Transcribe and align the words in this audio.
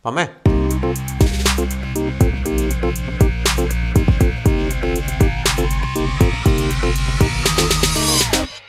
Πάμε! 0.00 0.40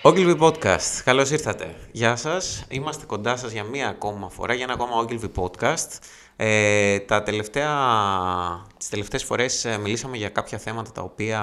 Ogilvy 0.04 0.38
Podcast, 0.40 1.02
καλώς 1.04 1.32
ήρθατε. 1.32 1.76
Γεια 1.92 2.16
σας, 2.16 2.66
είμαστε 2.70 3.06
κοντά 3.06 3.36
σας 3.36 3.52
για 3.52 3.64
μία 3.64 3.88
ακόμα 3.88 4.30
φορά, 4.30 4.54
για 4.54 4.64
ένα 4.64 4.74
ακόμα 4.74 5.06
Ogilvy 5.06 5.32
Podcast. 5.36 5.88
Ε, 6.44 7.00
τα 7.00 7.24
τελευταία, 7.24 7.70
τις 8.78 8.90
τελευταίες 8.90 9.24
φορές 9.24 9.66
ε, 9.66 9.78
μιλήσαμε 9.78 10.18
για 10.18 10.30
κάποια 10.30 10.58
θέματα 10.58 10.92
τα 10.92 11.02
οποία 11.02 11.40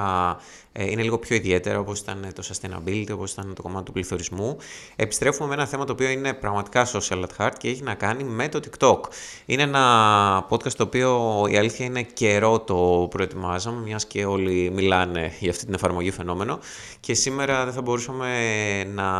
ε, 0.72 0.90
είναι 0.90 1.02
λίγο 1.02 1.18
πιο 1.18 1.36
ιδιαίτερα, 1.36 1.78
όπως 1.78 2.00
ήταν 2.00 2.32
το 2.34 2.42
sustainability, 2.48 3.08
όπως 3.12 3.32
ήταν 3.32 3.54
το 3.54 3.62
κομμάτι 3.62 3.84
του 3.84 3.92
πληθωρισμού. 3.92 4.56
Επιστρέφουμε 4.96 5.48
με 5.48 5.54
ένα 5.54 5.66
θέμα 5.66 5.84
το 5.84 5.92
οποίο 5.92 6.08
είναι 6.08 6.34
πραγματικά 6.34 6.86
social 6.92 7.22
at 7.22 7.28
heart 7.38 7.52
και 7.58 7.68
έχει 7.68 7.82
να 7.82 7.94
κάνει 7.94 8.24
με 8.24 8.48
το 8.48 8.60
TikTok. 8.64 9.00
Είναι 9.46 9.62
ένα 9.62 10.46
podcast 10.48 10.72
το 10.72 10.82
οποίο 10.82 11.44
η 11.50 11.56
αλήθεια 11.56 11.86
είναι 11.86 12.02
καιρό 12.02 12.60
το 12.60 13.06
προετοιμάζαμε, 13.10 13.80
μιας 13.80 14.06
και 14.06 14.24
όλοι 14.24 14.70
μιλάνε 14.70 15.32
για 15.40 15.50
αυτή 15.50 15.64
την 15.64 15.74
εφαρμογή 15.74 16.10
φαινόμενο 16.10 16.58
και 17.00 17.14
σήμερα 17.14 17.64
δεν 17.64 17.72
θα 17.72 17.82
μπορούσαμε 17.82 18.84
να 18.84 19.10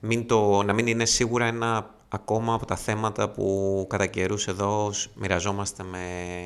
μην, 0.00 0.26
το, 0.26 0.62
να 0.62 0.72
μην 0.72 0.86
είναι 0.86 1.04
σίγουρα 1.04 1.44
ένα 1.44 1.96
ακόμα 2.08 2.54
από 2.54 2.66
τα 2.66 2.76
θέματα 2.76 3.30
που 3.30 3.86
κατά 3.88 4.06
καιρούς 4.06 4.46
εδώ 4.46 4.90
μοιραζόμαστε 5.14 5.82
με 5.82 5.98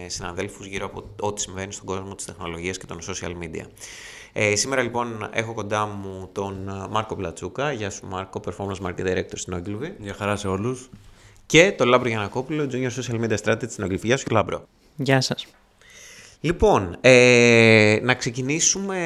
συναδέλφους 0.07 0.67
γύρω 0.67 0.87
από 0.87 1.05
ό,τι 1.21 1.41
συμβαίνει 1.41 1.73
στον 1.73 1.87
κόσμο 1.87 2.15
της 2.15 2.25
τεχνολογίας 2.25 2.79
και 2.79 2.87
των 2.87 2.99
social 3.01 3.33
media. 3.43 3.67
Ε, 4.33 4.57
σήμερα 4.57 4.83
λοιπόν 4.83 5.29
έχω 5.33 5.55
κοντά 5.55 5.87
μου 5.87 6.29
τον 6.33 6.71
Μάρκο 6.91 7.17
Πλατσούκα. 7.17 7.73
Γεια 7.73 7.91
σου 7.91 8.07
Μάρκο, 8.07 8.41
Performance 8.45 8.87
Market 8.87 9.07
Director 9.07 9.33
στην 9.35 9.55
Ogilvy. 9.55 9.91
Γεια 9.99 10.15
χαρά 10.15 10.37
σε 10.37 10.49
όλους. 10.49 10.91
Και 11.47 11.73
τον 11.73 11.89
Λάμπρο 11.89 12.09
Γιανακόπουλο, 12.09 12.69
Junior 12.73 12.91
Social 12.91 13.21
Media 13.21 13.37
Strategy 13.45 13.71
στην 13.71 13.85
Ogilvy. 13.85 14.03
Γεια 14.03 14.17
σου 14.17 14.27
Λάμπρο. 14.31 14.67
Γεια 14.97 15.21
σας. 15.21 15.47
Λοιπόν, 16.45 16.97
ε, 17.01 17.99
να 18.03 18.15
ξεκινήσουμε, 18.15 18.97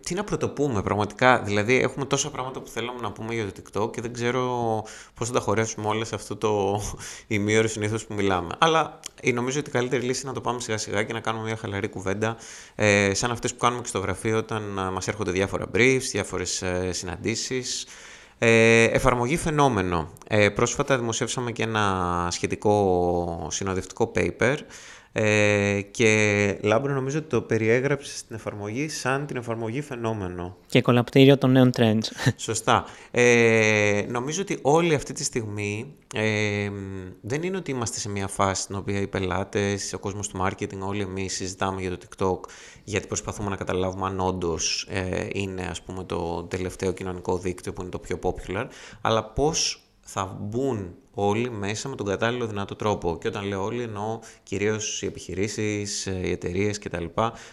τι 0.00 0.14
να 0.14 0.24
πρωτοπούμε 0.24 0.82
πραγματικά, 0.82 1.42
δηλαδή 1.42 1.80
έχουμε 1.80 2.04
τόσα 2.04 2.30
πράγματα 2.30 2.60
που 2.60 2.68
θέλαμε 2.68 3.00
να 3.00 3.12
πούμε 3.12 3.34
για 3.34 3.46
το 3.46 3.52
TikTok 3.56 3.92
και 3.92 4.00
δεν 4.00 4.12
ξέρω 4.12 4.84
πώς 5.14 5.28
θα 5.28 5.34
τα 5.34 5.40
χωρέσουμε 5.40 5.88
όλα 5.88 6.04
σε 6.04 6.14
αυτό 6.14 6.36
το 6.36 6.80
ημίωρο 7.26 7.68
συνήθως 7.68 8.06
που 8.06 8.14
μιλάμε. 8.14 8.54
Αλλά 8.58 9.00
ε, 9.20 9.32
νομίζω 9.32 9.58
ότι 9.58 9.68
η 9.68 9.72
καλύτερη 9.72 10.02
λύση 10.02 10.20
είναι 10.20 10.28
να 10.28 10.34
το 10.34 10.40
πάμε 10.40 10.60
σιγά 10.60 10.78
σιγά 10.78 11.02
και 11.02 11.12
να 11.12 11.20
κάνουμε 11.20 11.44
μια 11.44 11.56
χαλαρή 11.56 11.88
κουβέντα 11.88 12.36
ε, 12.74 13.14
σαν 13.14 13.30
αυτές 13.30 13.52
που 13.52 13.58
κάνουμε 13.58 13.82
και 13.82 13.88
στο 13.88 13.98
γραφείο 13.98 14.36
όταν 14.36 14.78
ε, 14.78 14.90
μας 14.90 15.08
έρχονται 15.08 15.30
διάφορα 15.30 15.66
briefs, 15.74 16.08
διάφορες 16.10 16.62
ε, 16.62 16.92
συναντήσεις. 16.92 17.86
Ε, 18.38 18.84
εφαρμογή 18.84 19.36
φαινόμενο. 19.36 20.12
Ε, 20.28 20.48
πρόσφατα 20.48 20.98
δημοσιεύσαμε 20.98 21.52
και 21.52 21.62
ένα 21.62 22.28
σχετικό 22.30 23.46
συνοδευτικό 23.50 24.12
paper 24.14 24.56
ε, 25.12 25.80
και 25.90 26.58
Λάμπρο 26.62 26.92
νομίζω 26.92 27.18
ότι 27.18 27.28
το 27.28 27.42
περιέγραψες 27.42 28.18
στην 28.18 28.36
εφαρμογή 28.36 28.88
σαν 28.88 29.26
την 29.26 29.36
εφαρμογή 29.36 29.80
φαινόμενο. 29.80 30.56
Και 30.66 30.82
εκκολαπτήριο 30.82 31.38
των 31.38 31.50
νέων 31.50 31.70
trends. 31.76 32.32
Σωστά. 32.36 32.84
Ε, 33.10 34.04
νομίζω 34.08 34.42
ότι 34.42 34.58
όλη 34.62 34.94
αυτή 34.94 35.12
τη 35.12 35.24
στιγμή 35.24 35.94
ε, 36.14 36.70
δεν 37.20 37.42
είναι 37.42 37.56
ότι 37.56 37.70
είμαστε 37.70 37.98
σε 37.98 38.08
μια 38.08 38.28
φάση 38.28 38.62
στην 38.62 38.74
οποία 38.74 39.00
οι 39.00 39.06
πελάτες, 39.06 39.92
ο 39.92 39.98
κόσμος 39.98 40.28
του 40.28 40.40
marketing, 40.42 40.78
όλοι 40.78 41.02
εμείς 41.02 41.34
συζητάμε 41.34 41.80
για 41.80 41.98
το 41.98 42.06
TikTok 42.06 42.50
γιατί 42.84 43.06
προσπαθούμε 43.06 43.48
να 43.48 43.56
καταλάβουμε 43.56 44.06
αν 44.06 44.20
όντως 44.20 44.86
ε, 44.90 45.28
είναι 45.32 45.62
ας 45.70 45.82
πούμε 45.82 46.04
το 46.04 46.42
τελευταίο 46.42 46.92
κοινωνικό 46.92 47.38
δίκτυο 47.38 47.72
που 47.72 47.80
είναι 47.80 47.90
το 47.90 47.98
πιο 47.98 48.18
popular, 48.22 48.66
αλλά 49.00 49.24
πώς 49.24 49.86
θα 50.00 50.38
μπουν 50.40 50.94
όλοι 51.14 51.50
μέσα 51.50 51.88
με 51.88 51.96
τον 51.96 52.06
κατάλληλο 52.06 52.46
δυνατό 52.46 52.74
τρόπο. 52.74 53.18
Και 53.20 53.28
όταν 53.28 53.46
λέω 53.46 53.64
όλοι 53.64 53.82
εννοώ 53.82 54.18
κυρίως 54.42 55.02
οι 55.02 55.06
επιχειρήσεις, 55.06 56.06
ε, 56.06 56.20
οι 56.24 56.30
εταιρείες 56.30 56.78
κτλ. 56.78 57.04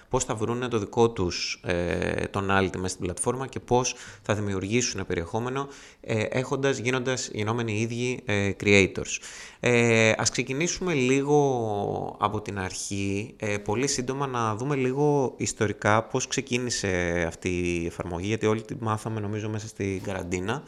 Πώς 0.09 0.23
θα 0.23 0.35
βρουν 0.35 0.69
το 0.69 0.79
δικό 0.79 1.09
τους 1.09 1.61
ε, 1.65 2.27
τον 2.31 2.51
άλλη 2.51 2.69
μέσα 2.77 2.87
στην 2.87 3.05
πλατφόρμα 3.05 3.47
και 3.47 3.59
πώς 3.59 3.95
θα 4.21 4.33
δημιουργήσουν 4.33 5.05
περιεχόμενο 5.05 5.67
ε, 6.01 6.23
έχοντας, 6.23 6.77
γίνοντας 6.77 7.29
γινόμενοι 7.33 7.73
οι 7.73 7.81
ίδιοι 7.81 8.21
ε, 8.25 8.51
creators. 8.63 9.17
Ε, 9.59 10.11
ας 10.17 10.29
ξεκινήσουμε 10.29 10.93
λίγο 10.93 12.17
από 12.19 12.41
την 12.41 12.59
αρχή, 12.59 13.33
ε, 13.37 13.57
πολύ 13.57 13.87
σύντομα 13.87 14.27
να 14.27 14.55
δούμε 14.55 14.75
λίγο 14.75 15.33
ιστορικά 15.37 16.03
πώς 16.03 16.27
ξεκίνησε 16.27 17.23
αυτή 17.27 17.49
η 17.49 17.85
εφαρμογή, 17.85 18.27
γιατί 18.27 18.45
όλοι 18.45 18.61
τη 18.61 18.75
μάθαμε 18.79 19.19
νομίζω 19.19 19.49
μέσα 19.49 19.67
στην 19.67 20.03
καραντίνα 20.03 20.63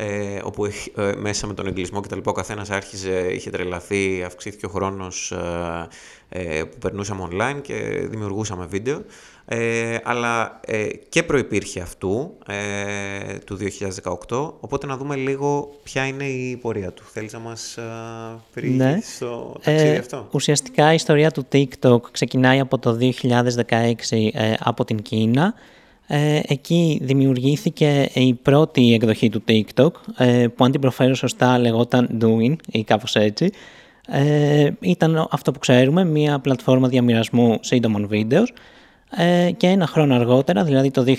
ε, 0.00 0.40
όπου 0.42 0.64
ε, 0.64 1.12
μέσα 1.16 1.46
με 1.46 1.54
τον 1.54 1.66
εγκλισμό 1.66 2.00
και 2.00 2.08
τα 2.08 2.16
λοιπά 2.16 2.30
ο 2.30 2.34
καθένας 2.34 2.70
άρχιζε, 2.70 3.32
είχε 3.32 3.50
τρελαθεί, 3.50 4.22
αυξήθηκε 4.26 4.66
ο 4.66 4.68
χρόνος 4.68 5.32
ε, 5.32 5.88
ε, 6.28 6.64
που 6.64 6.78
περνούσαμε 6.78 7.28
online 7.32 7.60
και 7.62 7.74
δημιουργούσαμε 8.10 8.66
βίντεο. 8.66 9.02
Ε, 9.50 9.96
αλλά 10.02 10.60
ε, 10.66 10.86
και 11.08 11.22
προϋπήρχε 11.22 11.80
αυτού 11.80 12.36
ε, 12.46 13.38
του 13.38 13.58
2018, 14.28 14.52
οπότε 14.60 14.86
να 14.86 14.96
δούμε 14.96 15.16
λίγο 15.16 15.78
ποια 15.82 16.06
είναι 16.06 16.24
η 16.24 16.56
πορεία 16.56 16.92
του. 16.92 17.02
Θέλεις 17.12 17.32
να 17.32 17.38
μας 17.38 17.76
ε, 18.54 18.60
ναι. 18.60 18.98
στο 19.02 19.56
ταξίδι 19.62 19.96
αυτό; 19.96 20.28
Ουσιαστικά 20.30 20.92
η 20.92 20.94
ιστορία 20.94 21.30
του 21.30 21.46
TikTok 21.52 22.00
ξεκινάει 22.10 22.60
από 22.60 22.78
το 22.78 22.98
2016 23.68 23.82
από 24.58 24.84
την 24.84 25.02
Κίνα 25.02 25.54
ε, 26.10 26.40
εκεί 26.46 26.98
δημιουργήθηκε 27.02 28.08
η 28.12 28.34
πρώτη 28.34 28.92
εκδοχή 28.94 29.28
του 29.28 29.42
TikTok, 29.48 29.90
ε, 30.16 30.46
που 30.46 30.64
αν 30.64 30.70
την 30.70 30.80
προφέρω 30.80 31.14
σωστά 31.14 31.58
λεγόταν 31.58 32.18
Doing 32.22 32.56
ή 32.66 32.84
κάπως 32.84 33.16
έτσι. 33.16 33.50
Ε, 34.10 34.70
ήταν 34.80 35.28
αυτό 35.30 35.52
που 35.52 35.58
ξέρουμε, 35.58 36.04
μια 36.04 36.38
πλατφόρμα 36.38 36.88
διαμοιρασμού 36.88 37.58
σύντομων 37.60 38.06
βίντεος 38.08 38.52
ε, 39.16 39.50
και 39.56 39.66
ένα 39.66 39.86
χρόνο 39.86 40.14
αργότερα, 40.14 40.64
δηλαδή 40.64 40.90
το 40.90 41.04
2017, 41.06 41.14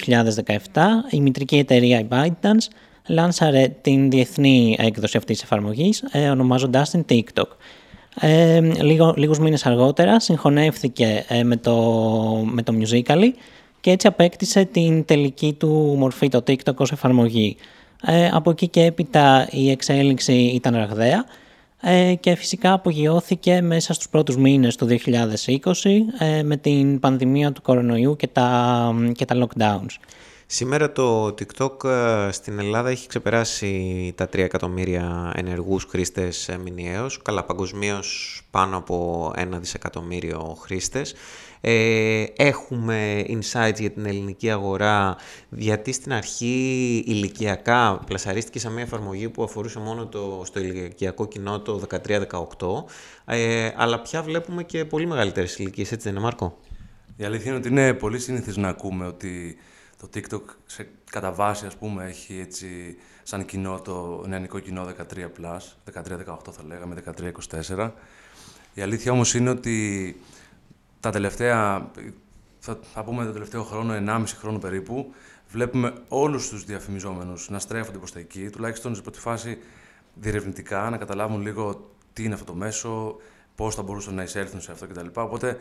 η 1.10 1.22
μητρική 1.22 1.58
εταιρεία 1.58 2.00
η 2.00 2.08
ByteDance 2.10 2.68
λάνσαρε 3.08 3.68
την 3.82 4.10
διεθνή 4.10 4.76
έκδοση 4.80 5.18
αυτής 5.18 5.36
της 5.36 5.44
εφαρμογής, 5.44 6.04
ε, 6.12 6.30
ονομάζοντάς 6.30 6.90
την 6.90 7.06
TikTok. 7.10 7.48
Ε, 8.22 8.60
λίγο, 8.62 9.14
λίγους 9.18 9.40
μήνες 9.40 9.66
αργότερα 9.66 10.20
συγχωνεύθηκε 10.20 11.26
ε, 11.28 11.44
με, 11.44 11.58
το, 11.58 11.76
με 12.46 12.62
το 12.64 12.74
Musical.ly 12.80 13.32
και 13.82 13.92
έτσι 13.92 14.08
απέκτησε 14.08 14.66
την 14.66 15.06
τελική 15.06 15.54
του 15.54 15.96
μορφή 15.98 16.28
το 16.28 16.44
TikTok 16.48 16.76
ως 16.76 16.92
εφαρμογή. 16.92 17.58
Ε, 18.06 18.30
από 18.34 18.50
εκεί 18.50 18.68
και 18.68 18.84
έπειτα 18.84 19.48
η 19.52 19.72
εξέλιξη 19.72 20.34
ήταν 20.34 20.76
ραγδαία 20.76 21.26
ε, 21.82 22.14
και 22.20 22.36
φυσικά 22.36 22.74
απογειώθηκε 22.74 23.62
μέσα 23.62 23.94
στους 23.94 24.10
πρώτους 24.10 24.38
μήνες 24.38 24.76
του 24.76 24.88
2020 24.88 24.98
ε, 26.20 26.44
με 26.44 26.58
την 26.58 27.00
πανδημία 27.00 27.52
του 27.52 27.62
κορονοϊού 27.62 28.16
και 28.16 28.28
τα, 28.28 28.94
και 29.14 29.26
τα 29.26 29.36
lockdowns. 29.36 29.96
Σήμερα 30.46 30.92
το 30.92 31.26
TikTok 31.26 31.84
ε, 31.84 32.32
στην 32.32 32.60
Ελλάδα 32.60 32.90
έχει 32.90 33.08
ξεπεράσει 33.08 34.14
τα 34.18 34.26
3 34.26 34.38
εκατομμύρια 34.38 35.34
ενεργούς 35.36 35.86
χρήστες 35.90 36.50
μηνιαίως, 36.64 37.22
καλά 37.22 37.44
παγκοσμίως 37.44 38.42
πάνω 38.52 38.78
από 38.78 39.32
1 39.38 39.48
δισεκατομμύριο 39.52 40.58
χρήστες. 40.62 41.14
Ε, 41.62 42.24
έχουμε 42.36 43.26
insights 43.28 43.80
για 43.80 43.92
την 43.92 44.06
ελληνική 44.06 44.50
αγορά, 44.50 45.18
γιατί 45.50 45.92
στην 45.92 46.14
αρχή 46.14 47.04
ηλικιακά 47.08 48.00
πλασαρίστηκε 48.06 48.60
σε 48.60 48.70
μια 48.70 48.84
εφαρμογή 48.84 49.30
που 49.30 49.44
αφορούσε 49.44 49.80
μόνο 49.80 50.08
το, 50.08 50.42
στο 50.46 50.60
ηλικιακό 50.60 51.28
κοινό 51.28 51.60
το 51.60 51.82
13-18, 52.08 52.84
ε, 53.26 53.72
αλλά 53.76 54.02
πια 54.02 54.22
βλέπουμε 54.22 54.64
και 54.64 54.86
πολύ 54.86 55.08
μεγαλύτερες 55.08 55.58
ηλικίες, 55.58 55.92
έτσι 55.92 56.04
δεν 56.04 56.14
είναι 56.14 56.24
Μάρκο; 56.24 56.58
Η 57.18 57.24
αλήθεια 57.24 57.48
είναι 57.48 57.60
ότι 57.60 57.68
είναι 57.68 57.94
πολύ 57.94 58.20
συνήθις 58.20 58.58
να 58.58 58.68
ακούμε 58.68 59.06
ότι 59.06 59.58
το 60.00 60.10
TikTok 60.14 60.42
σε, 60.66 60.88
κατά 61.12 61.32
βάση 61.32 61.66
ας 61.66 61.76
πούμε 61.76 62.06
έχει 62.06 62.40
έτσι 62.40 62.98
σαν 63.24 63.46
κοινό 63.46 63.80
το 63.84 64.24
νεανικό 64.28 64.60
κοινό 64.60 64.86
13+, 64.86 65.24
13-18 65.94 66.38
θα 66.52 66.64
λέγαμε, 66.68 67.04
13-24. 67.78 67.92
Η 68.74 68.82
αλήθεια 68.82 69.12
όμως 69.12 69.34
είναι 69.34 69.50
ότι 69.50 70.16
τα 71.00 71.12
τελευταία, 71.12 71.92
θα, 72.60 72.80
θα 72.94 73.04
πούμε 73.04 73.26
το 73.26 73.32
τελευταίο 73.32 73.64
χρόνο, 73.64 73.94
1,5 74.08 74.24
χρόνο 74.40 74.58
περίπου, 74.60 75.14
βλέπουμε 75.50 75.94
όλους 76.08 76.50
τους 76.50 76.64
διαφημιζόμενους 76.64 77.50
να 77.50 77.60
στρέφονται 77.60 77.98
προς 77.98 78.12
τα 78.12 78.20
εκεί, 78.20 78.50
τουλάχιστον 78.50 78.96
σε 78.96 79.02
πρώτη 79.02 79.20
φάση 79.20 79.58
διερευνητικά, 80.14 80.90
να 80.90 80.98
καταλάβουν 80.98 81.42
λίγο 81.42 81.92
τι 82.14 82.24
είναι 82.24 82.34
αυτό 82.34 82.46
το 82.46 82.54
μέσο, 82.54 83.16
πώς 83.56 83.76
θα 83.76 83.82
μπορούσαν 83.82 84.14
να 84.14 84.24
εισέλθουν 84.24 84.62
σε 84.62 84.72
αυτό 84.72 84.88
κτλ. 84.88 85.08
Οπότε 85.14 85.58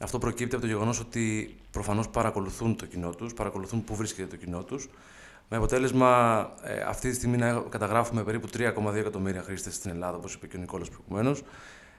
αυτό 0.00 0.18
προκύπτει 0.18 0.54
από 0.54 0.64
το 0.64 0.70
γεγονός 0.70 1.00
ότι 1.00 1.56
προφανώς 1.70 2.08
παρακολουθούν 2.08 2.76
το 2.76 2.86
κοινό 2.86 3.10
τους, 3.10 3.34
παρακολουθούν 3.34 3.84
πού 3.84 3.96
βρίσκεται 3.96 4.28
το 4.28 4.36
κοινό 4.36 4.62
τους. 4.62 4.88
Με 5.48 5.56
αποτέλεσμα 5.56 6.40
ε, 6.62 6.80
αυτή 6.80 7.08
τη 7.08 7.14
στιγμή 7.14 7.36
να 7.36 7.62
καταγράφουμε 7.68 8.24
περίπου 8.24 8.48
3,2 8.56 8.94
εκατομμύρια 8.94 9.42
χρήστες 9.42 9.74
στην 9.74 9.90
Ελλάδα, 9.90 10.16
όπως 10.16 10.34
είπε 10.34 10.46
και 10.46 10.56
ο 10.56 10.60
Νικόλας 10.60 10.88
προηγουμένως. 10.88 11.42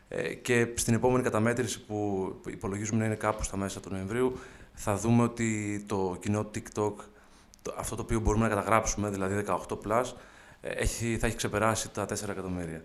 Ε, 0.10 0.34
και 0.34 0.68
στην 0.76 0.94
επόμενη 0.94 1.24
καταμέτρηση 1.24 1.86
που 1.86 2.32
υπολογίζουμε 2.48 3.00
να 3.00 3.06
είναι 3.06 3.16
κάπου 3.16 3.44
στα 3.44 3.58
μέσα 3.58 3.80
του 3.80 3.90
Νοεμβρίου, 3.92 4.40
θα 4.74 4.96
δούμε 4.96 5.24
ότι 5.24 5.84
το 5.88 6.18
κοινό 6.22 6.50
TikTok, 6.56 6.94
το, 7.62 7.76
αυτό 7.78 7.96
το 7.96 8.02
οποίο 8.02 8.20
μπορούμε 8.20 8.48
να 8.48 8.56
καταγράψουμε, 8.56 9.10
δηλαδή 9.10 9.44
18+, 9.48 10.04
ε, 10.62 10.70
έχει, 10.70 11.18
θα 11.18 11.28
έχει 11.28 11.36
ξεπεράσει 11.36 11.90
τα 11.90 12.06
4 12.06 12.10
εκατομμύρια. 12.30 12.82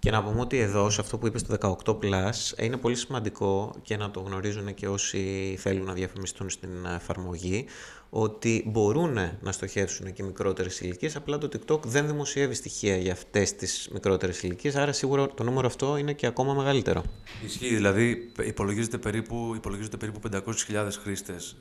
Και 0.00 0.10
να 0.10 0.22
πούμε 0.22 0.40
ότι 0.40 0.58
εδώ, 0.58 0.90
σε 0.90 1.00
αυτό 1.00 1.18
που 1.18 1.26
είπες 1.26 1.42
το 1.42 1.56
18+, 1.84 2.30
είναι 2.56 2.76
πολύ 2.76 2.94
σημαντικό 2.94 3.74
και 3.82 3.96
να 3.96 4.10
το 4.10 4.20
γνωρίζουν 4.20 4.74
και 4.74 4.88
όσοι 4.88 5.56
θέλουν 5.58 5.86
να 5.86 5.92
διαφημιστούν 5.92 6.50
στην 6.50 6.70
εφαρμογή, 6.94 7.66
ότι 8.10 8.64
μπορούν 8.66 9.18
να 9.40 9.52
στοχεύσουν 9.52 10.12
και 10.12 10.22
μικρότερες 10.22 10.80
ηλικίες, 10.80 11.16
απλά 11.16 11.38
το 11.38 11.48
TikTok 11.52 11.82
δεν 11.82 12.06
δημοσιεύει 12.06 12.54
στοιχεία 12.54 12.96
για 12.96 13.12
αυτές 13.12 13.54
τις 13.54 13.88
μικρότερες 13.92 14.42
ηλικίες, 14.42 14.76
άρα 14.76 14.92
σίγουρα 14.92 15.28
το 15.28 15.42
νούμερο 15.42 15.66
αυτό 15.66 15.96
είναι 15.96 16.12
και 16.12 16.26
ακόμα 16.26 16.54
μεγαλύτερο. 16.54 17.02
Ισχύει, 17.44 17.74
δηλαδή 17.74 18.32
υπολογίζεται 18.44 18.98
περίπου, 18.98 19.52
υπολογίζεται 19.56 19.96
περίπου 19.96 20.20
500.000 20.32 20.88
χρήστες 21.02 21.56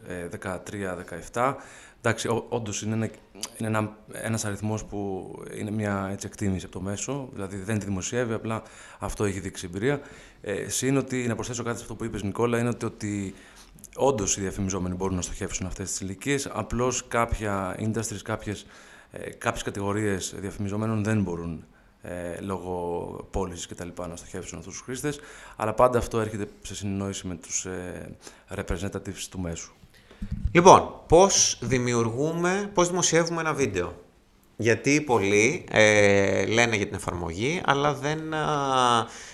13-17, 1.33 1.55
Εντάξει, 2.01 2.43
όντως 2.49 2.81
είναι, 2.81 2.93
ένα, 2.93 3.09
είναι 3.57 3.67
ένα, 3.67 3.97
ένας 4.11 4.45
αριθμός 4.45 4.85
που 4.85 5.31
είναι 5.57 5.71
μια 5.71 6.09
έτσι, 6.11 6.27
εκτίμηση 6.27 6.65
από 6.65 6.73
το 6.73 6.81
μέσο, 6.81 7.29
δηλαδή 7.33 7.57
δεν 7.57 7.79
τη 7.79 7.85
δημοσιεύει, 7.85 8.33
απλά 8.33 8.63
αυτό 8.99 9.23
έχει 9.23 9.39
δείξει 9.39 9.65
εμπειρία. 9.65 10.01
Ε, 10.41 10.69
Συν 10.69 10.97
ότι, 10.97 11.27
να 11.27 11.35
προσθέσω 11.35 11.63
κάτι 11.63 11.77
σε 11.77 11.81
αυτό 11.81 11.95
που 11.95 12.03
είπες 12.03 12.23
Νικόλα, 12.23 12.59
είναι 12.59 12.69
ότι, 12.69 12.85
ότι 12.85 13.33
όντως 13.95 14.37
οι 14.37 14.41
διαφημιζόμενοι 14.41 14.95
μπορούν 14.95 15.15
να 15.15 15.21
στοχεύσουν 15.21 15.65
αυτές 15.65 15.89
τις 15.89 15.99
ηλικίες. 15.99 16.47
απλώς 16.51 17.07
κάποια 17.07 17.75
industries, 17.79 18.21
κάποιες, 18.23 18.65
ε, 19.11 19.29
κάποιες 19.29 19.63
κατηγορίες 19.63 20.35
διαφημιζόμενων 20.37 21.03
δεν 21.03 21.21
μπορούν 21.21 21.65
ε, 22.01 22.41
λόγω 22.41 23.27
πώλησης 23.31 23.67
και 23.67 23.75
τα 23.75 23.85
λοιπά 23.85 24.07
να 24.07 24.15
στοχεύσουν 24.15 24.57
αυτούς 24.57 24.73
τους 24.73 24.83
χρήστες, 24.83 25.19
αλλά 25.55 25.73
πάντα 25.73 25.97
αυτό 25.97 26.19
έρχεται 26.19 26.47
σε 26.61 26.75
συνεννόηση 26.75 27.27
με 27.27 27.35
τους 27.35 27.65
ε, 27.65 28.15
representatives 28.55 29.27
του 29.29 29.39
μέσου. 29.39 29.73
Λοιπόν, 30.51 30.93
πώς 31.07 31.59
δημιουργούμε, 31.61 32.69
πώς 32.73 32.89
δημοσιεύουμε 32.89 33.41
ένα 33.41 33.53
βίντεο; 33.53 33.95
Γιατί 34.57 35.01
πολλοί 35.01 35.65
ε, 35.71 36.45
λένε 36.45 36.75
για 36.75 36.85
την 36.85 36.95
εφαρμογή, 36.95 37.61
αλλά 37.65 37.93
δεν... 37.93 38.19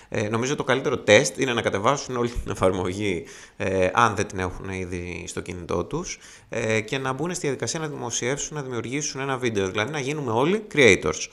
Ε, 0.08 0.28
νομίζω 0.28 0.56
το 0.56 0.64
καλύτερο 0.64 0.98
τεστ 0.98 1.38
είναι 1.38 1.52
να 1.52 1.62
κατεβάσουν 1.62 2.16
όλη 2.16 2.28
την 2.28 2.50
εφαρμογή, 2.50 3.24
ε, 3.56 3.88
αν 3.92 4.14
δεν 4.14 4.26
την 4.26 4.38
έχουν 4.38 4.68
ήδη 4.68 5.24
στο 5.26 5.40
κινητό 5.40 5.84
τους, 5.84 6.18
ε, 6.48 6.80
και 6.80 6.98
να 6.98 7.12
μπουν 7.12 7.30
στη 7.30 7.40
διαδικασία 7.40 7.80
να 7.80 7.88
δημοσιεύσουν, 7.88 8.56
να 8.56 8.62
δημιουργήσουν 8.62 9.20
ένα 9.20 9.36
βίντεο. 9.36 9.68
Δηλαδή 9.68 9.92
να 9.92 10.00
γίνουμε 10.00 10.32
όλοι 10.32 10.66
creators. 10.74 11.28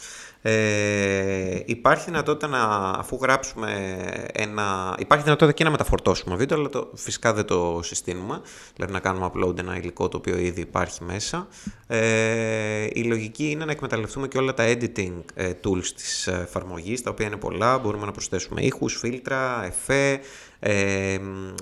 Ε, 0.46 1.60
υπάρχει 1.66 2.06
δυνατότητα 2.06 2.48
να, 2.48 2.60
αφού 3.00 3.20
γράψουμε 3.22 3.98
ένα... 4.34 4.96
Υπάρχει 5.00 5.24
δυνατότητα 5.24 5.58
και 5.58 5.64
να 5.64 5.70
μεταφορτώσουμε 5.70 6.36
βίντεο, 6.36 6.58
αλλά 6.58 6.70
το, 6.70 6.92
φυσικά 6.96 7.34
δεν 7.34 7.46
το 7.46 7.80
συστήνουμε. 7.84 8.42
Δηλαδή 8.76 8.94
να 8.94 9.00
κάνουμε 9.00 9.32
upload 9.34 9.58
ένα 9.58 9.78
υλικό 9.78 10.08
το 10.08 10.18
οποίο 10.18 10.38
ήδη 10.38 10.62
υπάρχει 10.62 11.04
μέσα. 11.04 11.48
Ε, 11.88 12.88
η 12.94 13.04
λογική 13.04 13.50
είναι 13.50 13.66
να 13.66 13.72
εκμεταλλευτούμε 13.72 14.28
και 14.28 14.38
όλα 14.38 14.54
τα 14.54 14.64
editing 14.68 15.24
ε, 15.34 15.52
tools 15.64 15.86
της 15.96 16.28
εφαρμογής, 16.28 17.02
τα 17.02 17.10
οποία 17.10 17.26
είναι 17.26 17.38
πολλά. 17.38 17.78
Μπορούμε 17.78 18.06
να 18.06 18.12
προσθέσουμε 18.12 18.62
ήχους, 18.62 18.98
φίλτρα, 18.98 19.66
εφέ, 19.66 20.20
ε, 20.66 21.20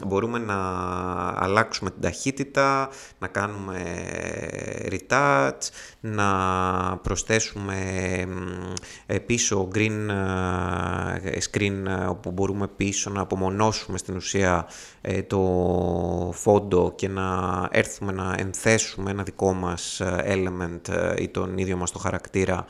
μπορούμε 0.07 0.39
να 0.39 0.57
αλλάξουμε 1.35 1.89
την 1.91 2.01
ταχύτητα, 2.01 2.89
να 3.19 3.27
κάνουμε 3.27 3.81
retouch, 4.89 5.57
να 5.99 6.27
προσθέσουμε 7.01 7.75
πίσω 9.25 9.67
green 9.75 10.09
ε, 11.23 11.37
screen 11.51 11.85
ε, 11.87 12.05
όπου 12.05 12.31
μπορούμε 12.31 12.67
πίσω 12.67 13.09
να 13.09 13.21
απομονώσουμε 13.21 13.97
στην 13.97 14.15
ουσία 14.15 14.67
ε, 15.01 15.21
το 15.21 15.39
φόντο 16.33 16.93
και 16.95 17.07
να 17.07 17.67
έρθουμε 17.71 18.11
να 18.11 18.35
ενθέσουμε 18.37 19.11
ένα 19.11 19.23
δικό 19.23 19.53
μας 19.53 20.01
element 20.25 21.15
ή 21.17 21.27
τον 21.27 21.57
ίδιο 21.57 21.77
μας 21.77 21.91
το 21.91 21.99
χαρακτήρα 21.99 22.65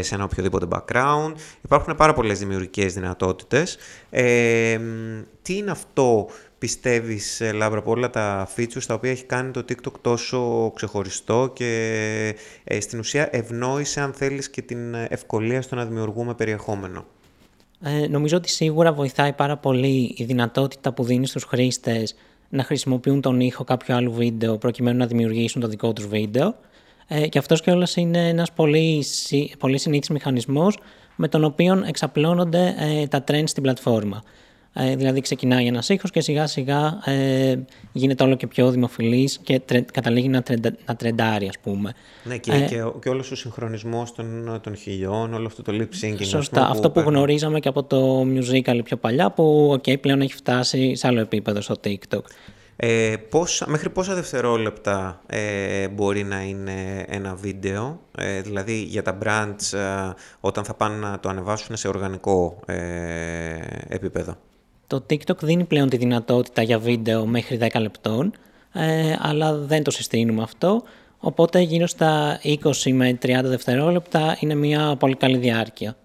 σε 0.00 0.14
ένα 0.14 0.24
οποιοδήποτε 0.24 0.66
background. 0.70 1.32
Υπάρχουν 1.62 1.94
πάρα 1.96 2.12
πολλές 2.12 2.38
δημιουργικές 2.38 2.94
δυνατότητες. 2.94 3.76
Ε, 4.10 4.80
τι 5.44 5.56
είναι 5.56 5.70
αυτό 5.70 6.28
πιστεύεις, 6.58 7.40
ε, 7.40 7.52
Λάμπρα, 7.52 7.78
από 7.78 7.90
όλα 7.90 8.10
τα 8.10 8.48
features 8.56 8.82
τα 8.86 8.94
οποία 8.94 9.10
έχει 9.10 9.24
κάνει 9.24 9.50
το 9.50 9.64
TikTok 9.68 9.92
τόσο 10.00 10.70
ξεχωριστό 10.74 11.50
και 11.54 12.34
ε, 12.64 12.80
στην 12.80 12.98
ουσία 12.98 13.28
ευνόησε, 13.32 14.00
αν 14.00 14.12
θέλεις, 14.12 14.50
και 14.50 14.62
την 14.62 14.94
ευκολία 14.94 15.62
στο 15.62 15.74
να 15.74 15.84
δημιουργούμε 15.84 16.34
περιεχόμενο; 16.34 17.04
Ε, 17.82 18.06
νομίζω 18.06 18.36
ότι 18.36 18.48
σίγουρα 18.48 18.92
βοηθάει 18.92 19.32
πάρα 19.32 19.56
πολύ 19.56 20.14
η 20.16 20.24
δυνατότητα 20.24 20.92
που 20.92 21.04
δίνεις 21.04 21.28
στους 21.28 21.44
χρήστες 21.44 22.14
να 22.48 22.64
χρησιμοποιούν 22.64 23.20
τον 23.20 23.40
ήχο 23.40 23.64
κάποιου 23.64 23.94
άλλου 23.94 24.12
βίντεο 24.12 24.58
προκειμένου 24.58 24.98
να 24.98 25.06
δημιουργήσουν 25.06 25.60
το 25.60 25.68
δικό 25.68 25.92
τους 25.92 26.06
βίντεο. 26.06 26.56
Ε, 27.08 27.28
και 27.28 27.38
αυτός 27.38 27.60
κιόλας 27.60 27.96
είναι 27.96 28.28
ένας 28.28 28.52
πολύ, 28.52 29.04
πολύ 29.58 29.78
συνήθις 29.78 30.08
μηχανισμός 30.08 30.78
με 31.16 31.28
τον 31.28 31.44
οποίο 31.44 31.82
εξαπλώνονται 31.86 32.74
ε, 32.78 33.06
τα 33.06 33.24
trends 33.28 33.48
στην 33.48 33.62
πλατφόρμα. 33.62 34.22
Ε, 34.76 34.96
δηλαδή 34.96 35.20
ξεκινάει 35.20 35.66
ένας 35.66 35.88
ήχος 35.88 36.10
και 36.10 36.20
σιγά 36.20 36.46
σιγά 36.46 36.98
ε, 37.04 37.56
γίνεται 37.92 38.24
όλο 38.24 38.34
και 38.34 38.46
πιο 38.46 38.70
δημοφιλής 38.70 39.38
και 39.42 39.60
τρε, 39.60 39.80
καταλήγει 39.80 40.28
να, 40.28 40.42
τρεντα, 40.42 40.74
να 40.86 40.96
τρεντάρει, 40.96 41.48
ας 41.48 41.58
πούμε. 41.62 41.92
Ναι, 42.24 42.38
και, 42.38 42.52
ε, 42.52 42.60
και, 42.60 42.84
και 43.00 43.08
όλος 43.08 43.30
ο 43.30 43.36
συγχρονισμός 43.36 44.12
των, 44.12 44.58
των 44.62 44.76
χιλιών, 44.76 45.34
όλο 45.34 45.46
αυτό 45.46 45.62
το 45.62 45.72
lip 45.72 46.04
syncing. 46.04 46.24
Σωστά. 46.24 46.60
Πούμε, 46.60 46.70
αυτό 46.70 46.90
που, 46.90 47.02
που 47.02 47.08
γνωρίζαμε 47.08 47.60
και 47.60 47.68
από 47.68 47.82
το 47.84 48.20
musical 48.22 48.80
πιο 48.84 48.96
παλιά, 48.96 49.30
που 49.30 49.74
okay, 49.78 50.00
πλέον 50.00 50.20
έχει 50.20 50.34
φτάσει 50.34 50.94
σε 50.94 51.06
άλλο 51.06 51.20
επίπεδο 51.20 51.60
στο 51.60 51.74
TikTok. 51.84 52.22
Ε, 52.76 53.14
πόσα, 53.28 53.66
μέχρι 53.68 53.90
πόσα 53.90 54.14
δευτερόλεπτα 54.14 55.22
ε, 55.26 55.88
μπορεί 55.88 56.24
να 56.24 56.42
είναι 56.42 57.04
ένα 57.08 57.34
βίντεο, 57.34 58.00
ε, 58.18 58.40
δηλαδή 58.40 58.82
για 58.82 59.02
τα 59.02 59.18
brands 59.22 59.78
ε, 59.78 60.12
όταν 60.40 60.64
θα 60.64 60.74
πάνε 60.74 60.96
να 60.96 61.20
το 61.20 61.28
ανεβάσουν 61.28 61.76
σε 61.76 61.88
οργανικό 61.88 62.60
ε, 62.66 62.74
επίπεδο. 63.88 64.36
Το 64.86 65.04
TikTok 65.10 65.38
δίνει 65.42 65.64
πλέον 65.64 65.88
τη 65.88 65.96
δυνατότητα 65.96 66.62
για 66.62 66.78
βίντεο 66.78 67.26
μέχρι 67.26 67.58
10 67.72 67.80
λεπτών, 67.80 68.32
ε, 68.72 69.16
αλλά 69.18 69.54
δεν 69.54 69.82
το 69.82 69.90
συστήνουμε 69.90 70.42
αυτό. 70.42 70.82
Οπότε 71.18 71.60
γύρω 71.60 71.86
στα 71.86 72.40
20 72.42 72.92
με 72.92 73.18
30 73.22 73.40
δευτερόλεπτα 73.42 74.36
είναι 74.40 74.54
μια 74.54 74.96
πολύ 74.98 75.16
καλή 75.16 75.36
διάρκεια. 75.36 75.96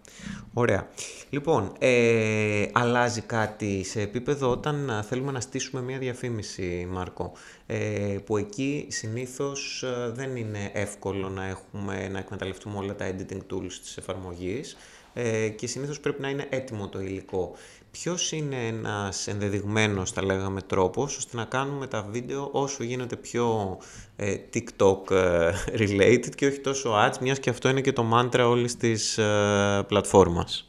Ωραία. 0.54 0.88
Λοιπόν, 1.30 1.74
ε, 1.80 2.66
αλλάζει 2.72 3.22
κάτι 3.22 3.84
σε 3.84 4.02
επίπεδο 4.02 4.50
όταν 4.50 5.04
θέλουμε 5.08 5.32
να 5.32 5.40
στήσουμε 5.40 5.82
μια 5.82 5.98
διαφήμιση, 5.98 6.88
Μάρκο, 6.92 7.32
ε, 7.66 8.18
που 8.26 8.38
εκεί 8.38 8.86
συνήθως 8.90 9.84
ε, 9.84 10.12
δεν 10.12 10.36
είναι 10.36 10.70
εύκολο 10.74 11.30
να, 11.30 11.46
έχουμε, 11.46 12.08
να 12.08 12.20
εκμεταλλευτούμε 12.20 12.78
όλα 12.78 12.96
τα 12.96 13.12
editing 13.12 13.54
tools 13.54 13.74
της 13.82 13.98
εφαρμογής 13.98 14.78
ε, 15.14 15.50
και 15.50 15.68
συνήθως 15.68 16.00
πρέπει 16.00 16.22
να 16.22 16.30
είναι 16.30 16.48
έτοιμο 16.50 16.88
το 16.88 17.02
υλικό 17.02 17.52
ποιος 18.02 18.32
είναι 18.32 18.68
ένας 18.68 19.28
ενδεδειγμένος, 19.28 20.12
θα 20.12 20.24
λέγαμε, 20.24 20.62
τρόπος, 20.62 21.18
ώστε 21.18 21.38
να 21.38 21.46
κάνουμε 21.46 21.88
τα 21.88 22.08
βίντεο 22.12 22.50
όσο 22.52 22.84
γίνεται 22.84 23.16
πιο 23.16 23.78
ε, 24.16 24.36
TikTok 24.54 25.12
ε, 25.12 25.52
related 25.72 26.36
και 26.36 26.46
όχι 26.46 26.60
τόσο 26.60 26.94
ads, 26.96 27.18
μιας 27.22 27.40
και 27.40 27.50
αυτό 27.50 27.70
είναι 27.70 27.82
και 27.82 27.94
το 27.94 28.04
μάντρα 28.04 28.48
όλης 28.48 28.78
της 28.78 29.18
ε, 29.18 29.84
πλατφόρμας. 29.88 30.68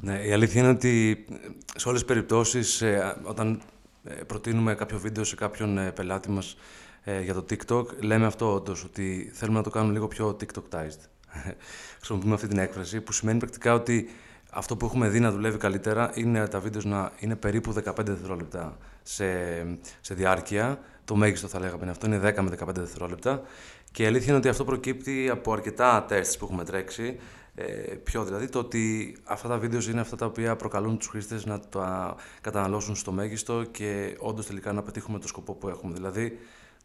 Ναι, 0.00 0.20
η 0.24 0.32
αλήθεια 0.32 0.60
είναι 0.60 0.70
ότι 0.70 1.24
σε 1.76 1.88
όλες 1.88 2.00
τις 2.00 2.08
περιπτώσεις, 2.08 2.82
ε, 2.82 3.16
όταν 3.22 3.60
προτείνουμε 4.26 4.74
κάποιο 4.74 4.98
βίντεο 4.98 5.24
σε 5.24 5.34
κάποιον 5.34 5.92
πελάτη 5.94 6.30
μας 6.30 6.56
για 7.22 7.34
το 7.34 7.44
TikTok, 7.50 7.84
λέμε 8.00 8.26
αυτό 8.26 8.52
όντως, 8.52 8.84
ότι 8.84 9.30
θέλουμε 9.34 9.58
να 9.58 9.64
το 9.64 9.70
κάνουμε 9.70 9.92
λίγο 9.92 10.08
πιο 10.08 10.36
TikTokized. 10.40 11.00
Χρησιμοποιούμε 11.96 12.34
αυτή 12.34 12.46
την 12.46 12.58
έκφραση, 12.58 13.00
που 13.00 13.12
σημαίνει 13.12 13.38
πρακτικά 13.38 13.74
ότι 13.74 14.08
αυτό 14.50 14.76
που 14.76 14.84
έχουμε 14.84 15.08
δει 15.08 15.20
να 15.20 15.30
δουλεύει 15.30 15.58
καλύτερα 15.58 16.10
είναι 16.14 16.48
τα 16.48 16.60
βίντεος 16.60 16.84
να 16.84 17.12
είναι 17.18 17.36
περίπου 17.36 17.74
15 17.84 17.92
δευτερόλεπτα 17.96 18.76
σε, 19.02 19.24
σε 20.00 20.14
διάρκεια. 20.14 20.80
Το 21.04 21.16
μέγιστο 21.16 21.48
θα 21.48 21.58
λέγαμε 21.58 21.90
αυτό 21.90 22.06
είναι 22.06 22.18
10 22.18 22.40
με 22.40 22.50
15 22.58 22.66
δευτερόλεπτα. 22.74 23.42
Και 23.92 24.02
η 24.02 24.06
αλήθεια 24.06 24.28
είναι 24.28 24.36
ότι 24.36 24.48
αυτό 24.48 24.64
προκύπτει 24.64 25.28
από 25.30 25.52
αρκετά 25.52 26.04
τεστ 26.08 26.38
που 26.38 26.44
έχουμε 26.44 26.64
τρέξει. 26.64 27.18
Ε, 27.54 27.64
πιο 27.94 28.24
δηλαδή 28.24 28.48
το 28.48 28.58
ότι 28.58 29.16
αυτά 29.24 29.48
τα 29.48 29.58
βίντεος 29.58 29.88
είναι 29.88 30.00
αυτά 30.00 30.16
τα 30.16 30.26
οποία 30.26 30.56
προκαλούν 30.56 30.98
τους 30.98 31.06
χρήστες 31.06 31.46
να 31.46 31.60
τα 31.60 32.16
καταναλώσουν 32.40 32.96
στο 32.96 33.12
μέγιστο 33.12 33.64
και 33.64 34.16
όντως 34.18 34.46
τελικά 34.46 34.72
να 34.72 34.82
πετύχουμε 34.82 35.18
το 35.18 35.28
σκοπό 35.28 35.54
που 35.54 35.68
έχουμε. 35.68 35.92
Δηλαδή 35.94 36.38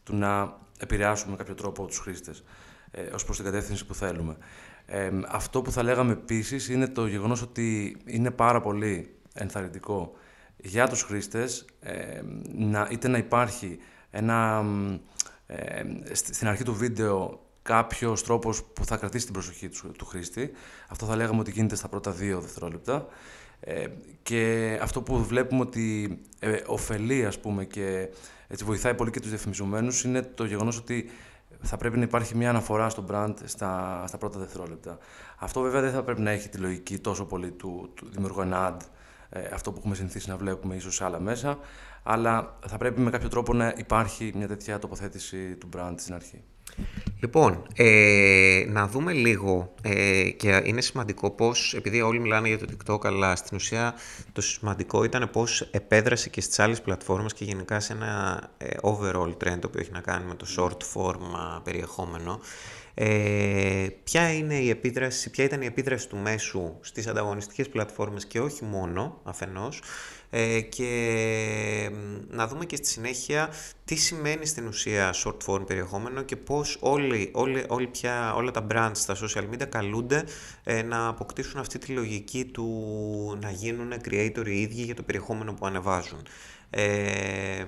του 0.03 0.15
να 0.15 0.57
επηρεάσουμε 0.79 1.31
με 1.31 1.37
κάποιο 1.37 1.53
τρόπο 1.53 1.85
τους 1.85 1.97
χρήστες 1.97 2.43
ε, 2.91 3.01
ως 3.01 3.25
προς 3.25 3.35
την 3.35 3.45
κατεύθυνση 3.45 3.85
που 3.85 3.93
θέλουμε 3.93 4.37
αυτό 5.27 5.61
που 5.61 5.71
θα 5.71 5.83
λέγαμε 5.83 6.11
επίσης 6.11 6.69
είναι 6.69 6.87
το 6.87 7.07
γεγονός 7.07 7.41
ότι 7.41 7.97
είναι 8.05 8.31
πάρα 8.31 8.61
πολύ 8.61 9.15
ενθαρρυντικό 9.33 10.13
για 10.57 10.87
τους 10.87 11.01
χρήστες 11.01 11.65
να, 12.55 12.87
είτε 12.91 13.07
να 13.07 13.17
υπάρχει 13.17 13.77
ένα, 14.09 14.65
στην 16.11 16.47
αρχή 16.47 16.63
του 16.63 16.73
βίντεο 16.75 17.43
κάποιος 17.63 18.23
τρόπος 18.23 18.63
που 18.63 18.85
θα 18.85 18.97
κρατήσει 18.97 19.25
την 19.25 19.33
προσοχή 19.33 19.69
τους, 19.69 19.83
του 19.97 20.05
χρήστη. 20.05 20.51
Αυτό 20.87 21.05
θα 21.05 21.15
λέγαμε 21.15 21.39
ότι 21.39 21.51
γίνεται 21.51 21.75
στα 21.75 21.87
πρώτα 21.87 22.11
δύο 22.11 22.39
δευτερόλεπτα. 22.39 23.07
Ε, 23.59 23.85
και 24.23 24.77
αυτό 24.81 25.01
που 25.01 25.23
βλέπουμε 25.23 25.61
ότι 25.61 26.19
ε, 26.39 26.57
ωφελεί 26.65 27.25
ας 27.25 27.39
πούμε 27.39 27.65
και 27.65 28.09
έτσι 28.47 28.63
βοηθάει 28.63 28.93
πολύ 28.93 29.11
και 29.11 29.19
τους 29.19 29.29
διαφημιζομένους 29.29 30.03
είναι 30.03 30.21
το 30.21 30.45
γεγονός 30.45 30.77
ότι 30.77 31.09
θα 31.65 31.77
πρέπει 31.77 31.97
να 31.97 32.03
υπάρχει 32.03 32.37
μια 32.37 32.49
αναφορά 32.49 32.89
στο 32.89 33.05
brand 33.11 33.33
στα, 33.43 34.03
στα 34.07 34.17
πρώτα 34.17 34.39
δευτερόλεπτα. 34.39 34.97
Αυτό 35.37 35.61
βέβαια 35.61 35.81
δεν 35.81 35.91
θα 35.91 36.03
πρέπει 36.03 36.21
να 36.21 36.31
έχει 36.31 36.49
τη 36.49 36.57
λογική 36.57 36.99
τόσο 36.99 37.25
πολύ 37.25 37.51
του, 37.51 37.91
του 37.95 38.09
δημιουργού 38.11 38.41
ένα 38.41 38.77
ad, 38.77 38.81
ε, 39.29 39.45
αυτό 39.53 39.71
που 39.71 39.77
έχουμε 39.79 39.95
συνηθίσει 39.95 40.29
να 40.29 40.37
βλέπουμε 40.37 40.75
ίσως 40.75 40.95
σε 40.95 41.03
άλλα 41.03 41.19
μέσα, 41.19 41.57
αλλά 42.03 42.59
θα 42.67 42.77
πρέπει 42.77 43.01
με 43.01 43.09
κάποιο 43.09 43.29
τρόπο 43.29 43.53
να 43.53 43.73
υπάρχει 43.77 44.31
μια 44.35 44.47
τέτοια 44.47 44.79
τοποθέτηση 44.79 45.55
του 45.55 45.69
brand 45.75 45.93
στην 45.97 46.13
αρχή. 46.13 46.43
Λοιπόν, 47.23 47.63
ε, 47.75 48.65
να 48.67 48.87
δούμε 48.87 49.13
λίγο 49.13 49.73
ε, 49.81 50.29
και 50.29 50.61
είναι 50.65 50.81
σημαντικό 50.81 51.31
πώς, 51.31 51.73
επειδή 51.73 52.01
όλοι 52.01 52.19
μιλάνε 52.19 52.47
για 52.47 52.57
το 52.57 52.65
TikTok, 52.71 53.05
αλλά 53.05 53.35
στην 53.35 53.57
ουσία 53.57 53.93
το 54.31 54.41
σημαντικό 54.41 55.03
ήταν 55.03 55.29
πώς 55.31 55.61
επέδρασε 55.61 56.29
και 56.29 56.41
στις 56.41 56.59
άλλες 56.59 56.81
πλατφόρμες 56.81 57.33
και 57.33 57.45
γενικά 57.45 57.79
σε 57.79 57.93
ένα 57.93 58.41
ε, 58.57 58.67
overall 58.81 59.33
trend 59.43 59.57
το 59.59 59.67
οποίο 59.67 59.79
έχει 59.79 59.91
να 59.91 60.01
κάνει 60.01 60.25
με 60.25 60.35
το 60.35 60.45
short 60.57 60.77
form 60.93 61.61
περιεχόμενο. 61.63 62.39
Ε, 62.95 63.87
ποια, 64.03 64.33
είναι 64.33 64.55
η 64.55 64.69
επίδραση, 64.69 65.29
ποια 65.29 65.43
ήταν 65.43 65.61
η 65.61 65.65
επίδραση 65.65 66.09
του 66.09 66.17
μέσου 66.17 66.77
στις 66.81 67.07
ανταγωνιστικές 67.07 67.69
πλατφόρμες 67.69 68.25
και 68.25 68.39
όχι 68.39 68.63
μόνο 68.63 69.19
αφενός 69.23 69.81
ε, 70.29 70.61
και 70.61 71.91
να 72.29 72.47
δούμε 72.47 72.65
και 72.65 72.75
στη 72.75 72.87
συνέχεια 72.87 73.49
τι 73.85 73.95
σημαίνει 73.95 74.45
στην 74.45 74.67
ουσία 74.67 75.13
short 75.23 75.37
form 75.45 75.67
περιεχόμενο 75.67 76.21
και 76.21 76.35
πώς 76.35 76.77
όλοι, 76.79 77.29
όλοι, 77.33 77.65
όλοι 77.67 77.87
πια, 77.87 78.33
όλα 78.33 78.51
τα 78.51 78.67
brands 78.71 78.91
στα 78.93 79.15
social 79.15 79.43
media 79.53 79.69
καλούνται 79.69 80.23
ε, 80.63 80.81
να 80.81 81.07
αποκτήσουν 81.07 81.59
αυτή 81.59 81.77
τη 81.77 81.91
λογική 81.91 82.45
του 82.45 83.37
να 83.41 83.51
γίνουν 83.51 83.93
creator 84.09 84.45
οι 84.45 84.61
ίδιοι 84.61 84.81
για 84.81 84.95
το 84.95 85.03
περιεχόμενο 85.03 85.53
που 85.53 85.65
ανεβάζουν. 85.65 86.25
Ε, 86.69 87.65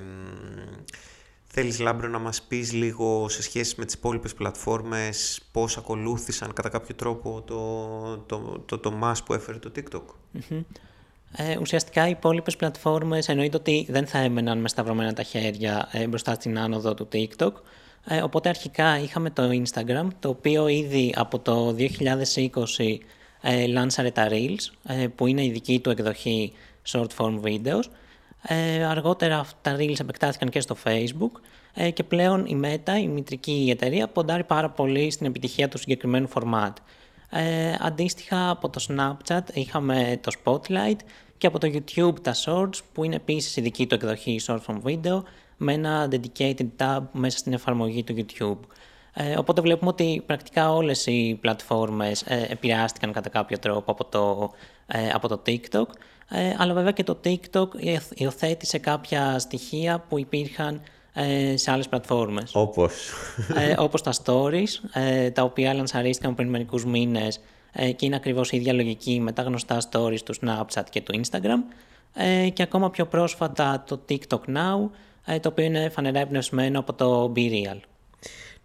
Θέλεις 1.58 1.80
Λάμπρο 1.80 2.08
να 2.08 2.20
μας 2.20 2.42
πεις 2.42 2.74
λίγο 2.74 3.30
σε 3.30 3.42
σχέση 3.42 3.76
με 3.78 3.86
τις 3.86 3.94
υπόλοιπες 3.94 4.34
πλατφόρμες 4.34 5.42
πώς 5.52 5.78
ακολούθησαν 5.78 6.54
κατά 6.54 6.70
κάποιο 6.70 6.96
τρόπο 6.96 7.42
το, 7.46 8.18
το, 8.18 8.64
το, 8.66 8.78
το, 8.78 8.90
το 8.90 9.14
που 9.26 9.34
έφερε 9.34 9.58
το 9.58 9.72
TikTok; 9.76 10.04
Ε, 11.38 11.58
ουσιαστικά 11.62 12.08
οι 12.08 12.10
υπόλοιπες 12.10 12.56
πλατφόρμες 12.56 13.30
εννοείται 13.30 13.58
ότι 13.58 13.86
δεν 13.90 14.08
θα 14.08 14.18
έμεναν 14.18 14.60
μες 14.60 14.72
σταυρωμένα 14.72 15.14
τα 15.14 15.24
χέρια 15.24 15.90
ε, 15.92 16.08
μπροστά 16.08 16.34
στην 16.34 16.60
άνοδο 16.60 16.94
του 16.94 17.08
TikTok. 17.12 17.52
Ε, 18.06 18.22
οπότε 18.22 18.50
αρχικά 18.50 19.00
είχαμε 19.00 19.30
το 19.30 19.44
Instagram, 19.50 20.08
το 20.20 20.30
οποίο 20.30 20.68
ήδη 20.68 21.14
από 21.16 21.40
το 21.40 21.76
2020 21.78 22.98
ε, 23.42 23.68
λάνσαρε 23.68 24.12
τα 24.12 24.28
Reels, 24.30 24.74
ε, 24.88 25.08
που 25.08 25.28
είναι 25.28 25.46
η 25.46 25.50
δική 25.50 25.80
του 25.80 25.90
εκδοχή 25.90 26.54
short 26.92 27.10
form 27.18 27.42
videos. 27.42 27.84
Ε, 28.48 28.86
αργότερα 28.86 29.46
τα 29.62 29.76
Reels 29.80 30.00
επεκτάθηκαν 30.00 30.50
και 30.50 30.60
στο 30.60 30.76
Facebook 30.84 31.32
ε, 31.74 31.90
και 31.90 32.04
πλέον 32.04 32.46
η 32.46 32.62
Meta, 32.64 33.00
η 33.02 33.08
μητρική 33.08 33.68
εταιρεία, 33.72 34.08
ποντάρει 34.08 34.44
πάρα 34.44 34.70
πολύ 34.70 35.12
στην 35.12 35.26
επιτυχία 35.26 35.70
του 35.70 35.78
συγκεκριμένου 35.78 36.30
format. 36.34 36.74
Ε, 37.30 37.76
αντίστοιχα 37.80 38.50
από 38.50 38.70
το 38.70 38.86
Snapchat 38.90 39.42
είχαμε 39.54 40.20
το 40.22 40.32
Spotlight 40.44 41.00
και 41.38 41.48
από 41.48 41.60
το 41.60 41.68
YouTube 41.74 42.20
τα 42.22 42.36
Shorts 42.46 42.80
που 42.94 43.04
είναι 43.04 43.16
επίσης 43.16 43.56
η 43.56 43.62
δική 43.62 43.88
του 43.88 43.96
εκδοχή 43.96 44.40
short 44.48 44.60
form 44.68 44.82
video 44.84 45.24
με 45.58 45.74
ένα 45.74 46.08
dedicated 46.12 46.68
tab 46.78 47.00
μέσα 47.12 47.38
στην 47.38 47.54
εφαρμογή 47.54 48.04
του 48.04 48.16
YouTube. 48.18 48.68
Ε, 49.18 49.38
οπότε 49.38 49.62
βλέπουμε 49.62 49.90
ότι 49.90 50.24
πρακτικά 50.26 50.74
όλες 50.74 51.06
οι 51.06 51.38
πλατφόρμες 51.42 52.22
ε, 52.22 52.46
επηρεάστηκαν 52.50 53.12
κατά 53.12 53.30
κάποιο 53.30 53.60
τρόπο 53.60 53.92
από 53.92 54.06
το, 54.06 54.52
ε, 54.88 55.10
από 55.10 55.28
το 55.28 55.42
TikTok 55.46 55.86
ε, 56.30 56.56
αλλά 56.58 56.74
βέβαια 56.74 56.92
και 56.92 57.04
το 57.04 57.18
TikTok 57.24 57.68
υιοθέτησε 58.16 58.78
κάποια 58.78 59.40
στοιχεία 59.40 60.00
που 60.10 60.20
υπήρχαν 60.20 60.82
ε, 61.14 61.58
σε 61.58 61.72
άλλες 61.72 61.90
πλατφόρμες. 61.90 62.52
Όπως; 62.56 63.12
Ε, 63.56 63.76
όπως 63.78 64.02
τα 64.02 64.14
stories, 64.24 64.70
ε, 64.94 65.30
τα 65.30 65.44
οποία 65.44 65.74
λανσαρίστηκαν 65.74 66.36
πριν 66.36 66.50
μερικούς 66.50 66.86
μήνες 66.86 67.40
ε, 67.72 67.92
και 67.92 68.06
είναι 68.06 68.16
ακριβώς 68.16 68.52
η 68.52 68.58
ίδια 68.58 68.74
λογική 68.74 69.20
με 69.20 69.32
τα 69.32 69.42
γνωστά 69.42 69.78
stories 69.92 70.20
του 70.26 70.36
Snapchat 70.42 70.84
και 70.90 71.02
του 71.02 71.22
Instagram 71.22 71.76
ε, 72.14 72.50
και 72.50 72.64
ακόμα 72.64 72.90
πιο 72.90 73.06
πρόσφατα 73.06 73.84
το 73.88 74.00
TikTok 74.10 74.40
Now, 74.48 74.90
ε, 75.26 75.40
το 75.40 75.50
οποίο 75.50 75.66
είναι 75.66 75.90
φανερά 75.90 76.20
εμπνευσμένο 76.20 76.80
από 76.80 76.94
το 76.94 77.32
Be 77.36 77.52
Real. 77.52 77.80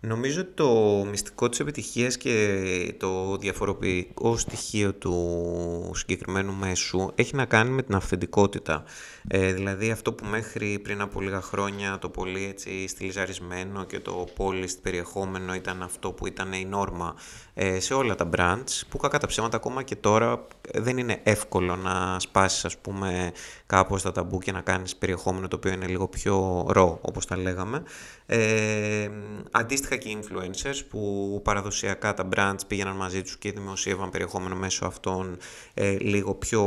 Νομίζω 0.03 0.41
ότι 0.41 0.51
το 0.55 0.71
μυστικό 1.11 1.49
της 1.49 1.61
επιτυχίας 1.61 2.17
και 2.17 2.95
το 2.99 3.37
διαφοροποιητικό 3.37 4.37
στοιχείο 4.37 4.95
του 4.95 5.91
συγκεκριμένου 5.95 6.55
μέσου 6.55 7.11
έχει 7.15 7.35
να 7.35 7.45
κάνει 7.45 7.71
με 7.71 7.83
την 7.83 7.95
αυθεντικότητα. 7.95 8.85
Ε, 9.29 9.53
δηλαδή 9.53 9.91
αυτό 9.91 10.13
που 10.13 10.25
μέχρι 10.27 10.79
πριν 10.79 11.01
από 11.01 11.21
λίγα 11.21 11.41
χρόνια 11.41 11.99
το 11.99 12.09
πολύ 12.09 12.45
έτσι 12.45 12.89
στυλιζαρισμένο 12.89 13.85
και 13.85 14.01
το 14.01 14.29
polished 14.37 14.79
περιεχόμενο 14.83 15.55
ήταν 15.55 15.83
αυτό 15.83 16.13
που 16.13 16.27
ήταν 16.27 16.53
η 16.53 16.65
νόρμα 16.65 17.15
ε, 17.55 17.81
σε 17.81 17.95
όλα 17.95 18.15
τα 18.15 18.29
brands 18.37 18.81
που 18.89 18.99
κακά 18.99 19.19
τα 19.19 19.27
ψέματα 19.27 19.57
ακόμα 19.57 19.83
και 19.83 19.97
τώρα 19.97 20.47
δεν 20.75 20.99
είναι 20.99 21.21
εύκολο 21.23 21.77
να 21.77 22.21
σπάσεις 22.21 22.65
ας 22.65 22.79
πούμε 22.79 23.33
κάπως 23.67 24.03
τα 24.03 24.13
ταμπού 24.13 24.39
και 24.39 24.53
να 24.53 24.61
κάνεις 24.61 24.97
περιεχόμενο 24.97 25.49
το 25.49 25.57
οποίο 25.57 25.73
είναι 25.73 25.87
λίγο 25.87 26.09
πιο 26.09 26.67
ρο 26.69 26.99
όπως 27.03 27.27
τα 27.27 27.37
λέγαμε. 27.37 27.83
Ε, 28.27 29.11
αντίστοιχα 29.51 29.97
και 29.97 30.09
οι 30.09 30.19
influencers 30.21 30.81
που 30.89 31.41
παραδοσιακά 31.45 32.15
τα 32.15 32.29
brands 32.37 32.61
πήγαιναν 32.67 32.97
μαζί 32.97 33.23
τους 33.23 33.39
και 33.39 33.53
δημοσίευαν 33.53 34.11
περιεχόμενο 34.11 34.57
μέσω 34.57 34.87
αυτών 34.87 35.37
ε, 35.75 35.91
λίγο 35.91 36.35
πιο 36.35 36.63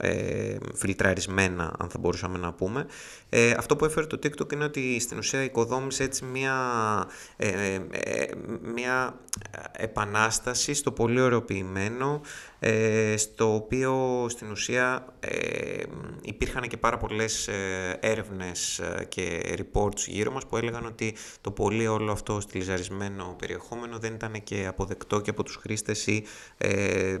ε, 0.00 0.56
φιλτραρισμένα 1.66 1.74
αν 1.78 1.88
θα 1.88 1.98
μπορούσαμε 1.98 2.38
να 2.38 2.52
πούμε. 2.52 2.86
Ε, 3.28 3.50
αυτό 3.50 3.76
που 3.76 3.84
έφερε 3.84 4.06
το 4.06 4.18
TikTok 4.22 4.52
είναι 4.52 4.64
ότι 4.64 5.00
στην 5.00 5.18
ουσία 5.18 5.42
οικοδόμησε 5.42 6.02
έτσι 6.02 6.24
μια, 6.24 6.56
ε, 7.36 7.78
ε, 7.90 8.26
μια 8.74 9.20
επανάσταση 9.72 10.74
στο 10.74 10.92
πολύ 10.92 11.20
ωρεοποιημένο 11.20 12.20
ε, 12.55 12.55
στο 13.16 13.54
οποίο 13.54 14.26
στην 14.28 14.50
ουσία 14.50 15.14
ε, 15.20 15.82
υπήρχαν 16.22 16.68
και 16.68 16.76
πάρα 16.76 16.96
πολλές 16.96 17.48
ε, 17.48 17.98
έρευνες 18.00 18.80
και 19.08 19.56
reports 19.56 19.98
γύρω 20.06 20.32
μας 20.32 20.46
που 20.46 20.56
έλεγαν 20.56 20.86
ότι 20.86 21.16
το 21.40 21.50
πολύ 21.50 21.86
όλο 21.86 22.12
αυτό 22.12 22.40
στυλιζαρισμένο 22.40 23.34
περιεχόμενο 23.38 23.98
δεν 23.98 24.14
ήταν 24.14 24.42
και 24.44 24.66
αποδεκτό 24.66 25.20
και 25.20 25.30
από 25.30 25.42
τους 25.42 25.56
χρήστες 25.56 26.06
ή 26.06 26.24
ε, 26.58 27.16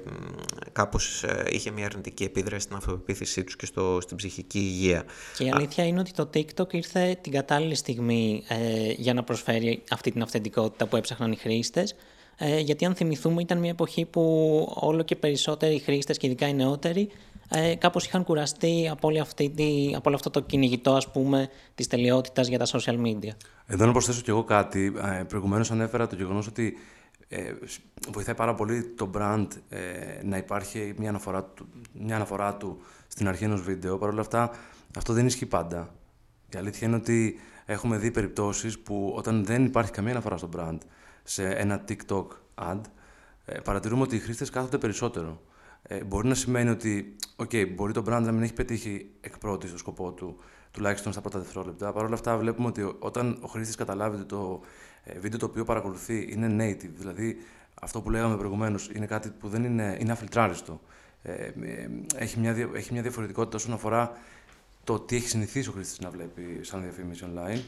κάπως 0.72 1.24
είχε 1.50 1.70
μια 1.70 1.86
αρνητική 1.86 2.24
επίδραση 2.24 2.64
στην 2.64 2.76
αυτοπεποίθησή 2.76 3.44
τους 3.44 3.56
και 3.56 3.66
στο, 3.66 3.98
στην 4.00 4.16
ψυχική 4.16 4.58
υγεία. 4.58 5.04
Και 5.36 5.44
η 5.44 5.50
αλήθεια 5.50 5.86
είναι 5.86 6.00
ότι 6.00 6.12
το 6.12 6.30
TikTok 6.34 6.72
ήρθε 6.72 7.18
την 7.20 7.32
κατάλληλη 7.32 7.74
στιγμή 7.74 8.42
για 8.96 9.14
να 9.14 9.22
προσφέρει 9.22 9.82
αυτή 9.90 10.10
την 10.10 10.22
αυθεντικότητα 10.22 10.86
που 10.86 10.96
έψαχναν 10.96 11.32
οι 11.32 11.36
χρήστες 11.36 11.94
ε, 12.38 12.60
γιατί 12.60 12.84
αν 12.84 12.94
θυμηθούμε 12.94 13.42
ήταν 13.42 13.58
μια 13.58 13.70
εποχή 13.70 14.04
που 14.04 14.22
όλο 14.74 15.02
και 15.02 15.16
περισσότεροι 15.16 15.78
χρήστες 15.78 16.16
και 16.16 16.26
ειδικά 16.26 16.48
οι 16.48 16.54
νεότεροι 16.54 17.10
ε, 17.48 17.74
κάπως 17.74 18.06
είχαν 18.06 18.24
κουραστεί 18.24 18.88
από, 18.90 19.08
όλη 19.08 19.18
αυτή 19.18 19.52
από 19.96 20.02
όλο 20.08 20.16
αυτό 20.16 20.30
το 20.30 20.40
κυνηγητό 20.40 20.92
ας 20.92 21.10
πούμε 21.10 21.48
της 21.74 21.86
τελειότητας 21.86 22.48
για 22.48 22.58
τα 22.58 22.66
social 22.66 23.00
media. 23.06 23.30
Εδώ 23.66 23.86
να 23.86 23.92
προσθέσω 23.92 24.20
κι 24.20 24.30
εγώ 24.30 24.44
κάτι. 24.44 24.92
Ε, 25.18 25.22
προηγουμένως 25.22 25.70
ανέφερα 25.70 26.06
το 26.06 26.16
γεγονός 26.16 26.46
ότι 26.46 26.76
ε, 27.28 27.52
βοηθάει 28.12 28.34
πάρα 28.34 28.54
πολύ 28.54 28.84
το 28.96 29.10
brand 29.14 29.46
ε, 29.68 29.78
να 30.22 30.36
υπάρχει 30.36 30.94
μια 30.96 31.08
αναφορά, 31.08 31.44
του, 31.44 31.66
μια 31.92 32.14
αναφορά 32.14 32.56
του 32.56 32.78
στην 33.08 33.28
αρχή 33.28 33.44
ενός 33.44 33.62
βίντεο. 33.62 33.98
Παρ' 33.98 34.08
όλα 34.08 34.20
αυτά 34.20 34.50
αυτό 34.96 35.12
δεν 35.12 35.26
ισχύει 35.26 35.46
πάντα. 35.46 35.94
Η 36.54 36.58
αλήθεια 36.58 36.86
είναι 36.86 36.96
ότι 36.96 37.40
έχουμε 37.64 37.96
δει 37.96 38.10
περιπτώσεις 38.10 38.78
που 38.78 39.12
όταν 39.16 39.44
δεν 39.44 39.64
υπάρχει 39.64 39.90
καμία 39.90 40.12
αναφορά 40.12 40.36
στο 40.36 40.48
brand 40.56 40.78
σε 41.28 41.48
ένα 41.48 41.84
TikTok 41.88 42.26
ad, 42.54 42.80
ε, 43.44 43.58
παρατηρούμε 43.60 44.02
ότι 44.02 44.16
οι 44.16 44.18
χρήστες 44.18 44.50
κάθονται 44.50 44.78
περισσότερο. 44.78 45.42
Ε, 45.82 46.04
μπορεί 46.04 46.28
να 46.28 46.34
σημαίνει 46.34 46.70
ότι, 46.70 47.16
OK, 47.36 47.74
μπορεί 47.74 47.92
το 47.92 48.00
brand 48.00 48.22
να 48.22 48.32
μην 48.32 48.42
έχει 48.42 48.52
πετύχει 48.52 49.10
εκ 49.20 49.38
πρώτης 49.38 49.70
το 49.70 49.78
σκοπό 49.78 50.12
του, 50.12 50.36
τουλάχιστον 50.70 51.12
στα 51.12 51.20
πρώτα 51.20 51.38
δευτερόλεπτα. 51.38 51.92
Παρ' 51.92 52.04
όλα 52.04 52.14
αυτά, 52.14 52.36
βλέπουμε 52.36 52.68
ότι 52.68 52.94
όταν 52.98 53.38
ο 53.40 53.46
χρήστης 53.46 53.76
καταλάβει 53.76 54.16
ότι 54.16 54.24
το 54.24 54.60
ε, 55.04 55.18
βίντεο 55.18 55.38
το 55.38 55.46
οποίο 55.46 55.64
παρακολουθεί 55.64 56.28
είναι 56.30 56.46
native, 56.64 56.90
δηλαδή 56.96 57.36
αυτό 57.80 58.00
που 58.00 58.10
λέγαμε 58.10 58.36
προηγουμένως 58.36 58.90
είναι 58.94 59.06
κάτι 59.06 59.28
που 59.28 59.48
δεν 59.48 59.64
είναι, 59.64 59.96
είναι 60.00 60.12
αφιλτράριστο. 60.12 60.80
Ε, 61.22 61.32
ε, 61.32 61.52
έχει, 62.16 62.38
μια, 62.38 62.70
έχει 62.74 62.92
μια 62.92 63.02
διαφορετικότητα 63.02 63.56
όσον 63.56 63.72
αφορά 63.72 64.12
το 64.84 65.00
τι 65.00 65.16
έχει 65.16 65.28
συνηθίσει 65.28 65.68
ο 65.68 65.72
χρήστης 65.72 66.00
να 66.00 66.10
βλέπει 66.10 66.58
σαν 66.62 66.82
διαφήμιση 66.82 67.24
online. 67.34 67.60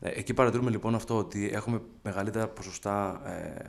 Ε, 0.00 0.08
εκεί 0.08 0.34
παρατηρούμε 0.34 0.70
λοιπόν 0.70 0.94
αυτό 0.94 1.16
ότι 1.16 1.50
έχουμε 1.52 1.80
μεγαλύτερα 2.02 2.48
ποσοστά 2.48 3.20
ε, 3.24 3.68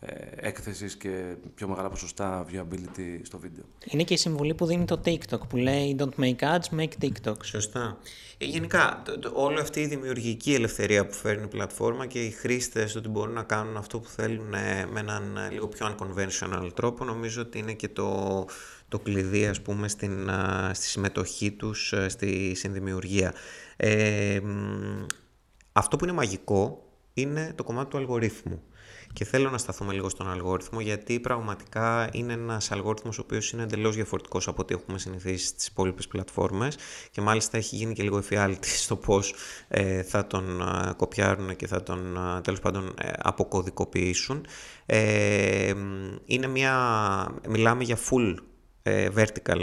ε, 0.00 0.14
έκθεσης 0.36 0.96
και 0.96 1.34
πιο 1.54 1.68
μεγάλα 1.68 1.88
ποσοστά 1.88 2.46
viewability 2.50 3.20
στο 3.22 3.38
βίντεο. 3.38 3.64
Είναι 3.84 4.02
και 4.02 4.14
η 4.14 4.16
συμβουλή 4.16 4.54
που 4.54 4.66
δίνει 4.66 4.84
το 4.84 5.00
TikTok 5.04 5.48
που 5.48 5.56
λέει 5.56 5.96
don't 5.98 6.20
make 6.24 6.38
ads, 6.38 6.78
make 6.78 7.04
TikTok. 7.04 7.36
Σωστά. 7.42 7.98
Ε, 8.38 8.44
γενικά, 8.44 9.02
όλη 9.32 9.58
αυτή 9.60 9.80
η 9.80 9.86
δημιουργική 9.86 10.54
ελευθερία 10.54 11.06
που 11.06 11.12
φέρνει 11.12 11.44
η 11.44 11.46
πλατφόρμα 11.46 12.06
και 12.06 12.24
οι 12.24 12.30
χρήστες 12.30 12.96
ότι 12.96 13.08
μπορούν 13.08 13.34
να 13.34 13.42
κάνουν 13.42 13.76
αυτό 13.76 13.98
που 14.00 14.08
θέλουν 14.08 14.48
με 14.92 14.98
έναν 14.98 15.38
λίγο 15.52 15.68
πιο 15.68 15.96
unconventional 15.96 16.70
τρόπο, 16.74 17.04
νομίζω 17.04 17.42
ότι 17.42 17.58
είναι 17.58 17.72
και 17.72 17.88
το, 17.88 18.44
το 18.88 18.98
κλειδί 18.98 19.46
ας 19.46 19.60
πούμε 19.60 19.88
στην, 19.88 20.30
στη 20.72 20.86
συμμετοχή 20.86 21.52
τους 21.52 21.94
στη 22.06 22.54
συνδημιουργία. 22.54 23.34
Ε, 23.76 24.40
αυτό 25.78 25.96
που 25.96 26.04
είναι 26.04 26.12
μαγικό 26.12 26.82
είναι 27.14 27.52
το 27.54 27.64
κομμάτι 27.64 27.90
του 27.90 27.96
αλγορίθμου. 27.96 28.62
Και 29.12 29.24
θέλω 29.24 29.50
να 29.50 29.58
σταθούμε 29.58 29.92
λίγο 29.92 30.08
στον 30.08 30.30
αλγόριθμο 30.30 30.80
γιατί 30.80 31.20
πραγματικά 31.20 32.08
είναι 32.12 32.32
ένας 32.32 32.70
αλγόριθμος 32.70 33.18
ο 33.18 33.22
οποίος 33.24 33.50
είναι 33.50 33.62
εντελώς 33.62 33.94
διαφορετικός 33.94 34.48
από 34.48 34.62
ό,τι 34.62 34.74
έχουμε 34.74 34.98
συνηθίσει 34.98 35.46
στις 35.46 35.66
υπόλοιπες 35.66 36.08
πλατφόρμες 36.08 36.76
και 37.10 37.20
μάλιστα 37.20 37.56
έχει 37.56 37.76
γίνει 37.76 37.94
και 37.94 38.02
λίγο 38.02 38.18
εφιάλτη 38.18 38.68
στο 38.68 38.96
πώς 38.96 39.34
ε, 39.68 40.02
θα 40.02 40.26
τον 40.26 40.60
ε, 40.60 40.92
κοπιάρουν 40.96 41.56
και 41.56 41.66
θα 41.66 41.82
τον 41.82 42.16
ε, 42.16 42.40
τέλος 42.40 42.60
πάντων 42.60 42.94
ε, 43.02 43.10
αποκωδικοποιήσουν. 43.18 44.46
Ε, 44.86 45.74
είναι 46.24 46.46
μια, 46.46 46.74
μιλάμε 47.48 47.84
για 47.84 47.98
full 48.10 48.34
vertical 49.16 49.60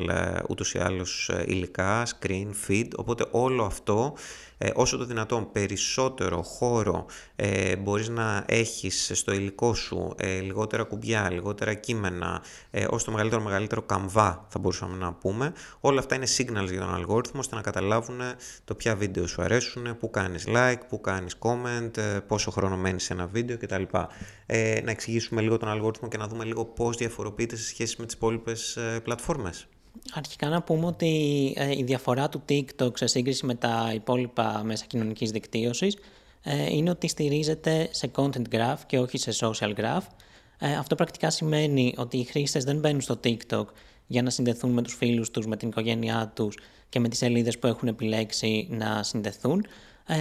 ούτως 0.50 0.74
ή 0.74 0.80
άλλως 0.80 1.32
υλικά, 1.46 2.06
screen, 2.06 2.48
feed, 2.68 2.88
οπότε 2.96 3.26
όλο 3.32 3.64
αυτό 3.64 4.14
ε, 4.58 4.70
όσο 4.74 4.98
το 4.98 5.06
δυνατόν 5.06 5.52
περισσότερο 5.52 6.42
χώρο 6.42 7.06
ε, 7.36 7.76
μπορείς 7.76 8.10
να 8.10 8.44
έχεις 8.48 9.12
στο 9.14 9.34
υλικό 9.34 9.74
σου, 9.74 10.14
ε, 10.18 10.40
λιγότερα 10.40 10.84
κουμπιά, 10.84 11.32
λιγότερα 11.32 11.74
κείμενα, 11.74 12.44
ε, 12.72 12.86
όσο 12.90 13.06
το 13.06 13.12
μεγαλύτερο 13.12 13.42
μεγαλύτερο 13.42 13.82
καμβά 13.82 14.46
θα 14.50 14.60
μπορούσαμε 14.60 14.98
να 14.98 15.14
πούμε. 15.14 15.54
Όλα 15.80 16.00
αυτά 16.00 16.16
είναι 16.16 16.28
signals 16.38 16.70
για 16.70 16.80
τον 16.80 16.94
αλγόριθμο 16.94 17.40
ώστε 17.40 17.56
να 17.56 17.62
καταλάβουν 17.62 18.20
το 18.64 18.76
ποια 18.76 18.96
βίντεο 18.96 19.28
σου 19.28 19.42
αρέσουν, 19.42 19.98
που 19.98 20.10
κάνεις 20.10 20.46
like, 20.48 20.82
που 20.90 21.02
κάνεις 21.02 21.38
comment, 21.40 21.98
ε, 21.98 22.20
πόσο 22.28 22.52
χρόνο 22.52 22.78
μένεις 22.78 23.04
σε 23.04 23.14
ένα 23.14 23.28
βίντεο 23.28 23.58
κτλ. 23.58 23.84
Ε, 24.46 24.82
να 24.84 24.92
εξηγήσουμε 24.92 25.42
λίγο 25.42 25.58
τον 25.58 25.70
αλγόριθμο 25.70 26.08
και 26.08 26.18
να 26.18 26.28
δούμε 26.28 26.44
λίγο 26.44 26.66
πώς 26.66 26.98
διαφοροποιείται 26.98 27.56
σε 27.56 27.64
σχέση 27.64 27.96
με 28.00 28.06
τις 28.06 28.16
υπόλοιπες 28.16 28.78
πλατφόρμες. 29.04 29.68
Αρχικά 30.14 30.50
να 30.50 30.62
πούμε 30.62 30.86
ότι 30.86 31.54
ε, 31.58 31.78
η 31.78 31.84
διαφορά 31.84 32.30
του 32.30 32.44
TikTok 32.50 32.98
σε 32.98 33.08
σύγκριση 33.08 33.46
με 33.46 33.56
τα 33.56 33.92
υπόλοιπα 33.94 34.62
μέσα 34.64 34.86
κοινωνικής 34.86 35.32
δικτύωσης 35.32 35.98
ε, 36.44 36.76
είναι 36.76 36.90
ότι 36.90 37.08
στηρίζεται 37.08 37.88
σε 37.92 38.12
content 38.16 38.50
graph 38.52 38.78
και 38.86 39.00
όχι 39.00 39.18
σε 39.18 39.32
social 39.40 39.74
graph. 39.76 40.04
Ε, 40.60 40.76
αυτό 40.76 40.96
πρακτικά 40.96 41.30
σημαίνει 41.30 41.94
ότι 41.98 42.18
οι 42.18 42.24
χρήστες 42.24 42.64
δεν 42.64 42.80
μπαίνουν 42.80 43.02
στο 43.02 43.20
TikTok 43.24 43.66
για 44.08 44.22
να 44.22 44.30
συνδεθούν 44.30 44.72
με 44.72 44.82
τους 44.82 44.94
φίλους 44.94 45.32
τους, 45.32 45.46
με 45.46 45.58
την 45.58 45.68
οικογένειά 45.68 46.32
τους 46.36 46.58
και 46.90 47.00
με 47.00 47.10
τις 47.10 47.18
σελίδες 47.18 47.60
που 47.60 47.68
έχουν 47.68 47.88
επιλέξει 47.88 48.68
να 48.72 49.04
συνδεθούν, 49.04 49.66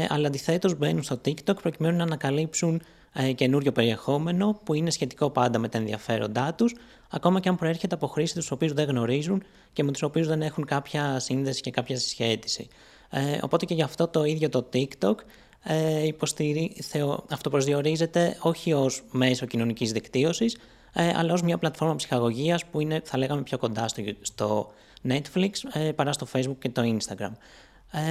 αλλά 0.08 0.26
αντιθέτως 0.26 0.76
μπαίνουν 0.78 1.02
στο 1.02 1.20
TikTok 1.24 1.56
προκειμένου 1.62 1.96
να 1.96 2.02
ανακαλύψουν 2.02 2.82
ε, 3.16 3.32
καινούριο 3.32 3.72
περιεχόμενο 3.72 4.60
που 4.64 4.74
είναι 4.74 4.90
σχετικό 4.90 5.30
πάντα 5.30 5.58
με 5.58 5.68
τα 5.68 5.78
ενδιαφέροντά 5.78 6.54
τους, 6.54 6.74
ακόμα 7.14 7.40
και 7.40 7.48
αν 7.48 7.56
προέρχεται 7.56 7.94
από 7.94 8.06
χρήστε 8.06 8.38
τους 8.38 8.50
οποίους 8.50 8.72
δεν 8.72 8.88
γνωρίζουν 8.88 9.42
και 9.72 9.82
με 9.82 9.92
τους 9.92 10.02
οποίους 10.02 10.26
δεν 10.26 10.42
έχουν 10.42 10.64
κάποια 10.64 11.18
σύνδεση 11.18 11.60
και 11.60 11.70
κάποια 11.70 11.98
συσχέτιση. 11.98 12.68
Ε, 13.10 13.38
οπότε 13.42 13.64
και 13.66 13.74
γι' 13.74 13.82
αυτό 13.82 14.08
το 14.08 14.24
ίδιο 14.24 14.48
το 14.48 14.68
TikTok 14.72 15.14
ε, 15.62 16.06
υποστηρί, 16.06 16.76
θεω, 16.82 17.24
αυτοπροσδιορίζεται 17.30 18.36
όχι 18.40 18.72
ως 18.72 19.02
μέσο 19.10 19.46
κοινωνικής 19.46 19.92
δικτύωσης, 19.92 20.56
ε, 20.92 21.12
αλλά 21.16 21.32
ως 21.32 21.42
μια 21.42 21.58
πλατφόρμα 21.58 21.96
ψυχαγωγίας 21.96 22.64
που 22.64 22.80
είναι, 22.80 23.00
θα 23.04 23.18
λέγαμε, 23.18 23.42
πιο 23.42 23.58
κοντά 23.58 23.88
στο, 23.88 24.02
στο 24.20 24.72
Netflix 25.08 25.50
ε, 25.72 25.92
παρά 25.92 26.12
στο 26.12 26.26
Facebook 26.32 26.56
και 26.58 26.68
το 26.68 26.82
Instagram. 26.82 27.32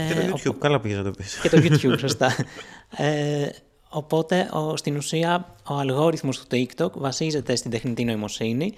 Και 0.07 0.13
το 0.13 0.19
ε, 0.19 0.31
YouTube, 0.33 0.55
καλά 0.60 0.79
πήγες 0.79 0.98
να 0.98 1.03
το 1.03 1.12
πεις. 1.12 1.39
Και 1.41 1.50
το 1.50 1.57
YouTube, 1.65 2.00
σωστά. 2.00 2.36
Ε, 3.93 3.97
Οπότε, 3.97 4.50
ο, 4.53 4.77
στην 4.77 4.97
ουσία, 4.97 5.55
ο 5.69 5.73
αλγόριθμος 5.73 6.39
του 6.39 6.45
TikTok 6.51 6.91
βασίζεται 6.93 7.55
στην 7.55 7.71
τεχνητή 7.71 8.03
νοημοσύνη 8.03 8.73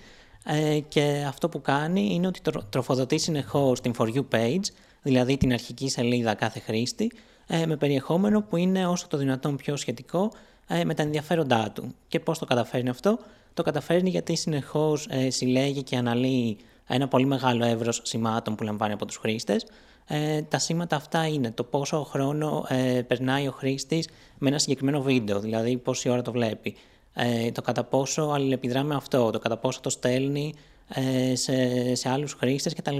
ε, 0.45 0.79
και 0.79 1.25
αυτό 1.27 1.49
που 1.49 1.61
κάνει 1.61 2.13
είναι 2.13 2.27
ότι 2.27 2.41
τροφοδοτεί 2.69 3.17
συνεχώς 3.17 3.81
την 3.81 3.93
For 3.97 4.13
You 4.13 4.23
page, 4.31 4.65
δηλαδή 5.01 5.37
την 5.37 5.53
αρχική 5.53 5.89
σελίδα 5.89 6.33
κάθε 6.33 6.59
χρήστη, 6.59 7.11
ε, 7.47 7.65
με 7.65 7.77
περιεχόμενο 7.77 8.41
που 8.41 8.57
είναι 8.57 8.87
όσο 8.87 9.07
το 9.07 9.17
δυνατόν 9.17 9.55
πιο 9.55 9.75
σχετικό 9.75 10.31
ε, 10.67 10.83
με 10.83 10.93
τα 10.93 11.03
ενδιαφέροντά 11.03 11.71
του. 11.71 11.95
Και 12.07 12.19
πώς 12.19 12.39
το 12.39 12.45
καταφέρνει 12.45 12.89
αυτό; 12.89 13.19
Το 13.53 13.63
καταφέρνει 13.63 14.09
γιατί 14.09 14.35
συνεχώς 14.35 15.07
ε, 15.09 15.29
συλλέγει 15.29 15.83
και 15.83 15.95
αναλύει 15.95 16.57
ένα 16.87 17.07
πολύ 17.07 17.25
μεγάλο 17.25 17.65
εύρος 17.65 18.01
σημάτων 18.03 18.55
που 18.55 18.63
λαμβάνει 18.63 18.93
από 18.93 19.05
τους 19.05 19.17
χρήστες, 19.17 19.65
ε, 20.07 20.41
τα 20.41 20.59
σήματα 20.59 20.95
αυτά 20.95 21.27
είναι 21.27 21.51
το 21.51 21.63
πόσο 21.63 22.03
χρόνο 22.03 22.65
ε, 22.67 23.01
περνάει 23.07 23.47
ο 23.47 23.51
χρήστης 23.51 24.09
με 24.37 24.49
ένα 24.49 24.59
συγκεκριμένο 24.59 25.01
βίντεο, 25.01 25.39
δηλαδή 25.39 25.77
πόση 25.77 26.09
ώρα 26.09 26.21
το 26.21 26.31
βλέπει. 26.31 26.75
Ε, 27.13 27.51
το 27.51 27.61
κατά 27.61 27.83
πόσο 27.83 28.21
αλληλεπιδρά 28.21 28.83
με 28.83 28.95
αυτό, 28.95 29.31
το 29.31 29.39
κατά 29.39 29.57
πόσο 29.57 29.79
το 29.81 29.89
στέλνει 29.89 30.53
ε, 30.87 31.35
σε, 31.35 31.95
σε 31.95 32.09
άλλους 32.09 32.33
χρήστες 32.33 32.73
κτλ. 32.73 32.97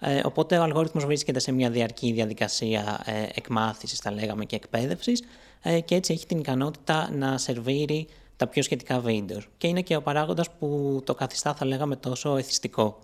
Ε, 0.00 0.20
οπότε 0.24 0.58
ο 0.58 0.62
αλγόριθμος 0.62 1.04
βρίσκεται 1.04 1.38
σε 1.38 1.52
μια 1.52 1.70
διαρκή 1.70 2.12
διαδικασία 2.12 3.02
ε, 3.04 3.26
εκμάθησης, 3.34 3.98
θα 3.98 4.12
λέγαμε, 4.12 4.44
και 4.44 4.56
εκπαίδευσης 4.56 5.22
ε, 5.62 5.80
και 5.80 5.94
έτσι 5.94 6.12
έχει 6.12 6.26
την 6.26 6.38
ικανότητα 6.38 7.10
να 7.12 7.38
σερβίρει 7.38 8.06
τα 8.36 8.46
πιο 8.46 8.62
σχετικά 8.62 9.00
βίντεο. 9.00 9.40
Και 9.58 9.66
είναι 9.66 9.80
και 9.80 9.96
ο 9.96 10.02
παράγοντας 10.02 10.50
που 10.50 11.00
το 11.04 11.14
καθιστά, 11.14 11.54
θα 11.54 11.64
λέγαμε, 11.64 11.96
τόσο 11.96 12.36
εθιστικό. 12.36 12.98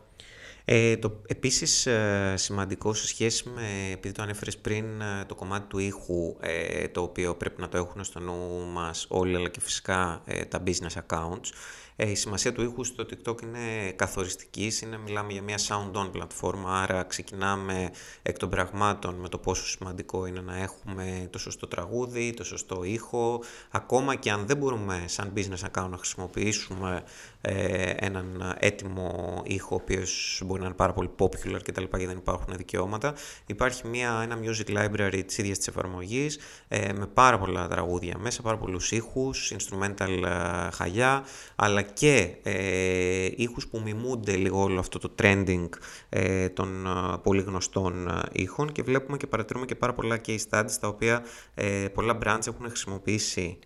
Ε, 0.69 0.97
το, 0.97 1.21
επίσης 1.27 1.87
ε, 1.87 2.35
σημαντικό 2.37 2.95
σε 2.95 3.07
σχέση 3.07 3.49
με, 3.49 3.91
επειδή 3.93 4.15
το 4.15 4.23
ανέφερες 4.23 4.59
πριν, 4.59 5.01
ε, 5.01 5.25
το 5.27 5.35
κομμάτι 5.35 5.67
του 5.69 5.79
ήχου, 5.79 6.37
ε, 6.41 6.89
το 6.89 7.03
οποίο 7.03 7.37
πρέπει 7.37 7.61
να 7.61 7.69
το 7.69 7.77
έχουν 7.77 8.05
στο 8.05 8.21
νου 8.21 8.67
μας 8.67 9.07
όλοι, 9.09 9.37
αλλά 9.37 9.49
και 9.49 9.61
φυσικά 9.61 10.23
τα 10.49 10.63
business 10.67 11.01
accounts, 11.07 11.51
η 11.97 12.15
σημασία 12.15 12.53
του 12.53 12.63
ήχου 12.63 12.85
στο 12.85 13.07
TikTok 13.11 13.43
είναι 13.43 13.91
καθοριστική, 13.97 14.73
είναι, 14.83 14.99
μιλάμε 14.99 15.33
για 15.33 15.43
μια 15.43 15.59
sound-on 15.59 16.09
πλατφόρμα, 16.13 16.81
άρα 16.83 17.03
ξεκινάμε 17.03 17.91
εκ 18.23 18.39
των 18.39 18.51
πραγμάτων 18.51 19.15
με 19.15 19.29
το 19.29 19.39
πόσο 19.39 19.67
σημαντικό 19.67 20.27
είναι 20.27 20.41
να 20.41 20.59
έχουμε 20.59 21.29
το 21.31 21.39
σωστό 21.39 21.67
τραγούδι, 21.67 22.35
το 22.35 22.45
σωστό 22.45 22.85
ήχο, 22.85 23.43
ακόμα 23.71 24.15
και 24.15 24.31
αν 24.31 24.47
δεν 24.47 24.57
μπορούμε 24.57 25.05
σαν 25.07 25.33
business 25.37 25.71
account 25.71 25.89
να 25.89 25.97
χρησιμοποιήσουμε 25.97 27.03
ε, 27.41 27.93
έναν 27.97 28.55
έτοιμο 28.59 29.43
ήχο, 29.45 29.75
ο 29.75 29.79
οποίος 29.83 30.43
μπορεί 30.45 30.61
να 30.61 30.67
είναι 30.67 30.75
πάρα 30.75 30.93
πολύ 30.93 31.11
popular 31.19 31.61
κτλ. 31.63 31.83
γιατί 31.83 32.07
δεν 32.07 32.17
υπάρχουν 32.17 32.55
δικαιώματα. 32.57 33.15
Υπάρχει 33.47 33.89
μια, 33.89 34.21
ένα 34.23 34.39
music 34.43 34.77
library 34.77 35.23
της 35.27 35.39
ίδιας 35.39 35.59
της 35.59 35.69
εφαρμογής 35.69 36.39
ε, 36.69 36.93
με 36.93 37.07
πάρα 37.07 37.39
πολλά 37.39 37.69
τραγούδια 37.69 38.19
μέσα, 38.19 38.43
πάρα 38.43 38.57
πολλούς 38.57 38.93
ήχους, 38.93 39.53
instrumental 39.57 40.23
ε, 40.25 40.71
χαλιά, 40.71 41.25
αλλά 41.57 41.86
και 41.95 42.37
ε, 42.43 43.29
ήχους 43.37 43.67
που 43.69 43.81
μιμούνται 43.85 44.37
λίγο 44.37 44.63
όλο 44.63 44.79
αυτό 44.79 44.99
το 44.99 45.15
trending 45.23 45.69
ε, 46.09 46.49
των 46.49 46.87
ε, 46.87 47.19
πολύ 47.23 47.43
γνωστών 47.43 48.09
ε, 48.09 48.23
ήχων 48.33 48.73
και 48.73 48.83
βλέπουμε 48.83 49.17
και 49.17 49.27
παρατηρούμε 49.27 49.67
και 49.67 49.75
πάρα 49.75 49.95
πολλά 49.95 50.21
case 50.27 50.39
studies 50.51 50.73
τα 50.81 50.89
οποία 50.89 51.25
ε, 51.55 51.89
πολλά 51.95 52.19
brands 52.25 52.47
έχουν 52.47 52.69
χρησιμοποιήσει 52.69 53.59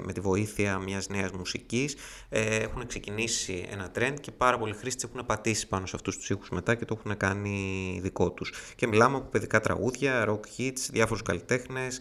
με 0.00 0.12
τη 0.12 0.20
βοήθεια 0.20 0.78
μιας 0.78 1.08
νέας 1.08 1.30
μουσικής 1.30 1.96
έχουν 2.28 2.86
ξεκινήσει 2.86 3.66
ένα 3.70 3.90
trend 3.98 4.14
και 4.20 4.30
πάρα 4.30 4.58
πολλοί 4.58 4.72
χρήστες 4.72 5.04
έχουν 5.04 5.26
πατήσει 5.26 5.68
πάνω 5.68 5.86
σε 5.86 5.96
αυτούς 5.96 6.16
τους 6.16 6.30
ήχους 6.30 6.48
μετά 6.48 6.74
και 6.74 6.84
το 6.84 6.96
έχουν 6.98 7.16
κάνει 7.16 7.98
δικό 8.02 8.30
τους 8.30 8.52
και 8.76 8.86
μιλάμε 8.86 9.16
από 9.16 9.28
παιδικά 9.30 9.60
τραγούδια, 9.60 10.24
rock 10.28 10.60
hits, 10.60 10.78
διάφορους 10.90 11.22
καλλιτέχνες 11.22 12.00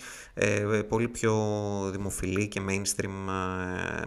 πολύ 0.89 1.07
πιο 1.07 1.33
δημοφιλή 1.91 2.47
και 2.47 2.61
mainstream 2.69 3.29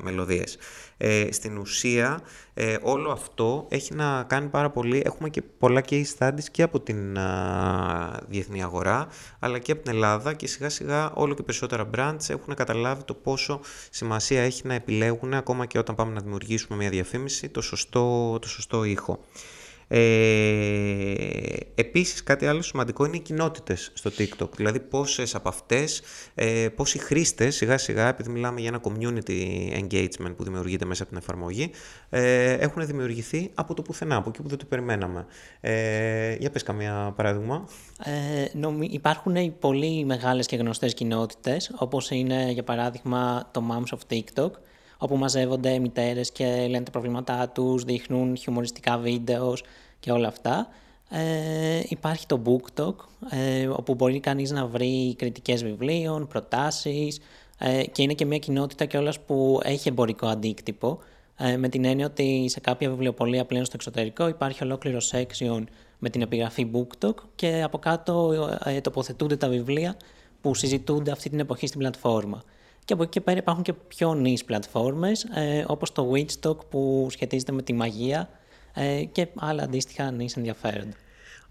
μελωδίες. 0.03 0.59
Ε, 1.00 1.28
στην 1.32 1.58
ουσία 1.58 2.20
ε, 2.54 2.76
όλο 2.82 3.11
αυτό 3.11 3.66
έχει 3.68 3.94
να 3.94 4.22
κάνει 4.22 4.48
πάρα 4.48 4.70
πολύ, 4.70 5.02
έχουμε 5.04 5.28
και 5.28 5.42
πολλά 5.42 5.82
case 5.88 6.04
studies 6.18 6.44
και 6.50 6.62
από 6.62 6.80
την 6.80 7.18
α, 7.18 8.20
διεθνή 8.28 8.62
αγορά 8.62 9.08
αλλά 9.38 9.58
και 9.58 9.72
από 9.72 9.82
την 9.82 9.92
Ελλάδα 9.92 10.34
και 10.34 10.46
σιγά 10.46 10.68
σιγά 10.68 11.11
όλο 11.12 11.34
και 11.34 11.42
περισσότερα 11.42 11.90
brands 11.96 12.28
έχουν 12.28 12.54
καταλάβει 12.54 13.02
το 13.02 13.14
πόσο 13.14 13.61
σημασία 13.90 14.42
έχει 14.42 14.66
να 14.66 14.74
επιλέγουν 14.74 15.34
ακόμα 15.34 15.66
και 15.66 15.78
όταν 15.78 15.94
πάμε 15.94 16.12
να 16.12 16.20
δημιουργήσουμε 16.20 16.78
μια 16.78 16.90
διαφήμιση 16.90 17.48
το 17.48 17.61
σωστό, 17.61 18.38
το 18.40 18.48
σωστό 18.48 18.84
ήχο. 18.84 19.20
Ε, 19.88 21.14
επίσης 21.74 22.22
κάτι 22.22 22.46
άλλο 22.46 22.62
σημαντικό 22.62 23.05
είναι 23.05 23.16
οι 23.16 23.20
κοινότητες 23.20 23.90
στο 23.94 24.11
TikTok, 24.18 24.48
δηλαδή 24.57 24.81
πόσες 24.81 25.35
από 25.35 25.48
αυτές, 25.48 26.03
ε, 26.35 26.68
πόσοι 26.68 26.98
χρήστες 26.98 27.57
σιγά 27.57 27.79
σιγά, 27.79 28.09
επειδή 28.09 28.31
μιλάμε 28.31 28.61
για 28.61 28.68
ένα 28.68 28.81
community 28.83 29.42
engagement 29.81 30.35
που 30.37 30.44
δημιουργείται 30.44 30.85
μέσα 30.85 31.03
από 31.03 31.12
την 31.12 31.20
εφαρμογή, 31.22 31.70
ε, 32.11 32.53
έχουν 32.53 32.87
δημιουργηθεί 32.87 33.51
από 33.55 33.74
το 33.74 33.83
πουθενά, 33.83 34.16
από 34.16 34.29
εκεί 34.29 34.42
που 34.42 34.48
δεν 34.48 34.59
το 34.59 34.64
περιμέναμε. 34.64 35.27
Ε, 35.61 36.35
για 36.35 36.51
πες 36.51 36.62
καμία 36.62 37.12
παράδειγμα. 37.16 37.68
Ε, 38.05 38.59
νομι, 38.59 38.88
υπάρχουν 38.92 39.59
πολύ 39.59 40.05
μεγάλες 40.05 40.46
και 40.46 40.57
γνωστές 40.57 40.94
κοινότητες, 40.94 41.72
όπως 41.79 42.11
είναι 42.11 42.51
για 42.51 42.64
παράδειγμα 42.64 43.48
το 43.53 43.62
Moms 43.70 43.96
of 43.96 44.14
TikTok, 44.14 44.51
όπου 44.98 45.16
μαζεύονται 45.16 45.78
μητέρες 45.78 46.32
και 46.32 46.44
λένε 46.44 46.84
τα 46.84 46.90
προβλήματά 46.90 47.48
τους, 47.48 47.84
δείχνουν 47.84 48.37
χιουμοριστικά 48.37 48.98
βίντεος 48.98 49.64
και 50.00 50.12
όλα 50.12 50.28
αυτά. 50.28 50.68
Ε, 51.11 51.82
υπάρχει 51.88 52.26
το 52.26 52.42
BookTok, 52.44 52.94
ε, 53.30 53.66
όπου 53.66 53.94
μπορεί 53.94 54.20
κανείς 54.20 54.50
να 54.50 54.66
βρει 54.66 55.14
κριτικές 55.18 55.64
βιβλίων, 55.64 56.26
προτάσεις 56.26 57.20
ε, 57.58 57.84
και 57.84 58.02
είναι 58.02 58.14
και 58.14 58.24
μια 58.24 58.38
κοινότητα 58.38 58.84
κιόλας 58.84 59.20
που 59.20 59.61
έχει 59.62 59.88
εμπορικό 59.88 60.26
αντίκτυπο, 60.26 60.98
ε, 61.37 61.56
με 61.56 61.68
την 61.68 61.84
έννοια 61.84 62.06
ότι 62.06 62.46
σε 62.48 62.61
κάποια 62.61 62.90
βιβλιοπολία 62.90 63.44
πλέον 63.44 63.64
στο 63.64 63.72
εξωτερικό 63.76 64.28
υπάρχει 64.28 64.64
ολόκληρο 64.64 64.98
section 65.11 65.62
με 65.98 66.11
την 66.11 66.22
επιγραφή 66.22 66.70
BookTok 66.74 67.14
και 67.34 67.62
από 67.62 67.78
κάτω 67.78 68.32
ε, 68.64 68.80
τοποθετούνται 68.80 69.37
τα 69.37 69.48
βιβλία 69.48 69.96
που 70.40 70.54
συζητούνται 70.54 71.11
αυτή 71.11 71.30
την 71.30 71.40
εποχή 71.40 71.66
στην 71.66 71.78
πλατφόρμα. 71.78 72.42
Και 72.88 72.94
από 72.94 73.03
εκεί 73.03 73.12
και 73.12 73.20
πέρα 73.20 73.38
υπάρχουν 73.38 73.62
και 73.64 73.72
πιο 73.72 74.14
νης 74.14 74.44
πλατφόρμες, 74.44 75.24
ε, 75.24 75.64
όπως 75.66 75.92
το 75.92 76.12
Witchtalk 76.12 76.66
που 76.68 77.07
σχετίζεται 77.11 77.53
με 77.53 77.62
τη 77.62 77.72
μαγεία 77.72 78.29
ε, 78.74 79.05
και 79.05 79.29
άλλα 79.37 79.62
αντίστοιχα 79.62 80.11
νης 80.11 80.37
ενδιαφέροντα. 80.37 80.92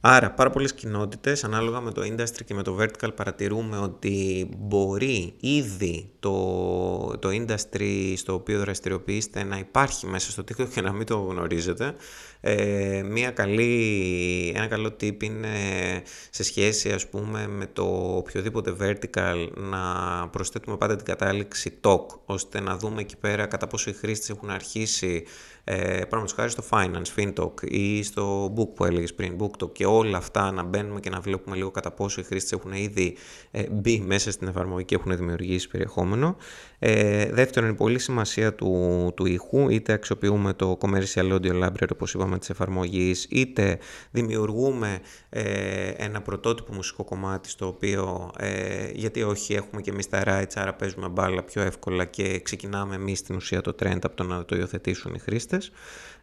Άρα, 0.02 0.32
πάρα 0.32 0.50
πολλές 0.50 0.74
κοινότητες, 0.74 1.44
ανάλογα 1.44 1.82
με 1.82 1.92
το 1.92 2.02
industry 2.02 2.44
και 2.46 2.54
με 2.54 2.64
το 2.64 2.78
vertical, 2.80 3.10
παρατηρούμε 3.16 3.78
ότι 3.78 4.50
μπορεί 4.58 5.34
ήδη 5.40 6.10
το, 6.20 7.18
το 7.18 7.30
industry 7.32 8.14
στο 8.16 8.34
οποίο 8.34 8.60
δραστηριοποιείστε 8.60 9.44
να 9.44 9.58
υπάρχει 9.58 10.08
μέσα 10.08 10.32
στο 10.32 10.44
TikTok 10.44 10.68
και 10.74 10.82
να 10.82 10.92
μην 10.92 11.06
το 11.06 11.18
γνωρίζετε. 11.18 11.96
Ε, 12.42 13.04
μια 13.10 13.32
καλή, 13.32 14.54
ένα 14.56 14.68
καλό 14.68 14.96
tip 15.02 15.24
είναι 15.24 15.48
σε 16.30 16.44
σχέση 16.44 16.92
ας 16.92 17.08
πούμε 17.08 17.48
με 17.48 17.68
το 17.74 18.16
οποιοδήποτε 18.18 18.76
vertical 18.82 19.48
να 19.56 19.80
προσθέτουμε 20.32 20.78
πάντα 20.78 20.96
την 20.96 21.06
κατάληξη 21.06 21.80
talk 21.82 22.06
ώστε 22.26 22.60
να 22.60 22.78
δούμε 22.78 23.02
εκεί 23.02 23.18
πέρα 23.18 23.46
κατά 23.46 23.68
πόσο 23.68 23.90
οι 23.90 23.94
χρήστες 23.94 24.30
έχουν 24.30 24.50
αρχίσει 24.50 25.24
ε, 25.70 26.02
χάρη 26.36 26.50
στο 26.50 26.64
finance, 26.70 27.16
fintalk 27.16 27.54
ή 27.62 28.04
στο 28.04 28.54
book 28.58 28.68
που 28.76 28.86
έλεγες 28.86 29.14
πριν, 29.14 29.38
booktalk 29.40 29.72
και 29.72 29.86
όλα 29.86 30.18
αυτά 30.18 30.52
να 30.52 30.64
μπαίνουμε 30.64 31.00
και 31.00 31.10
να 31.10 31.20
βλέπουμε 31.20 31.56
λίγο 31.56 31.72
κατά 31.72 31.92
πόσο 31.92 32.22
οι 32.22 32.24
χρήστες 32.24 32.52
έχουν 32.52 32.72
ήδη 32.72 33.16
ε, 33.52 33.64
μπει 33.72 34.00
μέσα 34.00 34.32
στην 34.32 34.48
εφαρμογή 34.48 34.86
και 34.86 34.96
έχουν 34.96 35.18
δημιουργήσει 35.18 35.70
περιεχόμενο. 35.70 36.36
Ε, 36.80 37.26
δεύτερον, 37.32 37.70
η 37.70 37.74
πολύ 37.74 38.00
σημασία 38.00 38.54
του, 38.54 39.12
του 39.16 39.26
ήχου, 39.26 39.70
είτε 39.70 39.94
αξιοποιούμε 39.94 40.54
το 40.54 40.78
commercial 40.82 41.32
audio 41.34 41.64
library 41.64 41.90
όπως 41.94 42.14
είπαμε 42.14 42.27
της 42.36 42.50
εφαρμογής, 42.50 43.28
είτε 43.30 43.80
δημιουργούμε 44.12 45.00
ε, 45.30 45.90
ένα 45.90 46.22
πρωτότυπο 46.22 46.74
μουσικό 46.74 47.04
κομμάτι 47.04 47.50
στο 47.50 47.68
οποίο, 47.68 48.32
ε, 48.38 48.90
γιατί 48.94 49.24
όχι 49.24 49.54
έχουμε 49.54 49.82
και 49.82 49.90
εμείς 49.90 50.10
τα 50.10 50.24
rights, 50.26 50.52
άρα 50.56 50.74
παίζουμε 50.74 51.08
μπάλα 51.08 51.44
πιο 51.44 51.62
εύκολα 51.62 52.06
και 52.06 52.40
ξεκινάμε 52.40 52.96
εμείς 52.96 53.20
στην 53.20 53.36
ουσία 53.36 53.62
το 53.62 53.76
trend 53.80 54.00
από 54.02 54.16
το 54.16 54.24
να 54.24 54.46
το 54.46 54.56
υιοθετήσουν 54.56 55.14
οι 55.14 55.20
χρήστες. 55.20 55.72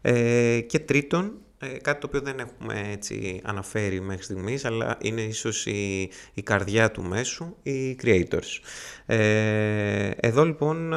Ε, 0.00 0.60
και 0.60 0.78
τρίτον, 0.78 1.32
ε, 1.53 1.53
κάτι 1.82 2.00
το 2.00 2.06
οποίο 2.06 2.20
δεν 2.20 2.38
έχουμε 2.38 2.88
έτσι 2.92 3.40
αναφέρει 3.44 4.00
μέχρι 4.00 4.22
στιγμής, 4.22 4.64
αλλά 4.64 4.96
είναι 5.00 5.20
ίσως 5.20 5.66
η, 5.66 6.10
η 6.34 6.42
καρδιά 6.42 6.90
του 6.90 7.02
μέσου, 7.02 7.56
οι 7.62 7.96
creators. 8.02 8.60
Ε, 9.06 10.10
εδώ 10.16 10.44
λοιπόν 10.44 10.94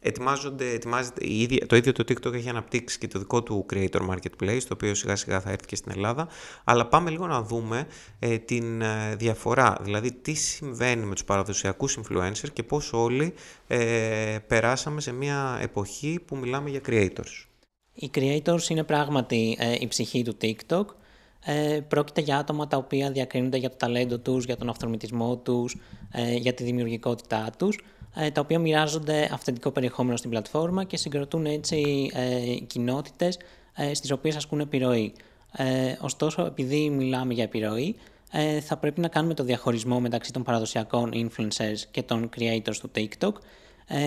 ετοιμάζονται, 0.00 0.70
ετοιμάζεται, 0.70 1.24
η 1.24 1.40
ίδια, 1.40 1.66
το 1.66 1.76
ίδιο 1.76 1.92
το 1.92 2.04
TikTok 2.08 2.32
έχει 2.32 2.48
αναπτύξει 2.48 2.98
και 2.98 3.08
το 3.08 3.18
δικό 3.18 3.42
του 3.42 3.66
creator 3.72 4.08
marketplace, 4.10 4.60
το 4.60 4.72
οποίο 4.72 4.94
σιγά 4.94 5.16
σιγά 5.16 5.40
θα 5.40 5.50
έρθει 5.50 5.66
και 5.66 5.76
στην 5.76 5.92
Ελλάδα, 5.94 6.28
αλλά 6.64 6.86
πάμε 6.86 7.10
λίγο 7.10 7.26
να 7.26 7.42
δούμε 7.42 7.86
ε, 8.18 8.38
την 8.38 8.82
ε, 8.82 9.14
διαφορά, 9.16 9.76
δηλαδή 9.80 10.12
τι 10.12 10.34
συμβαίνει 10.34 11.04
με 11.04 11.14
τους 11.14 11.24
παραδοσιακούς 11.24 11.98
influencers 11.98 12.50
και 12.52 12.62
πώς 12.62 12.92
όλοι 12.92 13.34
ε, 13.66 14.38
περάσαμε 14.46 15.00
σε 15.00 15.12
μια 15.12 15.58
εποχή 15.62 16.20
που 16.26 16.36
μιλάμε 16.36 16.70
για 16.70 16.80
creators. 16.86 17.47
Οι 18.00 18.10
creators 18.14 18.68
είναι 18.68 18.82
πράγματι 18.82 19.56
ε, 19.60 19.74
η 19.80 19.86
ψυχή 19.86 20.22
του 20.22 20.36
TikTok. 20.42 20.84
Ε, 21.44 21.80
πρόκειται 21.88 22.20
για 22.20 22.38
άτομα 22.38 22.68
τα 22.68 22.76
οποία 22.76 23.10
διακρίνονται 23.10 23.56
για 23.56 23.68
το 23.68 23.76
ταλέντο 23.76 24.18
τους, 24.18 24.44
για 24.44 24.56
τον 24.56 24.68
αυθορμητισμό 24.68 25.36
τους, 25.36 25.76
ε, 26.12 26.34
για 26.34 26.54
τη 26.54 26.64
δημιουργικότητά 26.64 27.50
τους, 27.58 27.78
ε, 28.14 28.30
τα 28.30 28.40
οποία 28.40 28.58
μοιράζονται 28.58 29.30
αυθεντικό 29.32 29.70
περιεχόμενο 29.70 30.16
στην 30.16 30.30
πλατφόρμα 30.30 30.84
και 30.84 30.96
συγκροτούν 30.96 31.46
έτσι 31.46 32.10
ε, 32.14 32.54
κοινότητες 32.66 33.38
ε, 33.76 33.94
στις 33.94 34.10
οποίες 34.10 34.36
ασκούν 34.36 34.60
επιρροή. 34.60 35.12
Ε, 35.52 35.96
ωστόσο, 36.00 36.44
επειδή 36.44 36.90
μιλάμε 36.90 37.34
για 37.34 37.44
επιρροή, 37.44 37.96
ε, 38.32 38.60
θα 38.60 38.76
πρέπει 38.76 39.00
να 39.00 39.08
κάνουμε 39.08 39.34
το 39.34 39.44
διαχωρισμό 39.44 40.00
μεταξύ 40.00 40.32
των 40.32 40.42
παραδοσιακών 40.42 41.12
influencers 41.14 41.82
και 41.90 42.02
των 42.02 42.30
creators 42.36 42.76
του 42.80 42.90
TikTok, 42.94 43.32
ε, 43.32 43.36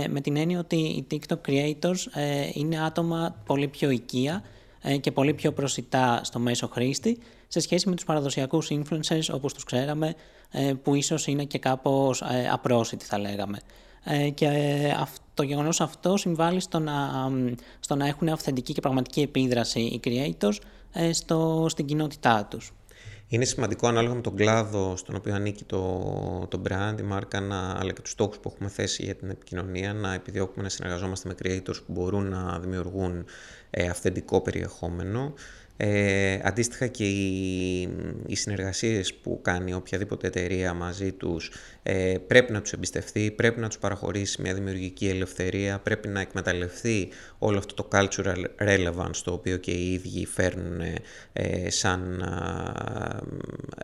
με 0.09 0.21
την 0.21 0.37
έννοια 0.37 0.59
ότι 0.59 0.75
οι 0.75 1.07
TikTok 1.11 1.37
creators 1.47 2.07
ε, 2.13 2.49
είναι 2.53 2.83
άτομα 2.83 3.35
πολύ 3.45 3.67
πιο 3.67 3.89
οικία 3.89 4.43
ε, 4.81 4.97
και 4.97 5.11
πολύ 5.11 5.33
πιο 5.33 5.51
προσιτά 5.51 6.21
στο 6.23 6.39
μέσο 6.39 6.67
χρήστη 6.67 7.17
σε 7.47 7.59
σχέση 7.59 7.89
με 7.89 7.95
τους 7.95 8.05
παραδοσιακούς 8.05 8.71
influencers 8.71 9.33
όπως 9.33 9.53
τους 9.53 9.63
ξέραμε 9.63 10.15
ε, 10.51 10.73
που 10.83 10.95
ίσως 10.95 11.27
είναι 11.27 11.43
και 11.43 11.59
κάπως 11.59 12.21
ε, 12.21 12.49
απρόσιτοι 12.51 13.05
θα 13.05 13.19
λέγαμε. 13.19 13.59
Και 14.33 14.49
το 15.33 15.43
γεγονός 15.43 15.81
αυτό 15.81 16.17
συμβάλλει 16.17 16.59
στο 16.59 16.79
να, 16.79 16.93
στο 17.79 17.95
να 17.95 18.07
έχουν 18.07 18.29
αυθεντική 18.29 18.73
και 18.73 18.81
πραγματική 18.81 19.21
επίδραση 19.21 19.79
οι 19.79 19.99
creators 20.03 20.57
στο, 21.11 21.65
στην 21.69 21.85
κοινότητά 21.85 22.45
τους. 22.45 22.73
Είναι 23.31 23.45
σημαντικό 23.45 23.87
ανάλογα 23.87 24.13
με 24.13 24.21
τον 24.21 24.35
κλάδο 24.35 24.95
στον 24.97 25.15
οποίο 25.15 25.33
ανήκει 25.33 25.63
το, 25.63 26.47
το 26.49 26.61
brand, 26.69 26.99
η 26.99 27.01
μάρκα, 27.01 27.39
να, 27.39 27.75
αλλά 27.79 27.91
και 27.91 28.01
τους 28.01 28.11
στόχους 28.11 28.37
που 28.37 28.51
έχουμε 28.53 28.69
θέσει 28.69 29.03
για 29.03 29.15
την 29.15 29.29
επικοινωνία, 29.29 29.93
να 29.93 30.13
επιδιώκουμε 30.13 30.63
να 30.63 30.69
συνεργαζόμαστε 30.69 31.29
με 31.29 31.35
creators 31.43 31.83
που 31.85 31.91
μπορούν 31.93 32.29
να 32.29 32.59
δημιουργούν 32.59 33.25
ε, 33.69 33.87
αυθεντικό 33.87 34.41
περιεχόμενο, 34.41 35.33
ε, 35.77 36.39
αντίστοιχα 36.43 36.87
και 36.87 37.07
οι, 37.07 37.81
οι 38.25 38.35
συνεργασίες 38.35 39.13
που 39.13 39.39
κάνει 39.41 39.73
οποιαδήποτε 39.73 40.27
εταιρεία 40.27 40.73
μαζί 40.73 41.11
τους 41.11 41.51
ε, 41.83 42.15
πρέπει 42.27 42.51
να 42.51 42.61
τους 42.61 42.71
εμπιστευτεί, 42.71 43.31
πρέπει 43.31 43.59
να 43.59 43.67
τους 43.67 43.77
παραχωρήσει 43.77 44.41
μια 44.41 44.53
δημιουργική 44.53 45.07
ελευθερία, 45.07 45.79
πρέπει 45.79 46.07
να 46.07 46.21
εκμεταλλευτεί 46.21 47.09
όλο 47.37 47.57
αυτό 47.57 47.73
το 47.73 47.87
cultural 47.91 48.43
relevance 48.67 49.15
το 49.23 49.33
οποίο 49.33 49.57
και 49.57 49.71
οι 49.71 49.93
ίδιοι 49.93 50.25
φέρνουν 50.25 50.81
ε, 51.33 51.69
σαν 51.69 52.21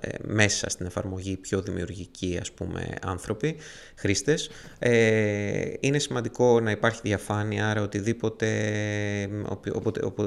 ε, 0.02 0.10
μέσα 0.24 0.70
στην 0.70 0.86
εφαρμογή 0.86 1.38
πιο 1.38 1.62
δημιουργικοί 1.62 2.38
ας 2.42 2.52
πούμε 2.52 2.94
άνθρωποι, 3.02 3.56
χρήστες. 3.96 4.50
Ε, 4.80 5.74
είναι 5.80 6.00
σημαντικό 6.00 6.60
να 6.60 6.72
υπάρχει 6.72 7.00
διαφάνεια, 7.04 7.70
άρα 7.70 7.82
οτιδήποτε, 7.82 8.50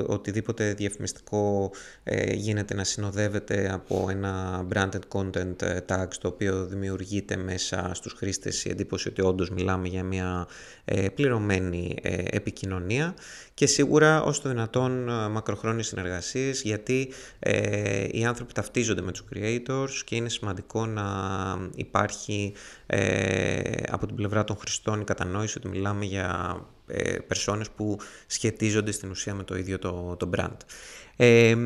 οτιδήποτε 0.07 0.73
διαφημιστικό 0.73 1.73
ε, 2.05 2.33
γίνεται 2.33 2.75
να 2.75 2.85
συνοδεύεται 2.85 3.73
από 3.73 4.09
ένα 4.11 4.65
branded 4.75 5.01
content 5.13 5.63
ε, 5.63 5.79
tag 5.89 6.07
το 6.21 6.29
οποίο 6.29 6.67
δημιουργείται 6.67 7.37
μέσα 7.61 7.91
στους 7.95 8.13
χρήστες 8.13 8.65
η 8.65 8.69
εντύπωση 8.71 9.09
ότι 9.09 9.23
όντως 9.23 9.51
μιλάμε 9.51 9.89
για 9.89 10.03
μια 10.03 10.47
ε, 10.85 11.09
πληρωμένη 11.09 11.95
επικοινωνία 12.31 13.15
και 13.55 13.67
σίγουρα 13.67 14.23
ως 14.23 14.41
το 14.41 14.49
δυνατόν 14.49 14.93
μακροχρόνιες 15.31 15.87
συνεργασίες 15.87 16.63
γιατί 16.63 17.13
οι 18.11 18.25
άνθρωποι 18.25 18.53
ταυτίζονται 18.53 19.03
με 19.03 19.13
τους 19.13 19.25
creators 19.35 19.91
και 20.05 20.17
είναι 20.17 20.29
σημαντικό 20.29 20.87
να 20.87 21.05
υπάρχει 21.75 22.53
από 23.91 24.07
την 24.07 24.17
πλευρά 24.17 24.45
των 24.45 24.57
χρηστών 24.57 25.01
η 25.01 25.05
κατανόηση 25.05 25.59
ότι 25.59 25.69
μιλάμε 25.69 26.05
για 26.05 26.57
ε, 26.93 27.19
που 27.77 27.99
σχετίζονται 28.27 28.93
στην 28.93 29.11
ουσία 29.11 29.35
με 29.35 29.43
το 29.43 29.57
ίδιο 29.57 29.79
το, 29.79 30.17
το 30.19 30.31
brand. 30.37 30.57
Ε, 31.23 31.57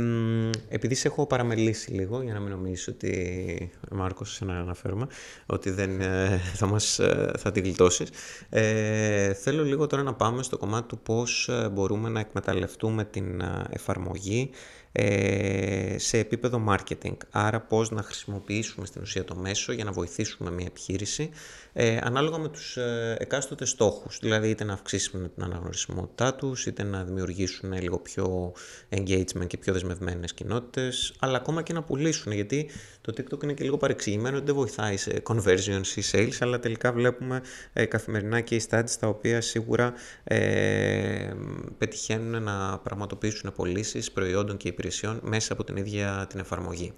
επειδή 0.68 0.94
σε 0.94 1.08
έχω 1.08 1.26
παραμελήσει 1.26 1.90
λίγο, 1.90 2.22
για 2.22 2.32
να 2.32 2.40
μην 2.40 2.50
νομίζεις 2.50 2.88
ότι, 2.88 3.70
Μάρκος, 3.90 4.32
σε 4.34 4.44
να 4.44 4.58
αναφέρουμε, 4.58 5.06
ότι 5.46 5.70
δεν 5.70 6.00
ε, 6.00 6.40
θα, 6.54 6.66
μας, 6.66 6.98
ε, 6.98 7.30
θα 7.38 7.52
τη 7.52 7.60
γλιτώσεις, 7.60 8.08
ε, 8.48 9.34
θέλω 9.34 9.64
λίγο 9.64 9.86
τώρα 9.86 10.02
να 10.02 10.14
πάμε 10.14 10.42
στο 10.42 10.58
κομμάτι 10.58 10.88
του 10.88 10.98
πώς 10.98 11.50
μπορούμε 11.72 12.08
να 12.08 12.20
εκμεταλλευτούμε 12.20 13.04
την 13.04 13.42
εφαρμογή 13.70 14.50
ε, 14.96 15.98
σε 15.98 16.18
επίπεδο 16.18 16.64
marketing. 16.68 17.16
Άρα 17.30 17.60
πώς 17.60 17.90
να 17.90 18.02
χρησιμοποιήσουμε 18.02 18.86
στην 18.86 19.02
ουσία 19.02 19.24
το 19.24 19.34
μέσο 19.34 19.72
για 19.72 19.84
να 19.84 19.92
βοηθήσουμε 19.92 20.50
μια 20.50 20.66
επιχείρηση 20.66 21.30
ε, 21.72 21.98
ανάλογα 22.02 22.38
με 22.38 22.48
τους 22.48 22.76
ε, 22.76 23.16
εκάστοτε 23.18 23.64
στόχους. 23.64 24.18
Δηλαδή 24.20 24.48
είτε 24.48 24.64
να 24.64 24.72
αυξήσουμε 24.72 25.28
την 25.28 25.42
αναγνωρισιμότητά 25.42 26.34
τους, 26.34 26.66
είτε 26.66 26.82
να 26.82 27.04
δημιουργήσουν 27.04 27.72
λίγο 27.72 27.98
πιο 27.98 28.52
engagement 28.90 29.46
και 29.46 29.56
πιο 29.56 29.72
δεσμευμένες 29.72 30.34
κοινότητες, 30.34 31.14
αλλά 31.18 31.36
ακόμα 31.36 31.62
και 31.62 31.72
να 31.72 31.82
πουλήσουν, 31.82 32.32
γιατί 32.32 32.70
το 33.00 33.12
TikTok 33.16 33.42
είναι 33.42 33.52
και 33.52 33.64
λίγο 33.64 33.76
παρεξηγημένο, 33.76 34.40
δεν 34.40 34.54
βοηθάει 34.54 34.96
σε 34.96 35.22
conversions 35.26 35.86
ή 35.96 36.02
sales, 36.12 36.36
αλλά 36.40 36.58
τελικά 36.58 36.92
βλέπουμε 36.92 37.42
ε, 37.72 37.84
καθημερινά 37.84 38.40
και 38.40 38.54
οι 38.54 38.66
studies 38.70 38.96
τα 39.00 39.08
οποία 39.08 39.40
σίγουρα 39.40 39.92
ε, 40.24 41.32
πετυχαίνουν 41.78 42.42
να 42.42 42.78
πραγματοποιήσουν 42.78 43.52
πωλήσεις 43.52 44.12
προϊόντων 44.12 44.56
και 44.56 44.68
υπηρεσιών 44.68 44.82
μέσα 45.22 45.52
από 45.52 45.64
την 45.64 45.76
ίδια 45.76 46.26
την 46.28 46.40
εφαρμογή. 46.40 46.92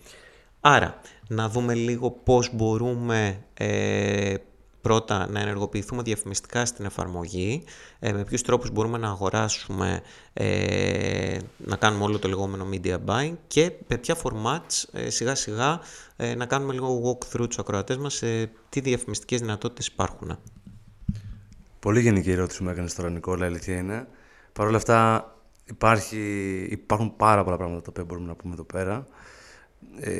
Άρα, 0.60 1.00
να 1.28 1.48
δούμε 1.48 1.74
λίγο 1.74 2.10
πώς 2.10 2.50
μπορούμε 2.54 3.44
ε, 3.54 4.34
πρώτα 4.86 5.30
να 5.30 5.40
ενεργοποιηθούμε 5.40 6.02
διαφημιστικά 6.02 6.66
στην 6.66 6.84
εφαρμογή, 6.84 7.64
ε, 7.98 8.12
με 8.12 8.24
ποιους 8.24 8.42
τρόπους 8.42 8.70
μπορούμε 8.70 8.98
να 8.98 9.08
αγοράσουμε, 9.08 10.02
ε, 10.32 11.38
να 11.56 11.76
κάνουμε 11.76 12.04
όλο 12.04 12.18
το 12.18 12.28
λεγόμενο 12.28 12.68
media 12.72 12.98
buying 13.06 13.34
και 13.46 13.72
με 13.88 13.98
ποια 13.98 14.16
formats 14.22 14.84
ε, 14.92 15.10
σιγά 15.10 15.34
σιγά 15.34 15.80
ε, 16.16 16.34
να 16.34 16.46
κάνουμε 16.46 16.72
λίγο 16.72 17.00
walk 17.04 17.34
through 17.34 17.46
τους 17.48 17.58
ακροατές 17.58 17.96
μας 17.96 18.14
σε 18.14 18.50
τι 18.68 18.80
διαφημιστικές 18.80 19.40
δυνατότητες 19.40 19.86
υπάρχουν. 19.86 20.38
Πολύ 21.80 22.00
γενική 22.00 22.30
ερώτηση 22.30 22.58
που 22.58 22.64
μου 22.64 22.70
έκανες 22.70 22.94
τώρα 22.94 23.10
Νικόλα, 23.10 23.46
αλήθεια 23.46 23.76
είναι. 23.76 24.06
Παρ' 24.52 24.66
όλα 24.66 24.76
αυτά 24.76 25.30
υπάρχει, 25.66 26.18
υπάρχουν 26.70 27.16
πάρα 27.16 27.44
πολλά 27.44 27.56
πράγματα 27.56 27.80
τα 27.80 27.88
οποία 27.90 28.04
μπορούμε 28.04 28.26
να 28.26 28.34
πούμε 28.34 28.52
εδώ 28.52 28.64
πέρα. 28.64 29.06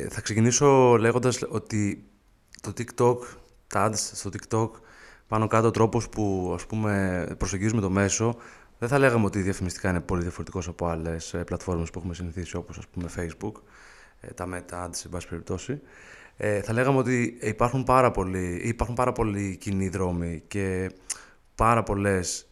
θα 0.09 0.21
ξεκινήσω 0.21 0.97
λέγοντας 0.97 1.41
ότι 1.49 2.05
το 2.61 2.73
TikTok 2.77 3.17
τα 3.67 3.89
ads 3.89 3.95
στο 3.95 4.29
TikTok 4.33 4.69
πάνω 5.27 5.47
κάτω 5.47 5.67
ο 5.67 5.71
τρόπος 5.71 6.09
που 6.09 6.51
ας 6.55 6.65
πούμε, 6.65 7.25
προσεγγίζουμε 7.37 7.81
το 7.81 7.89
μέσο 7.89 8.35
δεν 8.79 8.89
θα 8.89 8.97
λέγαμε 8.99 9.25
ότι 9.25 9.41
διαφημιστικά 9.41 9.89
είναι 9.89 9.99
πολύ 10.01 10.21
διαφορετικός 10.21 10.67
από 10.67 10.87
άλλες 10.87 11.35
πλατφόρμες 11.45 11.89
που 11.89 11.99
έχουμε 11.99 12.13
συνηθίσει 12.13 12.55
όπως 12.55 12.77
ας 12.77 12.87
πούμε 12.87 13.09
Facebook, 13.15 13.61
ε, 14.21 14.27
τα 14.27 14.47
Meta 14.53 14.85
Ads, 14.85 14.89
σε 14.91 15.09
πάση 15.09 15.27
περιπτώσει. 15.27 15.81
Ε, 16.37 16.61
θα 16.61 16.73
λέγαμε 16.73 16.97
ότι 16.97 17.37
υπάρχουν 17.41 17.83
πάρα, 17.83 18.11
πολλοί, 18.11 18.61
υπάρχουν 18.63 18.95
πάρα 18.95 19.11
πολλοί 19.11 19.57
κοινοί 19.57 19.89
δρόμοι 19.89 20.43
και 20.47 20.91
πάρα 21.55 21.83
πολλές 21.83 22.47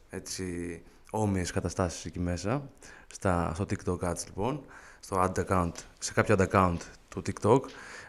όμοιες 1.21 1.51
καταστάσεις 1.51 2.05
εκεί 2.05 2.19
μέσα, 2.19 2.69
στα, 3.13 3.51
στο 3.53 3.65
TikTok 3.69 4.09
Ads 4.09 4.23
λοιπόν, 4.25 4.65
στο 4.99 5.23
ad 5.23 5.45
account, 5.45 5.71
σε 5.99 6.13
κάποιο 6.13 6.35
ad 6.39 6.47
account 6.49 6.77
του 7.09 7.21
TikTok. 7.25 7.59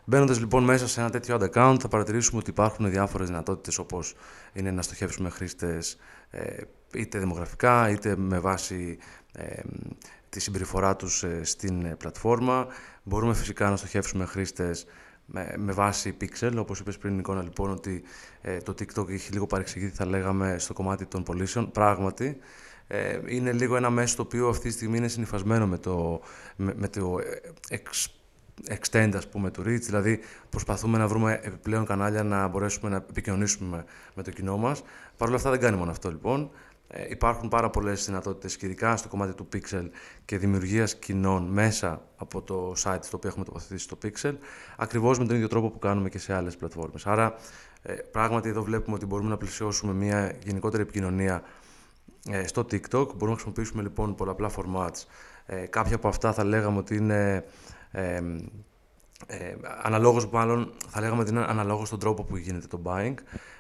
Μπαίνοντας 0.05 0.39
λοιπόν 0.39 0.65
μέσα 0.65 0.89
σε 0.89 1.01
ένα 1.01 1.11
τέτοιο 1.11 1.39
ad 1.41 1.51
account, 1.51 1.77
θα 1.81 1.89
παρατηρήσουμε 1.89 2.39
ότι 2.39 2.51
υπάρχουν 2.51 2.91
διάφορες 2.91 3.27
δυνατότητες 3.27 3.79
όπως 3.79 4.15
είναι 4.53 4.71
να 4.71 4.83
στοχεύσουμε 4.83 5.31
χρήστες 5.31 5.97
ε, 6.31 6.57
είτε 6.95 7.19
δημογραφικά 7.19 7.91
είτε 7.91 8.17
με 8.17 8.39
βάση 8.39 8.99
ε, 9.33 9.61
τη 10.29 10.41
συμπεριφορά 10.41 10.97
τους 10.97 11.23
ε, 11.23 11.45
στην 11.45 11.97
πλατφόρμα. 11.97 12.67
Μπορούμε 13.03 13.35
φυσικά 13.35 13.71
να 13.71 13.77
στοχεύσουμε 13.77 14.25
χρήστες 14.25 14.87
με, 15.27 15.55
με 15.57 15.73
βάση 15.73 16.17
pixel, 16.21 16.53
όπως 16.57 16.79
είπες 16.79 16.99
πριν 16.99 17.19
εικόνα 17.19 17.43
λοιπόν 17.43 17.71
ότι 17.71 18.03
ε, 18.41 18.57
το 18.57 18.75
TikTok 18.79 19.09
έχει 19.09 19.33
λίγο 19.33 19.47
παρεξηγηθεί 19.47 19.95
θα 19.95 20.07
λέγαμε 20.07 20.59
στο 20.59 20.73
κομμάτι 20.73 21.07
των 21.07 21.23
πωλήσεων. 21.23 21.71
Πράγματι, 21.71 22.39
ε, 22.87 23.21
είναι 23.27 23.53
λίγο 23.53 23.77
ένα 23.77 23.91
μέσο 23.91 24.17
το 24.17 24.23
οποίο 24.23 24.49
αυτή 24.49 24.69
τη 24.69 24.75
στιγμή 24.75 24.97
είναι 24.97 25.09
συνειφασμένο 25.09 25.67
με 25.67 25.79
το, 25.79 26.21
με, 26.57 26.75
με 26.77 26.89
το 26.89 27.19
extend 28.69 29.11
ας 29.15 29.29
πούμε 29.29 29.51
του 29.51 29.61
reach, 29.61 29.81
δηλαδή 29.81 30.21
προσπαθούμε 30.51 30.99
να 30.99 31.09
βρούμε 31.09 31.41
επιπλέον 31.43 31.85
κανάλια 31.85 32.23
να 32.23 32.49
μπορέσουμε 32.49 32.91
να 32.91 32.97
επικοινωνήσουμε 32.97 33.85
με 34.15 34.23
το 34.23 34.31
κοινό 34.31 34.57
μας. 34.57 34.83
Παρ' 35.17 35.29
όλα 35.29 35.37
αυτά 35.37 35.51
δεν 35.51 35.61
κάνει 35.61 35.77
μόνο 35.77 35.91
αυτό 35.91 36.11
λοιπόν. 36.11 36.51
Ε, 36.89 37.07
υπάρχουν 37.09 37.49
πάρα 37.49 37.71
πολλές 37.71 38.05
δυνατότητες 38.05 38.57
και 38.57 38.67
ειδικά 38.67 38.97
στο 38.97 39.09
κομμάτι 39.09 39.35
του 39.35 39.49
Pixel 39.53 39.89
και 40.25 40.39
δημιουργίας 40.39 40.97
κοινών 40.97 41.45
μέσα 41.45 42.03
από 42.17 42.43
το 42.43 42.75
site 42.77 42.99
στο 43.01 43.17
οποίο 43.17 43.29
έχουμε 43.29 43.45
τοποθετήσει 43.45 43.85
στο 43.85 43.99
Pixel, 44.03 44.35
ακριβώς 44.77 45.19
με 45.19 45.27
τον 45.27 45.35
ίδιο 45.35 45.49
τρόπο 45.49 45.71
που 45.71 45.79
κάνουμε 45.79 46.09
και 46.09 46.19
σε 46.19 46.35
άλλες 46.35 46.57
πλατφόρμες. 46.57 47.07
Άρα, 47.07 47.35
ε, 47.83 47.93
πράγματι 47.93 48.49
εδώ 48.49 48.63
βλέπουμε 48.63 48.97
ότι 48.97 49.07
μπορούμε 49.07 49.29
να 49.29 49.37
πλησιώσουμε 49.37 49.93
μια 49.93 50.37
γενικότερη 50.45 50.83
επικοινωνία 50.83 51.35
ε, 51.35 51.43
στο 52.45 52.63
TikTok. 52.63 53.07
Μπορούμε 53.07 53.29
να 53.29 53.33
χρησιμοποιήσουμε 53.33 53.83
λοιπόν 53.83 54.15
πολλαπλά 54.15 54.51
formats. 54.57 55.05
Ε, 55.47 55.67
κάποια 55.67 55.97
από 55.97 56.09
αυτά 56.09 56.33
θα 56.33 56.45
λέγαμε 56.45 56.79
ότι 56.79 56.97
είναι 56.97 57.45
ε, 57.91 58.23
ε, 59.27 59.57
αναλόγως 59.83 60.29
μάλλον 60.29 60.73
θα 60.89 61.01
λέγαμε 61.01 61.21
ότι 61.21 61.31
είναι 61.31 61.45
αναλόγως 61.49 61.87
στον 61.87 61.99
τρόπο 61.99 62.25
που 62.25 62.37
γίνεται 62.37 62.67
το 62.67 62.81
buying. 62.85 63.15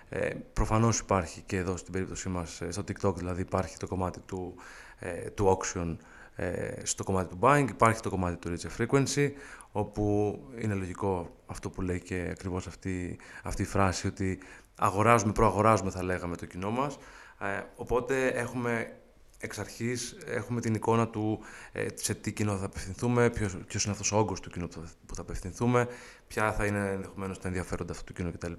Ε, 0.08 0.30
προφανώς 0.52 0.98
υπάρχει 0.98 1.42
και 1.46 1.56
εδώ 1.56 1.76
στην 1.76 1.92
περίπτωσή 1.92 2.28
μας, 2.28 2.60
ε, 2.60 2.70
στο 2.70 2.82
TikTok 2.82 3.14
δηλαδή 3.14 3.40
υπάρχει 3.40 3.76
το 3.76 3.86
κομμάτι 3.86 4.20
του, 4.20 4.54
ε, 4.98 5.30
του 5.30 5.58
auction 5.58 5.96
ε, 6.36 6.72
στο 6.82 7.04
κομμάτι 7.04 7.28
του 7.28 7.38
buying, 7.40 7.66
υπάρχει 7.70 8.00
το 8.00 8.10
κομμάτι 8.10 8.36
του 8.36 8.56
reach 8.56 8.82
frequency, 8.82 9.30
όπου 9.72 10.38
είναι 10.58 10.74
λογικό 10.74 11.36
αυτό 11.46 11.70
που 11.70 11.82
λέει 11.82 12.00
και 12.00 12.28
ακριβώς 12.30 12.66
αυτή, 12.66 13.18
αυτή 13.42 13.62
η 13.62 13.64
φράση, 13.64 14.06
ότι 14.06 14.38
αγοράζουμε, 14.76 15.32
προαγοράζουμε 15.32 15.90
θα 15.90 16.02
λέγαμε 16.02 16.36
το 16.36 16.46
κοινό 16.46 16.70
μας, 16.70 16.98
ε, 17.40 17.62
οπότε 17.76 18.26
έχουμε 18.26 18.96
εξ 19.38 19.58
αρχής 19.58 20.16
έχουμε 20.26 20.60
την 20.60 20.74
εικόνα 20.74 21.08
του 21.08 21.40
ε, 21.72 21.86
σε 21.94 22.14
τι 22.14 22.32
κοινό 22.32 22.56
θα 22.56 22.64
απευθυνθούμε, 22.64 23.30
ποιος, 23.30 23.56
ποιος 23.66 23.84
είναι 23.84 23.92
αυτός 23.92 24.12
ο 24.12 24.18
όγκος 24.18 24.40
του 24.40 24.50
κοινού 24.50 24.68
που 25.06 25.14
θα 25.14 25.20
απευθυνθούμε, 25.20 25.88
ποια 26.26 26.52
θα 26.52 26.66
είναι 26.66 26.90
ενδεχομένως 26.90 27.38
τα 27.38 27.48
ενδιαφέροντα 27.48 27.92
αυτού 27.92 28.04
του 28.04 28.12
κοινού 28.12 28.32
κτλ. 28.32 28.52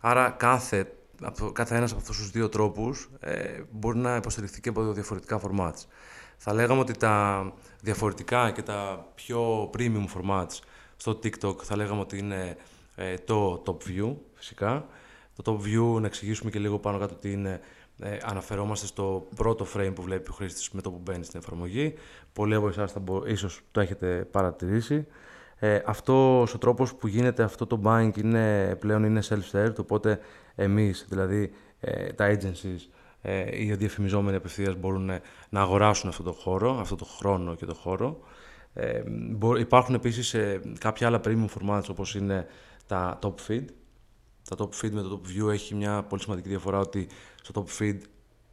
Άρα 0.00 0.30
κάθε, 0.30 0.92
κάθε 1.52 1.76
ένας 1.76 1.90
από 1.90 2.00
αυτούς 2.00 2.16
τους 2.16 2.30
δύο 2.30 2.48
τρόπους 2.48 3.10
ε, 3.20 3.60
μπορεί 3.70 3.98
να 3.98 4.16
υποστηριχθεί 4.16 4.60
και 4.60 4.68
από 4.68 4.92
διαφορετικά 4.92 5.40
formats. 5.40 5.86
Θα 6.36 6.52
λέγαμε 6.52 6.80
ότι 6.80 6.92
τα 6.92 7.46
διαφορετικά 7.80 8.50
και 8.50 8.62
τα 8.62 9.06
πιο 9.14 9.70
premium 9.78 10.04
formats 10.14 10.58
στο 10.96 11.18
TikTok 11.22 11.62
θα 11.62 11.76
λέγαμε 11.76 12.00
ότι 12.00 12.18
είναι 12.18 12.56
ε, 12.94 13.14
το 13.14 13.62
Top 13.66 13.88
View 13.88 14.14
φυσικά. 14.34 14.86
Το 15.42 15.42
Top 15.52 15.66
View, 15.66 16.00
να 16.00 16.06
εξηγήσουμε 16.06 16.50
και 16.50 16.58
λίγο 16.58 16.78
πάνω 16.78 16.98
κάτω 16.98 17.14
τι 17.14 17.32
είναι, 17.32 17.60
ε, 18.02 18.18
αναφερόμαστε 18.22 18.86
στο 18.86 19.28
πρώτο 19.34 19.66
frame 19.74 19.92
που 19.94 20.02
βλέπει 20.02 20.30
ο 20.30 20.32
χρήστης 20.32 20.70
με 20.70 20.80
το 20.80 20.90
που 20.90 21.00
μπαίνει 21.02 21.24
στην 21.24 21.40
εφαρμογή. 21.40 21.94
Πολλοί 22.32 22.54
από 22.54 22.68
εσάς 22.68 22.92
θα 22.92 23.02
ίσως 23.26 23.60
το 23.70 23.80
έχετε 23.80 24.28
παρατηρήσει. 24.30 25.06
Ε, 25.58 25.80
αυτό 25.86 26.42
ο 26.42 26.58
τρόπος 26.58 26.94
που 26.94 27.06
γίνεται 27.06 27.42
αυτό 27.42 27.66
το 27.66 27.80
buying 27.84 28.18
είναι, 28.18 28.76
πλέον 28.78 29.04
είναι 29.04 29.20
self-served, 29.28 29.76
οπότε 29.78 30.20
εμείς, 30.54 31.06
δηλαδή 31.08 31.52
ε, 31.80 32.12
τα 32.12 32.36
agencies 32.36 32.88
ε, 33.22 33.62
οι 33.62 33.74
διαφημιζόμενοι 33.74 34.36
απευθείας 34.36 34.76
μπορούν 34.76 35.10
να 35.48 35.60
αγοράσουν 35.60 36.08
αυτό 36.08 36.22
το 36.22 36.32
χώρο, 36.32 36.78
αυτό 36.80 36.96
το 36.96 37.04
χρόνο 37.04 37.54
και 37.54 37.66
το 37.66 37.74
χώρο. 37.74 38.20
Ε, 38.74 39.02
υπάρχουν 39.58 39.94
επίσης 39.94 40.34
ε, 40.34 40.60
κάποια 40.78 41.06
άλλα 41.06 41.20
premium 41.24 41.46
formats 41.46 41.84
όπως 41.90 42.14
είναι 42.14 42.46
τα 42.86 43.18
top 43.22 43.34
feed. 43.48 43.64
Τα 44.56 44.64
top 44.64 44.84
feed 44.84 44.90
με 44.90 45.02
το 45.02 45.20
top 45.24 45.28
view 45.28 45.52
έχει 45.52 45.74
μια 45.74 46.02
πολύ 46.02 46.22
σημαντική 46.22 46.48
διαφορά 46.48 46.78
ότι 46.78 47.06
στο 47.42 47.64
top 47.64 47.82
feed 47.82 47.98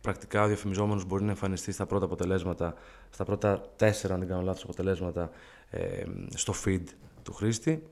πρακτικά 0.01 0.43
ο 0.43 0.47
διαφημιζόμενος 0.47 1.05
μπορεί 1.05 1.23
να 1.23 1.29
εμφανιστεί 1.29 1.71
στα 1.71 1.85
πρώτα 1.85 2.05
αποτελέσματα, 2.05 2.73
στα 3.09 3.23
πρώτα 3.23 3.61
τέσσερα 3.75 4.13
αν 4.13 4.19
δεν 4.19 4.29
κάνω 4.29 4.41
λάθος 4.41 4.63
αποτελέσματα 4.63 5.29
ε, 5.69 6.03
στο 6.35 6.53
feed 6.65 6.83
του 7.23 7.33
χρήστη. 7.33 7.83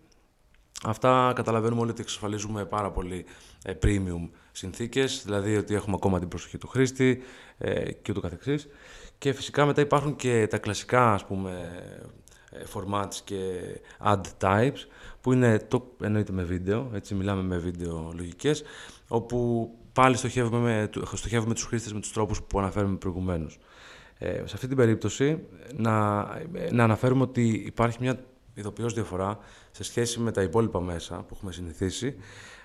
Αυτά 0.83 1.31
καταλαβαίνουμε 1.35 1.81
όλοι 1.81 1.91
ότι 1.91 2.01
εξασφαλίζουμε 2.01 2.65
πάρα 2.65 2.91
πολύ 2.91 3.25
ε, 3.63 3.73
premium 3.83 4.29
συνθήκες, 4.51 5.21
δηλαδή 5.25 5.57
ότι 5.57 5.73
έχουμε 5.75 5.95
ακόμα 5.95 6.19
την 6.19 6.27
προσοχή 6.27 6.57
του 6.57 6.67
χρήστη 6.67 7.21
ε, 7.57 7.91
και 7.91 8.11
ούτω 8.11 8.19
καθεξής. 8.19 8.67
Και 9.17 9.33
φυσικά 9.33 9.65
μετά 9.65 9.81
υπάρχουν 9.81 10.15
και 10.15 10.47
τα 10.49 10.57
κλασικά 10.57 11.13
ας 11.13 11.25
πούμε 11.25 11.81
ε, 12.51 12.63
formats 12.73 13.15
και 13.23 13.61
ad 14.03 14.21
types 14.41 14.79
που 15.27 15.33
είναι 15.33 15.59
το, 15.59 15.95
εννοείται 16.01 16.31
με 16.31 16.43
βίντεο, 16.43 16.89
έτσι 16.93 17.15
μιλάμε 17.15 17.41
με 17.41 17.57
βίντεο 17.57 18.11
λογικές, 18.15 18.63
όπου 19.07 19.69
πάλι 19.93 20.17
στοχεύουμε, 20.17 20.59
με, 20.59 20.89
στοχεύουμε 21.13 21.53
τους 21.53 21.63
χρήστες 21.63 21.93
με 21.93 21.99
τους 21.99 22.11
τρόπους 22.11 22.41
που 22.43 22.59
αναφέρουμε 22.59 22.95
προηγουμένως. 22.95 23.59
Ε, 24.17 24.33
σε 24.33 24.53
αυτή 24.53 24.67
την 24.67 24.75
περίπτωση 24.75 25.39
να, 25.75 26.23
να 26.71 26.83
αναφέρουμε 26.83 27.21
ότι 27.21 27.63
υπάρχει 27.65 27.97
μια 28.01 28.19
ειδοποιώς 28.53 28.93
διαφορά 28.93 29.37
σε 29.71 29.83
σχέση 29.83 30.19
με 30.19 30.31
τα 30.31 30.41
υπόλοιπα 30.41 30.81
μέσα 30.81 31.15
που 31.15 31.33
έχουμε 31.35 31.51
συνηθίσει. 31.51 32.15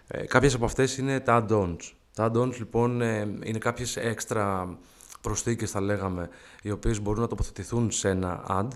Ε, 0.07 0.25
κάποιες 0.25 0.55
από 0.55 0.65
αυτές 0.65 0.99
είναι 0.99 1.21
τα 1.21 1.47
add-ons. 1.49 1.93
Τα 2.15 2.31
add-ons 2.33 2.59
λοιπόν 2.59 3.01
ε, 3.01 3.21
είναι 3.45 3.59
κάποιες 3.59 3.97
έξτρα 3.97 4.77
προσθήκες 5.21 5.71
θα 5.71 5.81
λέγαμε 5.81 6.29
οι 6.63 6.71
οποίες 6.71 7.01
μπορούν 7.01 7.21
να 7.21 7.29
τοποθετηθούν 7.29 7.91
σε 7.91 8.09
ένα 8.09 8.45
ad. 8.49 8.69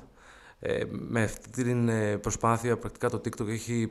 Ε, 0.60 0.84
με 0.90 1.22
αυτή 1.22 1.62
την 1.62 1.88
ε, 1.88 2.16
προσπάθεια 2.16 2.76
πρακτικά 2.76 3.10
το 3.10 3.20
TikTok 3.24 3.48
έχει, 3.48 3.90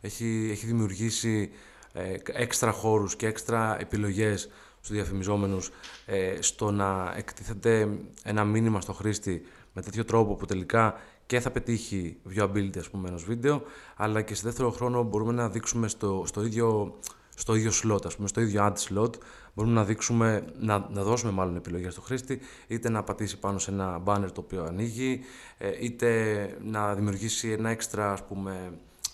έχει, 0.00 0.48
έχει 0.50 0.66
δημιουργήσει 0.66 1.50
ε, 1.92 2.14
έξτρα 2.24 2.70
χώρους 2.70 3.16
και 3.16 3.26
έξτρα 3.26 3.80
επιλογές 3.80 4.48
στους 4.80 4.96
διαφημιζόμενους 4.96 5.70
ε, 6.06 6.36
στο 6.40 6.70
να 6.70 7.14
εκτίθεται 7.16 7.88
ένα 8.22 8.44
μήνυμα 8.44 8.80
στο 8.80 8.92
χρήστη 8.92 9.42
με 9.72 9.82
τέτοιο 9.82 10.04
τρόπο 10.04 10.34
που 10.34 10.46
τελικά 10.46 11.00
και 11.26 11.40
θα 11.40 11.50
πετύχει 11.50 12.16
viewability 12.34 12.78
ας 12.78 12.90
πούμε 12.90 13.08
ενός 13.08 13.24
βίντεο 13.24 13.62
αλλά 13.96 14.22
και 14.22 14.34
σε 14.34 14.42
δεύτερο 14.44 14.70
χρόνο 14.70 15.02
μπορούμε 15.02 15.32
να 15.32 15.48
δείξουμε 15.48 15.88
στο, 15.88 16.24
στο 16.26 16.44
ίδιο 16.44 16.98
στο 17.34 17.54
ίδιο 17.54 17.70
slot, 17.82 18.06
ας 18.06 18.16
πούμε, 18.16 18.28
στο 18.28 18.40
ίδιο 18.40 18.66
ad 18.66 18.88
slot, 18.88 19.10
μπορούμε 19.54 19.74
να 19.74 19.84
δείξουμε, 19.84 20.44
να, 20.58 20.88
να 20.90 21.02
δώσουμε 21.02 21.32
μάλλον 21.32 21.56
επιλογές 21.56 21.92
στο 21.92 22.00
χρήστη, 22.00 22.40
είτε 22.66 22.88
να 22.88 23.02
πατήσει 23.02 23.38
πάνω 23.38 23.58
σε 23.58 23.70
ένα 23.70 24.02
banner 24.04 24.28
το 24.32 24.40
οποίο 24.40 24.64
ανοίγει, 24.64 25.20
ε, 25.58 25.70
είτε 25.80 26.48
να 26.62 26.94
δημιουργήσει 26.94 27.50
ένα 27.50 27.70
έξτρα, 27.70 28.12
ας 28.12 28.24
πούμε, 28.24 28.72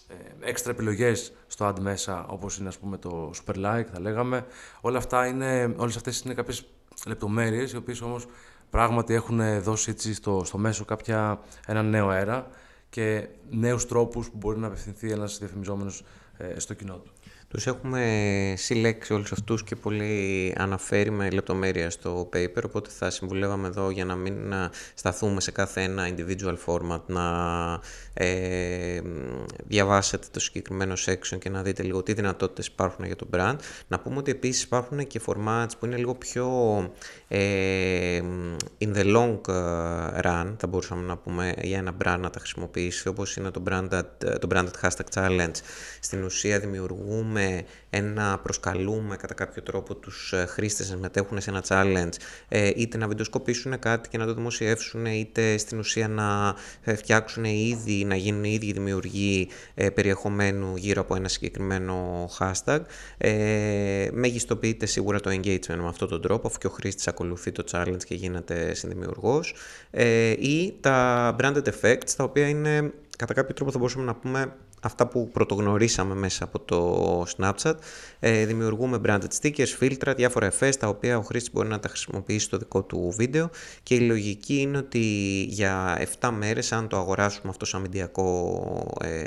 ε, 0.09 0.49
έξτρα 0.49 0.73
επιλογές 0.73 1.33
στο 1.47 1.69
ad 1.69 1.81
μέσα, 1.81 2.27
όπως 2.27 2.59
είναι 2.59 2.69
ας 2.69 2.79
πούμε 2.79 2.97
το 2.97 3.31
super 3.47 3.55
like 3.55 3.87
θα 3.93 4.01
λέγαμε. 4.01 4.47
Όλα 4.81 4.99
αυτά 4.99 5.27
είναι, 5.27 5.75
όλες 5.77 5.97
αυτές 5.97 6.21
είναι 6.21 6.35
κάποιες 6.35 6.65
λεπτομέρειες, 7.07 7.73
οι 7.73 7.77
οποίες 7.77 8.01
όμως 8.01 8.27
πράγματι 8.71 9.15
έχουν 9.15 9.63
δώσει 9.63 9.91
έτσι 9.91 10.15
στο, 10.15 10.43
στο 10.45 10.59
μέσο 10.59 10.85
κάποια, 10.85 11.41
ένα 11.67 11.83
νέο 11.83 12.09
αέρα 12.09 12.47
και 12.91 13.29
νέους 13.51 13.87
τρόπους 13.87 14.31
που 14.31 14.37
μπορεί 14.37 14.59
να 14.59 14.67
απευθυνθεί 14.67 15.11
ένας 15.11 15.39
διαφημιζόμενος 15.39 16.05
ε, 16.37 16.59
στο 16.59 16.75
κοινό 16.75 16.95
του. 16.95 17.13
Τους 17.51 17.67
έχουμε 17.67 18.55
συλλέξει 18.57 19.13
όλους 19.13 19.33
αυτούς 19.33 19.65
και 19.65 19.77
πολύ 19.77 20.55
αναφέρει 20.59 21.11
με 21.11 21.31
λεπτομέρεια 21.31 21.91
στο 21.91 22.29
paper, 22.33 22.63
οπότε 22.65 22.91
θα 22.91 23.11
συμβουλεύαμε 23.11 23.67
εδώ 23.67 23.91
για 23.91 24.05
να 24.05 24.15
μην 24.15 24.55
σταθούμε 24.95 25.41
σε 25.41 25.51
κάθε 25.51 25.83
ένα 25.83 26.09
individual 26.09 26.57
format, 26.67 27.01
να 27.07 27.25
ε, 28.15 29.01
διαβάσετε 29.67 30.27
το 30.31 30.41
συγκεκριμένο 30.41 30.95
section 31.07 31.39
και 31.39 31.49
να 31.49 31.63
δείτε 31.63 31.83
λίγο 31.83 32.03
τι 32.03 32.13
δυνατότητες 32.13 32.67
υπάρχουν 32.67 33.05
για 33.05 33.17
το 33.17 33.27
brand. 33.33 33.57
Να 33.89 34.01
πούμε 34.01 34.17
ότι 34.17 34.31
επίσης 34.31 34.63
υπάρχουν 34.63 35.07
και 35.07 35.21
formats 35.27 35.71
που 35.79 35.87
είναι 35.87 35.97
λίγο 35.97 36.15
πιο 36.15 36.49
ε, 37.29 38.21
in 38.79 38.95
the 38.95 39.17
long 39.17 39.41
run, 40.23 40.55
θα 40.59 40.67
μπορούσαμε 40.69 41.07
να 41.07 41.17
πούμε 41.17 41.55
για 41.63 41.79
ένα 41.79 41.97
brand 42.05 42.19
να 42.21 42.31
τα 42.31 42.39
χρησιμοποιήσει, 42.39 43.09
όπως 43.09 43.37
είναι 43.37 43.51
το 43.51 43.63
branded, 43.71 44.39
το 44.41 44.49
branded 44.51 44.81
hashtag 44.83 45.15
challenge. 45.15 45.55
Στην 46.01 46.25
ουσία 46.25 46.59
δημιουργούμε 46.59 47.40
ένα, 47.91 48.39
προσκαλούμε 48.43 49.17
κατά 49.17 49.35
κάποιο 49.35 49.63
τρόπο 49.63 49.95
τους 49.95 50.33
ε, 50.33 50.45
χρήστες 50.49 50.91
να 50.91 50.97
μετέχουν 50.97 51.41
σε 51.41 51.51
ένα 51.51 51.63
challenge, 51.69 52.13
ε, 52.49 52.71
είτε 52.77 52.97
να 52.97 53.09
βιντεοσκοπήσουν 53.09 53.79
κάτι 53.79 54.09
και 54.09 54.19
να 54.19 54.27
το 54.27 54.35
δημοσιεύσουν, 54.35 55.07
είτε 55.07 55.57
στην 55.59 55.79
ουσία 55.79 56.09
να 56.09 56.55
φτιάξουν 56.97 57.45
ήδη, 57.45 58.05
να 58.05 58.17
γίνουν 58.17 58.45
οι 58.45 58.53
ίδιοι 58.53 58.73
δημιουργοί 58.73 59.49
περιεχομένου 59.95 60.77
γύρω 60.77 61.01
από 61.01 61.15
ένα 61.15 61.29
συγκεκριμένο 61.29 62.29
hashtag. 62.39 62.81
Ε, 63.19 64.09
μεγιστοποιείται 64.13 64.87
σίγουρα 64.87 65.21
το 65.21 65.31
engagement 65.31 65.77
με 65.77 65.89
αυτόν 65.89 66.09
τον 66.09 66.23
τρόπο, 66.23 66.47
αφού 66.47 66.59
και 66.59 66.67
ο 66.67 66.71
χρήστης 66.71 67.09
ακολουθεί 67.09 67.53
το 67.53 67.65
challenge 67.71 68.05
και 68.05 68.15
γίνεται 68.15 68.75
συνδημιουργός. 68.75 69.55
Ε, 69.91 70.31
ή 70.31 70.77
τα 70.81 71.37
branded 71.41 71.65
effects, 71.65 72.11
τα 72.17 72.25
οποία 72.25 72.49
είναι 72.49 72.93
κατά 73.17 73.35
κάποιο 73.35 73.55
τρόπο 73.55 73.71
θα 73.71 73.79
μπορούσαμε 73.79 74.05
να 74.05 74.15
πούμε 74.15 74.53
αυτά 74.81 75.07
που 75.07 75.29
πρωτογνωρίσαμε 75.33 76.15
μέσα 76.15 76.45
από 76.45 76.61
το 76.61 77.25
Snapchat. 77.37 77.75
Ε, 78.21 78.47
δημιουργούμε 78.47 79.01
branded 79.07 79.29
stickers, 79.41 79.73
φίλτρα, 79.77 80.15
διάφορα 80.15 80.47
εφές 80.47 80.77
τα 80.77 80.89
οποία 80.89 81.19
ο 81.19 81.23
χρήστης 81.23 81.53
μπορεί 81.53 81.69
να 81.69 81.81
τα 81.81 81.89
χρησιμοποιήσει 81.89 82.45
στο 82.45 82.57
δικό 82.57 82.83
του 82.83 83.13
βίντεο 83.17 83.51
και 83.83 83.95
η 83.95 84.01
λογική 84.01 84.57
είναι 84.61 84.79
ότι 84.79 84.99
για 85.49 86.03
7 86.21 86.31
μέρες 86.39 86.73
αν 86.73 86.89
το 86.89 86.97
αγοράσουμε 86.97 87.49
αυτό 87.49 87.65
σαν 87.65 87.81
μηντιακό 87.81 88.97
ε, 89.01 89.23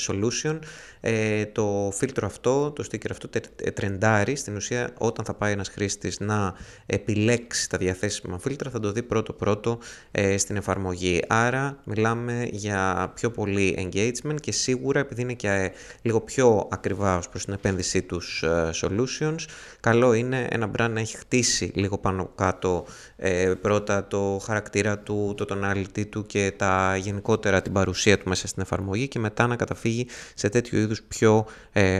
solution 0.00 0.58
ε, 1.00 1.46
το 1.46 1.90
φίλτρο 1.94 2.26
αυτό, 2.26 2.70
το 2.70 2.84
sticker 2.90 3.10
αυτό 3.10 3.28
τρεντάρει 3.74 4.36
στην 4.36 4.56
ουσία 4.56 4.92
όταν 4.98 5.24
θα 5.24 5.34
πάει 5.34 5.52
ένας 5.52 5.68
χρήστης 5.68 6.20
να 6.20 6.54
επιλέξει 6.86 7.68
τα 7.68 7.78
διαθέσιμα 7.78 8.38
φίλτρα 8.38 8.70
θα 8.70 8.80
το 8.80 8.92
δει 8.92 9.02
πρώτο 9.02 9.32
πρώτο 9.32 9.78
ε, 10.10 10.38
στην 10.38 10.56
εφαρμογή. 10.56 11.22
Άρα 11.28 11.78
μιλάμε 11.84 12.48
για 12.52 13.12
πιο 13.14 13.30
πολύ 13.30 13.90
engagement 13.92 14.40
και 14.40 14.52
σίγουρα 14.52 14.97
επειδή 14.98 15.22
είναι 15.22 15.32
και 15.32 15.48
ε, 15.48 15.70
λίγο 16.02 16.20
πιο 16.20 16.68
ακριβά 16.70 17.16
ως 17.16 17.28
προς 17.28 17.44
την 17.44 17.52
επένδυσή 17.52 18.02
τους 18.02 18.42
ε, 18.42 18.70
solutions, 18.74 19.44
καλό 19.80 20.12
είναι 20.12 20.46
ένα 20.50 20.70
brand 20.76 20.90
να 20.90 21.00
έχει 21.00 21.16
χτίσει 21.16 21.70
λίγο 21.74 21.98
πάνω 21.98 22.30
κάτω 22.34 22.86
ε, 23.16 23.52
πρώτα 23.60 24.06
το 24.06 24.40
χαρακτήρα 24.44 24.98
του, 24.98 25.34
το 25.36 25.44
tonality 25.48 26.06
του 26.08 26.26
και 26.26 26.52
τα 26.56 26.96
γενικότερα 26.96 27.62
την 27.62 27.72
παρουσία 27.72 28.18
του 28.18 28.28
μέσα 28.28 28.46
στην 28.48 28.62
εφαρμογή 28.62 29.08
και 29.08 29.18
μετά 29.18 29.46
να 29.46 29.56
καταφύγει 29.56 30.06
σε 30.34 30.48
τέτοιου 30.48 30.78
είδους 30.78 31.02
πιο 31.02 31.46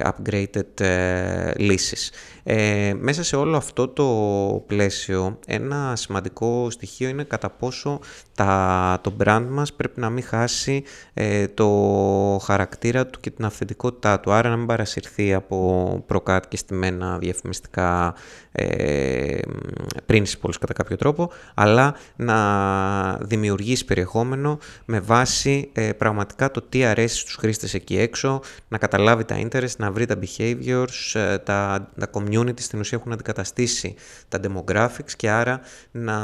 upgraded 0.03 0.85
λύσεις. 1.57 2.13
μέσα 2.99 3.23
σε 3.23 3.37
όλο 3.37 3.57
αυτό 3.57 3.89
το 3.89 4.07
πλαίσιο 4.67 5.39
ένα 5.47 5.97
σημαντικό 5.97 6.71
στοιχείο 6.71 7.09
είναι 7.09 7.25
κατά 7.25 7.51
πόσο 7.51 8.01
τα, 8.39 8.99
το 9.03 9.13
brand 9.25 9.47
μας 9.51 9.73
πρέπει 9.73 10.01
να 10.01 10.11
μην 10.11 10.23
χάσει 10.23 10.83
το 11.55 11.69
χαρακτήρα 12.45 13.07
του 13.07 13.21
και 13.21 13.31
την 13.31 13.45
αυθεντικότητά 13.45 14.21
του, 14.21 14.33
άρα 14.33 14.49
να 14.49 14.57
μην 14.57 14.67
παρασυρθεί 14.67 15.35
από 15.35 16.05
στημένα 16.57 17.19
διαφημιστικά 17.19 18.15
ε, 18.59 19.41
principles 20.07 20.55
κατά 20.61 20.73
κάποιο 20.73 20.97
τρόπο, 20.97 21.31
αλλά 21.55 21.95
να 22.17 22.37
δημιουργήσει 23.21 23.85
περιεχόμενο 23.85 24.59
με 24.85 25.01
βάση 25.01 25.71
ε, 25.73 25.93
πραγματικά 25.93 26.51
το 26.51 26.63
τι 26.69 26.85
αρέσει 26.85 27.19
στους 27.19 27.35
χρήστες 27.35 27.75
εκεί 27.75 27.99
έξω, 27.99 28.41
να 28.69 28.79
καταλάβει 28.79 29.25
τα 29.25 29.37
interest, 29.41 29.77
να 29.79 29.91
βρει 29.91 30.07
τα 30.07 30.19
behaviors, 30.21 31.13
ε, 31.13 31.39
τα, 31.39 31.89
τα 31.99 32.11
community 32.13 32.61
στην 32.61 32.79
ουσία 32.79 32.99
έχουν 32.99 33.13
αντικαταστήσει 33.13 33.95
τα 34.29 34.41
demographics 34.43 35.13
και 35.17 35.31
άρα 35.31 35.61
να 35.91 36.19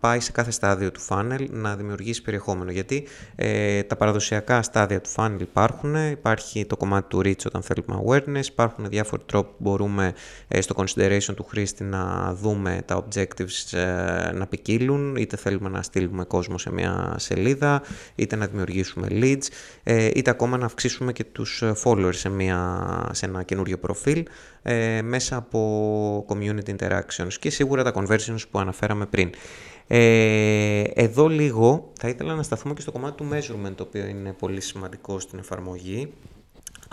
πάει 0.00 0.20
σε 0.20 0.32
κάθε 0.32 0.50
στάδιο 0.50 0.90
του 0.90 1.00
funnel 1.08 1.46
να 1.50 1.76
δημιουργήσει 1.76 2.22
περιεχόμενο. 2.22 2.70
Γιατί 2.70 3.06
ε, 3.36 3.82
τα 3.82 3.96
παραδοσιακά 3.96 4.62
στάδια 4.62 5.00
του 5.00 5.10
funnel 5.16 5.40
υπάρχουν, 5.40 5.94
υπάρχει 6.10 6.66
το 6.66 6.76
κομμάτι 6.76 7.08
του 7.08 7.20
reach 7.24 7.46
όταν 7.46 7.62
θέλουμε 7.62 8.02
awareness, 8.06 8.46
υπάρχουν 8.46 8.88
διάφοροι 8.88 9.22
τρόποι 9.26 9.48
που 9.48 9.56
μπορούμε 9.58 10.12
ε, 10.48 10.60
στο 10.60 10.74
consideration 10.78 11.34
του 11.36 11.44
χρήστη 11.44 11.59
να 11.78 12.34
δούμε 12.34 12.82
τα 12.84 13.04
objectives 13.04 13.78
ε, 13.78 14.32
να 14.32 14.46
ποικίλουν, 14.46 15.16
είτε 15.16 15.36
θέλουμε 15.36 15.68
να 15.68 15.82
στείλουμε 15.82 16.24
κόσμο 16.24 16.58
σε 16.58 16.72
μια 16.72 17.14
σελίδα, 17.18 17.82
είτε 18.14 18.36
να 18.36 18.46
δημιουργήσουμε 18.46 19.06
leads, 19.10 19.46
ε, 19.82 20.10
είτε 20.14 20.30
ακόμα 20.30 20.56
να 20.56 20.64
αυξήσουμε 20.64 21.12
και 21.12 21.24
τους 21.24 21.62
followers 21.84 22.14
σε, 22.14 22.28
μια, 22.28 23.08
σε 23.12 23.26
ένα 23.26 23.42
καινούριο 23.42 23.78
προφίλ 23.78 24.24
μέσα 25.04 25.36
από 25.36 26.26
community 26.28 26.76
interactions 26.76 27.32
και 27.40 27.50
σίγουρα 27.50 27.82
τα 27.82 27.92
conversions 27.94 28.42
που 28.50 28.58
αναφέραμε 28.58 29.06
πριν. 29.06 29.30
Ε, 29.92 30.82
εδώ 30.94 31.28
λίγο 31.28 31.92
θα 32.00 32.08
ήθελα 32.08 32.34
να 32.34 32.42
σταθούμε 32.42 32.74
και 32.74 32.80
στο 32.80 32.92
κομμάτι 32.92 33.16
του 33.16 33.28
measurement, 33.32 33.72
το 33.74 33.82
οποίο 33.82 34.06
είναι 34.06 34.32
πολύ 34.32 34.60
σημαντικό 34.60 35.20
στην 35.20 35.38
εφαρμογή. 35.38 36.12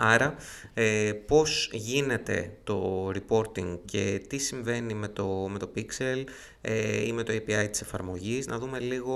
Άρα, 0.00 0.34
ε, 0.74 1.12
πώς 1.26 1.70
γίνεται 1.72 2.58
το 2.64 3.08
reporting 3.08 3.78
και 3.84 4.22
τι 4.28 4.38
συμβαίνει 4.38 4.94
με 4.94 5.08
το, 5.08 5.26
με 5.26 5.58
το 5.58 5.70
Pixel 5.76 6.24
ε, 6.60 7.06
ή 7.06 7.12
με 7.12 7.22
το 7.22 7.32
API 7.32 7.68
της 7.70 7.80
εφαρμογής, 7.80 8.46
να 8.46 8.58
δούμε 8.58 8.78
λίγο 8.78 9.14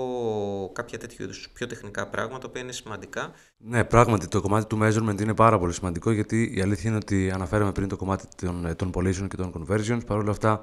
κάποια 0.73 0.97
τέτοιου 0.97 1.23
είδους 1.23 1.49
πιο 1.53 1.67
τεχνικά 1.67 2.07
πράγματα 2.07 2.49
που 2.49 2.57
είναι 2.57 2.71
σημαντικά. 2.71 3.31
Ναι, 3.57 3.83
πράγματι 3.83 4.27
το 4.27 4.41
κομμάτι 4.41 4.65
του 4.65 4.79
measurement 4.81 5.21
είναι 5.21 5.33
πάρα 5.33 5.59
πολύ 5.59 5.73
σημαντικό 5.73 6.11
γιατί 6.11 6.53
η 6.55 6.61
αλήθεια 6.61 6.89
είναι 6.89 6.99
ότι 7.01 7.31
αναφέραμε 7.31 7.71
πριν 7.71 7.87
το 7.87 7.95
κομμάτι 7.95 8.27
των, 8.35 8.75
των 8.75 8.91
polations 8.95 9.27
και 9.29 9.35
των 9.35 9.53
conversions, 9.57 10.05
παρόλα 10.05 10.31
αυτά 10.31 10.61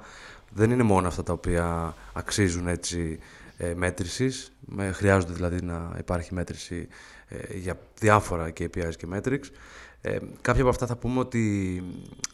δεν 0.53 0.71
είναι 0.71 0.83
μόνο 0.83 1.07
αυτά 1.07 1.23
τα 1.23 1.33
οποία 1.33 1.95
αξίζουν 2.13 2.67
έτσι 2.67 3.19
ε, 3.57 3.73
μέτρησης, 3.75 4.51
χρειάζονται 4.91 5.33
δηλαδή 5.33 5.61
να 5.61 5.95
υπάρχει 5.97 6.33
μέτρηση 6.33 6.87
ε, 7.27 7.57
για 7.57 7.79
διάφορα 7.99 8.53
KPIs 8.59 8.95
και 8.97 9.07
metrics. 9.13 9.49
Ε, 10.01 10.17
κάποια 10.41 10.61
από 10.61 10.69
αυτά 10.69 10.85
θα 10.85 10.95
πούμε 10.95 11.19
ότι 11.19 11.83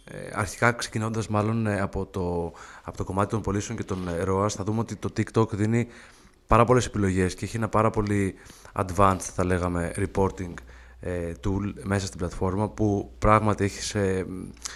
ε, 0.03 0.17
αρχικά 0.34 0.71
ξεκινώντας 0.71 1.27
μάλλον 1.27 1.67
ε, 1.67 1.80
από, 1.82 2.06
το, 2.06 2.53
από 2.84 2.97
το 2.97 3.03
κομμάτι 3.03 3.30
των 3.30 3.41
πωλήσεων 3.41 3.77
και 3.77 3.84
των 3.84 4.08
ε, 4.08 4.23
ROAS 4.27 4.49
θα 4.49 4.63
δούμε 4.63 4.80
ότι 4.80 4.95
το 4.95 5.10
TikTok 5.17 5.51
δίνει 5.51 5.88
πάρα 6.47 6.65
πολλές 6.65 6.86
επιλογές 6.86 7.36
και 7.36 7.45
έχει 7.45 7.58
ένα 7.58 7.69
πάρα 7.69 7.89
πολύ 7.89 8.36
advanced 8.73 9.19
θα 9.19 9.45
λέγαμε 9.45 9.91
reporting 9.95 10.53
ε, 10.99 11.32
tool 11.43 11.73
μέσα 11.84 12.06
στην 12.06 12.19
πλατφόρμα 12.19 12.69
που 12.69 13.12
πράγματι 13.19 13.63
έχεις, 13.63 13.95
ε, 13.95 14.25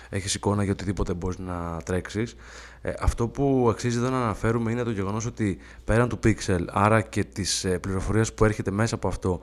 έχεις 0.09 0.35
εικόνα 0.35 0.63
για 0.63 0.71
οτιδήποτε 0.71 1.13
μπορείς 1.13 1.37
να 1.37 1.81
τρέξεις. 1.85 2.35
Ε, 2.81 2.93
αυτό 2.99 3.27
που 3.27 3.67
αξίζει 3.69 3.97
εδώ 3.97 4.09
να 4.09 4.23
αναφέρουμε 4.23 4.71
είναι 4.71 4.83
το 4.83 4.91
γεγονός 4.91 5.25
ότι 5.25 5.57
πέραν 5.85 6.09
του 6.09 6.19
Pixel, 6.23 6.65
άρα 6.71 7.01
και 7.01 7.23
της 7.23 7.63
ε, 7.63 7.79
πληροφορίας 7.79 8.33
που 8.33 8.45
έρχεται 8.45 8.71
μέσα 8.71 8.95
από 8.95 9.07
αυτό, 9.07 9.39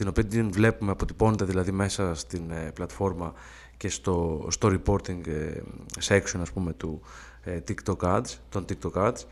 την 0.00 0.08
οποία 0.08 0.24
την 0.24 0.52
βλέπουμε, 0.52 0.90
αποτυπώνεται 0.90 1.44
δηλαδή 1.44 1.70
μέσα 1.70 2.14
στην 2.14 2.50
ε, 2.50 2.70
πλατφόρμα 2.74 3.32
και 3.76 3.88
στο, 3.88 4.46
στο 4.50 4.68
reporting 4.68 5.26
ε, 5.26 5.60
section 6.08 6.38
ας 6.40 6.52
πούμε 6.52 6.72
του 6.72 7.00
ε, 7.42 7.58
TikTok 7.68 7.96
Ads, 7.96 8.36
των 8.48 8.64
TikTok 8.68 8.92
Ads, 8.92 9.24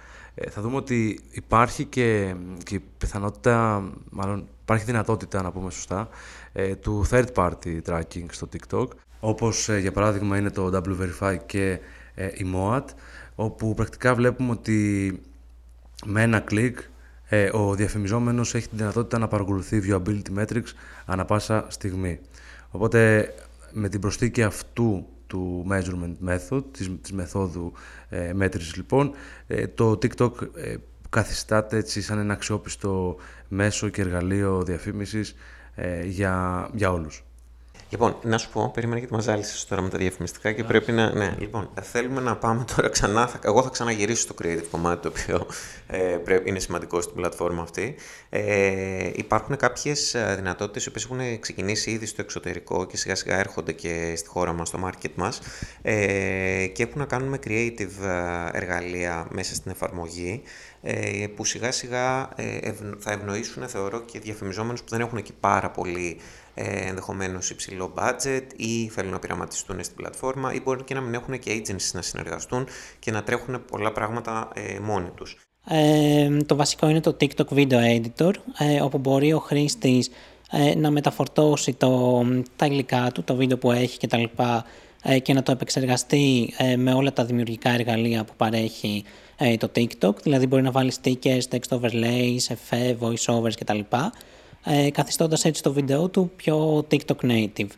θα 0.50 0.61
δούμε 0.61 0.76
ότι 0.76 1.20
υπάρχει 1.31 1.85
και, 1.85 2.35
και 2.62 2.81
πιθανότητα, 2.98 3.85
μάλλον 4.11 4.48
υπάρχει 4.62 4.85
δυνατότητα 4.85 5.42
να 5.42 5.52
πούμε 5.52 5.70
σωστά, 5.70 6.09
του 6.81 7.07
third 7.11 7.26
party 7.35 7.81
tracking 7.87 8.26
στο 8.31 8.48
TikTok, 8.52 8.87
όπως 9.20 9.68
για 9.68 9.92
παράδειγμα 9.92 10.38
είναι 10.38 10.50
το 10.50 10.83
W-Verify 10.85 11.37
και 11.46 11.81
η 12.14 12.52
MOAT, 12.54 12.85
όπου 13.35 13.74
πρακτικά 13.74 14.14
βλέπουμε 14.14 14.50
ότι 14.50 15.20
με 16.04 16.22
ένα 16.22 16.40
κλικ 16.40 16.78
ε, 17.29 17.49
ο 17.53 17.75
διαφημιζόμενος 17.75 18.55
έχει 18.55 18.69
τη 18.69 18.77
δυνατότητα 18.77 19.19
να 19.19 19.29
παρακολουθεί 19.29 19.83
viewability 19.85 20.38
metrics 20.38 20.73
ανα 21.07 21.25
πάσα 21.25 21.67
στιγμή. 21.69 22.21
Οπότε 22.71 23.33
με 23.73 23.88
την 23.88 24.01
προσθήκη 24.01 24.43
αυτού 24.43 25.07
του 25.27 25.67
measurement 25.71 26.29
method, 26.29 26.62
της, 26.71 26.91
της 27.01 27.12
μεθόδου 27.12 27.73
ε, 28.09 28.33
μέτρησης 28.33 28.77
λοιπόν, 28.77 29.12
ε, 29.47 29.67
το 29.67 29.91
TikTok 29.91 30.33
ε, 30.57 30.75
καθιστάται 31.11 31.77
έτσι 31.77 32.03
σαν 32.03 32.19
ένα 32.19 32.33
αξιόπιστο 32.33 33.17
μέσο 33.49 33.88
και 33.88 34.01
εργαλείο 34.01 34.62
διαφήμισης 34.62 35.35
ε, 35.75 36.05
για, 36.05 36.69
για 36.75 36.93
όλους. 36.93 37.28
Λοιπόν, 37.90 38.16
να 38.22 38.38
σου 38.38 38.51
πω, 38.51 38.70
περίμενα 38.74 38.98
γιατί 38.98 39.14
μα 39.14 39.20
ζάλισε 39.20 39.66
τώρα 39.66 39.83
με 39.83 39.88
τα 39.88 39.98
διαφημιστικά 39.98 40.53
και 40.53 40.64
πρέπει 40.64 40.92
να. 40.92 41.14
Ναι, 41.14 41.35
λοιπόν, 41.38 41.70
θέλουμε 41.83 42.20
να 42.20 42.37
πάμε 42.37 42.64
τώρα 42.77 42.88
ξανά. 42.88 43.27
Θα, 43.27 43.38
εγώ 43.42 43.62
θα 43.62 43.68
ξαναγυρίσω 43.68 44.20
στο 44.20 44.35
creative 44.42 44.66
κομμάτι, 44.70 45.03
το 45.03 45.09
οποίο 45.09 45.46
ε, 45.87 45.98
πρέπει, 45.98 46.48
είναι 46.48 46.58
σημαντικό 46.58 47.00
στην 47.00 47.15
πλατφόρμα 47.15 47.63
αυτή. 47.63 47.94
Ε, 48.29 49.10
υπάρχουν 49.15 49.56
κάποιες 49.56 50.17
δυνατότητες 50.37 50.85
οι 50.85 50.88
οποίες 50.88 51.04
έχουν 51.04 51.40
ξεκινήσει 51.40 51.90
ήδη 51.90 52.06
στο 52.06 52.23
εξωτερικό 52.23 52.87
και 52.87 52.96
σιγά 52.96 53.15
σιγά 53.15 53.38
έρχονται 53.38 53.73
και 53.73 54.15
στη 54.17 54.29
χώρα 54.29 54.52
μας, 54.52 54.69
στο 54.69 54.79
market 54.85 55.13
μας 55.15 55.40
ε, 55.83 56.67
και 56.67 56.83
έχουν 56.83 56.98
να 56.98 57.04
κάνουν 57.06 57.29
με 57.29 57.38
creative 57.46 58.02
ε, 58.02 58.48
εργαλεία 58.52 59.27
μέσα 59.31 59.54
στην 59.54 59.71
εφαρμογή 59.71 60.42
ε, 60.42 60.67
που 61.35 61.44
σιγά 61.44 61.72
σιγά 61.72 62.29
ε, 62.37 62.72
θα 62.98 63.12
ευνοήσουν, 63.12 63.68
θεωρώ, 63.68 64.00
και 64.00 64.18
διαφημιζόμενους 64.18 64.83
που 64.83 64.88
δεν 64.90 65.00
έχουν 65.00 65.18
εκεί 65.18 65.33
πάρα 65.40 65.70
πολύ 65.70 66.20
ε, 66.54 66.88
ενδεχομένως 66.88 67.50
υψηλό 67.50 67.94
budget 67.96 68.44
ή 68.56 68.88
θέλουν 68.88 69.10
να 69.12 69.18
πειραματιστούν 69.18 69.85
στην 69.85 69.96
πλατφόρμα 69.96 70.52
ή 70.52 70.60
μπορεί 70.60 70.83
και 70.83 70.94
να 70.94 71.00
μην 71.00 71.14
έχουν 71.14 71.38
και 71.38 71.62
agencies 71.62 71.90
να 71.92 72.02
συνεργαστούν 72.02 72.66
και 72.98 73.10
να 73.10 73.22
τρέχουν 73.22 73.64
πολλά 73.64 73.92
πράγματα 73.92 74.48
ε, 74.54 74.79
μόνοι 74.79 75.08
τους. 75.14 75.37
Ε, 75.70 76.37
το 76.46 76.56
βασικό 76.56 76.88
είναι 76.88 77.00
το 77.00 77.16
TikTok 77.20 77.48
Video 77.54 78.00
Editor, 78.00 78.33
ε, 78.58 78.81
όπου 78.81 78.98
μπορεί 78.98 79.33
ο 79.33 79.38
χρήστης 79.38 80.10
ε, 80.50 80.74
να 80.74 80.90
μεταφορτώσει 80.90 81.74
το, 81.74 82.24
τα 82.56 82.66
υλικά 82.66 83.10
του, 83.14 83.22
το 83.24 83.35
βίντεο 83.35 83.58
που 83.58 83.70
έχει 83.72 83.98
κτλ. 83.98 84.24
Ε, 85.02 85.18
και 85.18 85.33
να 85.33 85.42
το 85.42 85.52
επεξεργαστεί 85.52 86.54
ε, 86.58 86.76
με 86.76 86.92
όλα 86.92 87.12
τα 87.12 87.24
δημιουργικά 87.24 87.70
εργαλεία 87.70 88.24
που 88.24 88.33
παρέχει 88.37 89.04
ε, 89.39 89.57
το 89.57 89.71
TikTok. 89.75 90.15
Δηλαδή 90.23 90.47
μπορεί 90.47 90.63
να 90.63 90.71
βάλεις 90.71 91.01
stickers, 91.03 91.43
text 91.51 91.79
overlays, 91.79 92.39
effect, 92.49 92.97
voiceovers 93.01 93.53
κτλ. 93.59 93.81
Ε, 94.65 94.91
καθιστώντας 94.91 95.45
έτσι 95.45 95.63
το 95.63 95.73
βίντεο 95.73 96.09
του 96.09 96.31
πιο 96.37 96.87
TikTok 96.91 97.31
native. 97.31 97.69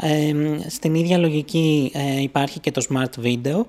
Ε, 0.00 0.34
στην 0.68 0.94
ίδια 0.94 1.18
λογική 1.18 1.92
ε, 1.94 2.20
υπάρχει 2.20 2.60
και 2.60 2.70
το 2.70 2.86
Smart 2.88 3.24
Video, 3.24 3.60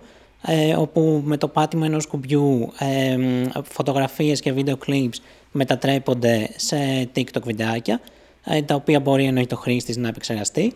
ε, 0.42 0.76
όπου 0.76 1.22
με 1.26 1.38
το 1.38 1.48
πάτημα 1.48 1.86
ενός 1.86 2.08
κουμπιού 2.08 2.72
ε, 2.80 3.18
φωτογραφίες 3.64 4.40
και 4.40 4.52
βίντεο 4.52 4.78
clips 4.88 5.18
μετατρέπονται 5.52 6.50
σε 6.56 7.10
TikTok 7.16 7.42
βιντεάκια, 7.44 8.02
ε, 8.44 8.62
τα 8.62 8.76
οποία 8.76 9.00
μπορεί 9.00 9.26
εννοείται 9.26 9.56
το 9.56 9.62
χρήστης 9.62 9.98
να 9.98 10.08
επεξεργαστεί. 10.08 10.74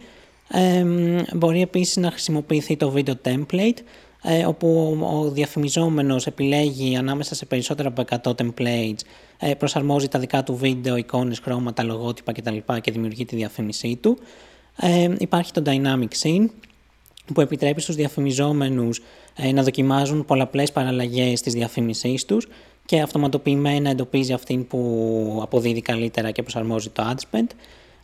Ε, 0.47 0.85
μπορεί 1.33 1.61
επίσης 1.61 1.95
να 1.95 2.11
χρησιμοποιηθεί 2.11 2.77
το 2.77 2.93
video 2.95 3.13
template, 3.23 3.77
ε, 4.23 4.45
όπου 4.45 4.97
ο 5.01 5.29
διαφημιζόμενος 5.29 6.27
επιλέγει 6.27 6.95
ανάμεσα 6.95 7.35
σε 7.35 7.45
περισσότερα 7.45 7.87
από 7.87 8.03
100 8.23 8.31
templates, 8.35 8.99
ε, 9.39 9.53
προσαρμόζει 9.53 10.07
τα 10.07 10.19
δικά 10.19 10.43
του 10.43 10.55
βίντεο, 10.55 10.95
εικόνες, 10.95 11.39
χρώματα, 11.39 11.83
λογότυπα 11.83 12.31
κτλ. 12.31 12.57
και 12.81 12.91
δημιουργεί 12.91 13.25
τη 13.25 13.35
διαφήμισή 13.35 13.95
του. 13.95 14.17
Ε, 14.75 15.09
υπάρχει 15.17 15.51
το 15.51 15.61
Dynamic 15.65 16.07
Scene, 16.21 16.45
που 17.33 17.41
επιτρέπει 17.41 17.81
στους 17.81 17.95
διαφημιζόμενους 17.95 19.01
ε, 19.35 19.51
να 19.51 19.63
δοκιμάζουν 19.63 20.25
πολλαπλές 20.25 20.71
παραλλαγές 20.71 21.41
της 21.41 21.53
διαφήμισής 21.53 22.25
τους 22.25 22.47
και 22.85 23.01
αυτοματοποιημένα 23.01 23.89
εντοπίζει 23.89 24.33
αυτήν 24.33 24.67
που 24.67 25.39
αποδίδει 25.41 25.81
καλύτερα 25.81 26.31
και 26.31 26.41
προσαρμόζει 26.41 26.89
το 26.89 27.03
ad 27.09 27.37
spend. 27.37 27.47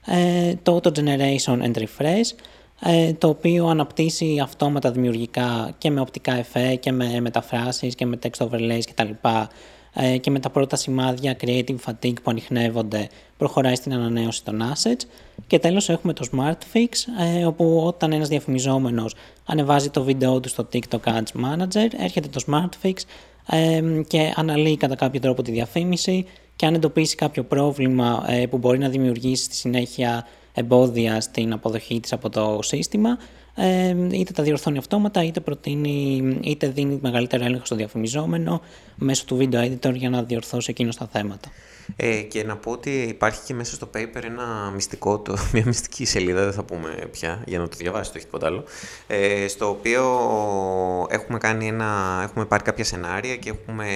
Ε, 0.05 0.53
το 0.63 0.79
Auto 0.83 0.89
Generation 0.89 1.61
and 1.61 1.73
Refresh, 1.73 2.05
ε, 2.07 2.23
το 3.17 3.27
οποίο 3.27 3.67
αναπτύσσει 3.67 4.39
αυτόματα 4.43 4.91
δημιουργικά 4.91 5.75
και 5.77 5.89
με 5.89 5.99
οπτικά 6.01 6.33
εφέ 6.33 6.75
και 6.75 6.91
με 6.91 7.19
μεταφράσεις 7.19 7.95
και 7.95 8.05
με 8.05 8.19
text 8.23 8.47
overlays 8.47 8.83
κτλ. 8.93 9.11
Ε, 9.93 10.17
και 10.17 10.31
με 10.31 10.39
τα 10.39 10.49
πρώτα 10.49 10.75
σημάδια 10.75 11.35
creative 11.41 11.75
fatigue 11.85 12.21
που 12.23 12.31
ανοιχνεύονται 12.31 13.07
προχωράει 13.37 13.75
στην 13.75 13.93
ανανέωση 13.93 14.43
των 14.43 14.61
assets. 14.61 15.01
Και 15.47 15.59
τέλος 15.59 15.89
έχουμε 15.89 16.13
το 16.13 16.27
Smart 16.31 16.77
Fix, 16.77 16.87
ε, 17.37 17.45
όπου 17.45 17.83
όταν 17.85 18.11
ένας 18.11 18.27
διαφημιζόμενος 18.27 19.15
ανεβάζει 19.45 19.89
το 19.89 20.03
βίντεο 20.03 20.39
του 20.39 20.49
στο 20.49 20.67
TikTok 20.73 20.99
Ads 21.03 21.43
Manager, 21.43 21.87
έρχεται 21.97 22.27
το 22.27 22.43
Smart 22.47 22.87
Fix 22.87 22.93
ε, 23.49 23.81
και 24.07 24.33
αναλύει 24.35 24.77
κατά 24.77 24.95
κάποιο 24.95 25.19
τρόπο 25.19 25.41
τη 25.41 25.51
διαφήμιση 25.51 26.25
και 26.55 26.65
αν 26.65 26.73
εντοπίσει 26.73 27.15
κάποιο 27.15 27.43
πρόβλημα 27.43 28.25
που 28.49 28.57
μπορεί 28.57 28.77
να 28.77 28.89
δημιουργήσει 28.89 29.43
στη 29.43 29.55
συνέχεια 29.55 30.27
εμπόδια 30.53 31.21
στην 31.21 31.53
αποδοχή 31.53 31.99
της 31.99 32.13
από 32.13 32.29
το 32.29 32.59
σύστημα, 32.61 33.17
είτε 34.11 34.33
τα 34.33 34.43
διορθώνει 34.43 34.77
αυτόματα, 34.77 35.23
είτε, 35.23 35.39
προτείνει, 35.39 36.39
είτε 36.43 36.67
δίνει 36.67 36.99
μεγαλύτερο 37.01 37.45
έλεγχο 37.45 37.65
στο 37.65 37.75
διαφημιζόμενο 37.75 38.61
μέσω 38.95 39.25
του 39.25 39.37
video 39.41 39.63
editor 39.63 39.93
για 39.93 40.09
να 40.09 40.23
διορθώσει 40.23 40.71
εκείνο 40.71 40.91
τα 40.97 41.07
θέματα. 41.11 41.49
Ε, 41.95 42.21
και 42.21 42.43
να 42.43 42.57
πω 42.57 42.71
ότι 42.71 42.89
υπάρχει 42.89 43.41
και 43.45 43.53
μέσα 43.53 43.75
στο 43.75 43.89
paper 43.95 44.23
ένα 44.23 44.71
μυστικό, 44.73 45.19
το, 45.19 45.37
μια 45.53 45.63
μυστική 45.65 46.05
σελίδα, 46.05 46.43
δεν 46.43 46.53
θα 46.53 46.63
πούμε 46.63 46.89
πια, 47.11 47.43
για 47.45 47.59
να 47.59 47.67
το 47.67 47.75
διαβάσει, 47.77 48.11
το 48.11 48.17
έχει 48.17 48.25
τίποτα 48.25 48.45
άλλο, 48.47 48.63
ε, 49.07 49.47
στο 49.47 49.69
οποίο 49.69 50.03
έχουμε, 51.09 51.37
κάνει 51.37 51.67
ένα, 51.67 52.19
έχουμε 52.23 52.45
πάρει 52.45 52.63
κάποια 52.63 52.83
σενάρια 52.83 53.35
και 53.35 53.49
έχουμε 53.49 53.87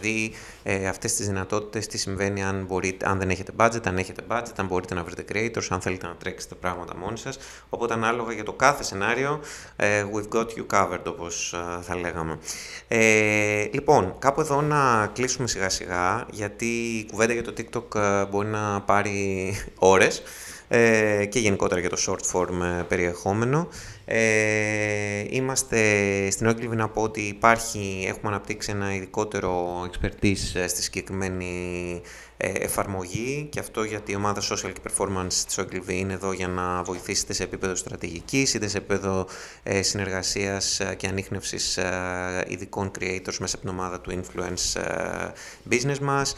δει 0.00 0.32
ε, 0.62 0.88
αυτές 0.88 1.14
τις 1.14 1.26
δυνατότητες, 1.26 1.86
τι 1.86 1.98
συμβαίνει 1.98 2.44
αν, 2.44 2.64
μπορείτε, 2.68 3.08
αν 3.08 3.18
δεν 3.18 3.30
έχετε 3.30 3.52
budget, 3.56 3.86
αν 3.86 3.98
έχετε 3.98 4.22
budget, 4.28 4.52
αν 4.56 4.66
μπορείτε 4.66 4.94
να 4.94 5.04
βρείτε 5.04 5.24
creators, 5.32 5.66
αν 5.68 5.80
θέλετε 5.80 6.06
να 6.06 6.14
τρέξετε 6.14 6.54
πράγματα 6.54 6.96
μόνοι 6.96 7.18
σας. 7.18 7.38
Οπότε 7.68 7.94
ανάλογα 7.94 8.32
για 8.32 8.44
το 8.44 8.52
κάθε 8.52 8.82
σενάριο, 8.82 9.01
ε, 9.76 10.04
we've 10.14 10.38
got 10.38 10.46
you 10.46 10.66
covered, 10.72 11.04
όπως 11.06 11.52
ε, 11.52 11.82
θα 11.82 11.96
λέγαμε. 11.96 12.38
Ε, 12.88 13.64
λοιπόν, 13.72 14.14
κάπου 14.18 14.40
εδώ 14.40 14.60
να 14.60 15.10
κλείσουμε 15.12 15.48
σιγά 15.48 15.68
σιγά, 15.68 16.26
γιατί 16.30 16.66
η 16.66 17.06
κουβέντα 17.10 17.32
για 17.32 17.42
το 17.42 17.52
TikTok 17.56 18.00
ε, 18.00 18.24
μπορεί 18.24 18.48
να 18.48 18.80
πάρει 18.80 19.54
ώρες 19.78 20.22
ε, 20.74 21.24
και 21.24 21.38
γενικότερα 21.38 21.80
για 21.80 21.88
το 21.88 21.96
short 22.06 22.32
form 22.32 22.84
περιεχόμενο. 22.88 23.68
Ε, 24.04 25.24
είμαστε 25.30 25.80
στην 26.30 26.48
Ogilvy 26.48 26.76
να 26.76 26.88
πω 26.88 27.02
ότι 27.02 27.20
υπάρχει, 27.20 28.04
έχουμε 28.08 28.32
αναπτύξει 28.32 28.70
ένα 28.70 28.94
ειδικότερο 28.94 29.80
expertise 29.90 30.66
στη 30.66 30.82
συγκεκριμένη 30.82 32.00
ε, 32.31 32.31
εφαρμογή 32.42 33.46
και 33.50 33.58
αυτό 33.58 33.82
γιατί 33.82 34.12
η 34.12 34.14
ομάδα 34.14 34.40
Social 34.40 34.72
και 34.72 34.80
Performance 34.90 35.32
της 35.46 35.58
Ogilvy 35.58 35.92
είναι 35.92 36.12
εδώ 36.12 36.32
για 36.32 36.48
να 36.48 36.82
βοηθήσετε 36.82 37.32
σε 37.32 37.42
επίπεδο 37.42 37.74
στρατηγικής 37.74 38.54
είτε 38.54 38.68
σε 38.68 38.76
επίπεδο 38.76 39.26
ε, 39.62 39.82
συνεργασίας 39.82 40.80
ε, 40.80 40.94
και 40.94 41.06
ανείχνευσης 41.06 41.78
ειδικών 42.46 42.90
creators 42.98 43.36
μέσα 43.38 43.56
από 43.56 43.58
την 43.58 43.68
ομάδα 43.68 44.00
του 44.00 44.22
influence 44.22 44.80
business 45.70 45.98
μας 45.98 46.34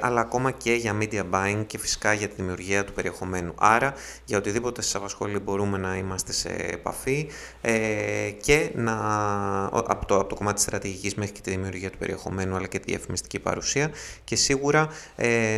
αλλά 0.00 0.20
ακόμα 0.20 0.50
και 0.50 0.72
για 0.72 0.98
media 1.00 1.22
buying 1.30 1.64
και 1.66 1.78
φυσικά 1.78 2.12
για 2.12 2.28
τη 2.28 2.34
δημιουργία 2.34 2.84
του 2.84 2.92
περιεχομένου. 2.92 3.54
Άρα 3.58 3.94
για 4.24 4.38
οτιδήποτε 4.38 4.82
σας 4.82 4.94
απασχολεί 4.94 5.38
μπορούμε 5.38 5.78
να 5.78 5.96
είμαστε 5.96 6.32
σε 6.32 6.48
επαφή 6.48 7.28
και 8.40 8.70
να, 8.74 8.94
από, 9.64 10.06
το, 10.06 10.18
από 10.18 10.28
το 10.28 10.34
κομμάτι 10.34 10.54
της 10.54 10.62
στρατηγικής 10.62 11.14
μέχρι 11.14 11.32
και 11.32 11.40
τη 11.40 11.50
δημιουργία 11.50 11.90
του 11.90 11.98
περιεχομένου 11.98 12.56
αλλά 12.56 12.66
και 12.66 12.78
τη 12.78 12.84
διαφημιστική 12.90 13.38
παρουσία 13.38 13.90
και 14.24 14.36
σίγουρα 14.36 14.88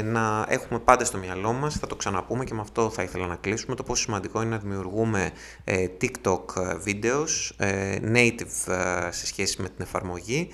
να 0.04 0.46
έχουμε 0.48 0.78
πάντα 0.78 1.04
στο 1.04 1.18
μυαλό 1.18 1.52
μας, 1.52 1.74
θα 1.78 1.86
το 1.86 1.96
ξαναπούμε 1.96 2.44
και 2.44 2.54
με 2.54 2.60
αυτό 2.60 2.90
θα 2.90 3.02
ήθελα 3.02 3.26
να 3.26 3.36
κλείσουμε, 3.36 3.74
το 3.74 3.82
πόσο 3.82 4.02
σημαντικό 4.02 4.42
είναι 4.42 4.50
να 4.50 4.58
δημιουργούμε 4.58 5.30
ε, 5.64 5.86
TikTok 6.00 6.44
videos 6.86 7.50
ε, 7.56 7.96
native 8.12 8.72
ε, 8.72 9.10
σε 9.10 9.26
σχέση 9.26 9.62
με 9.62 9.68
την 9.68 9.78
εφαρμογή 9.78 10.48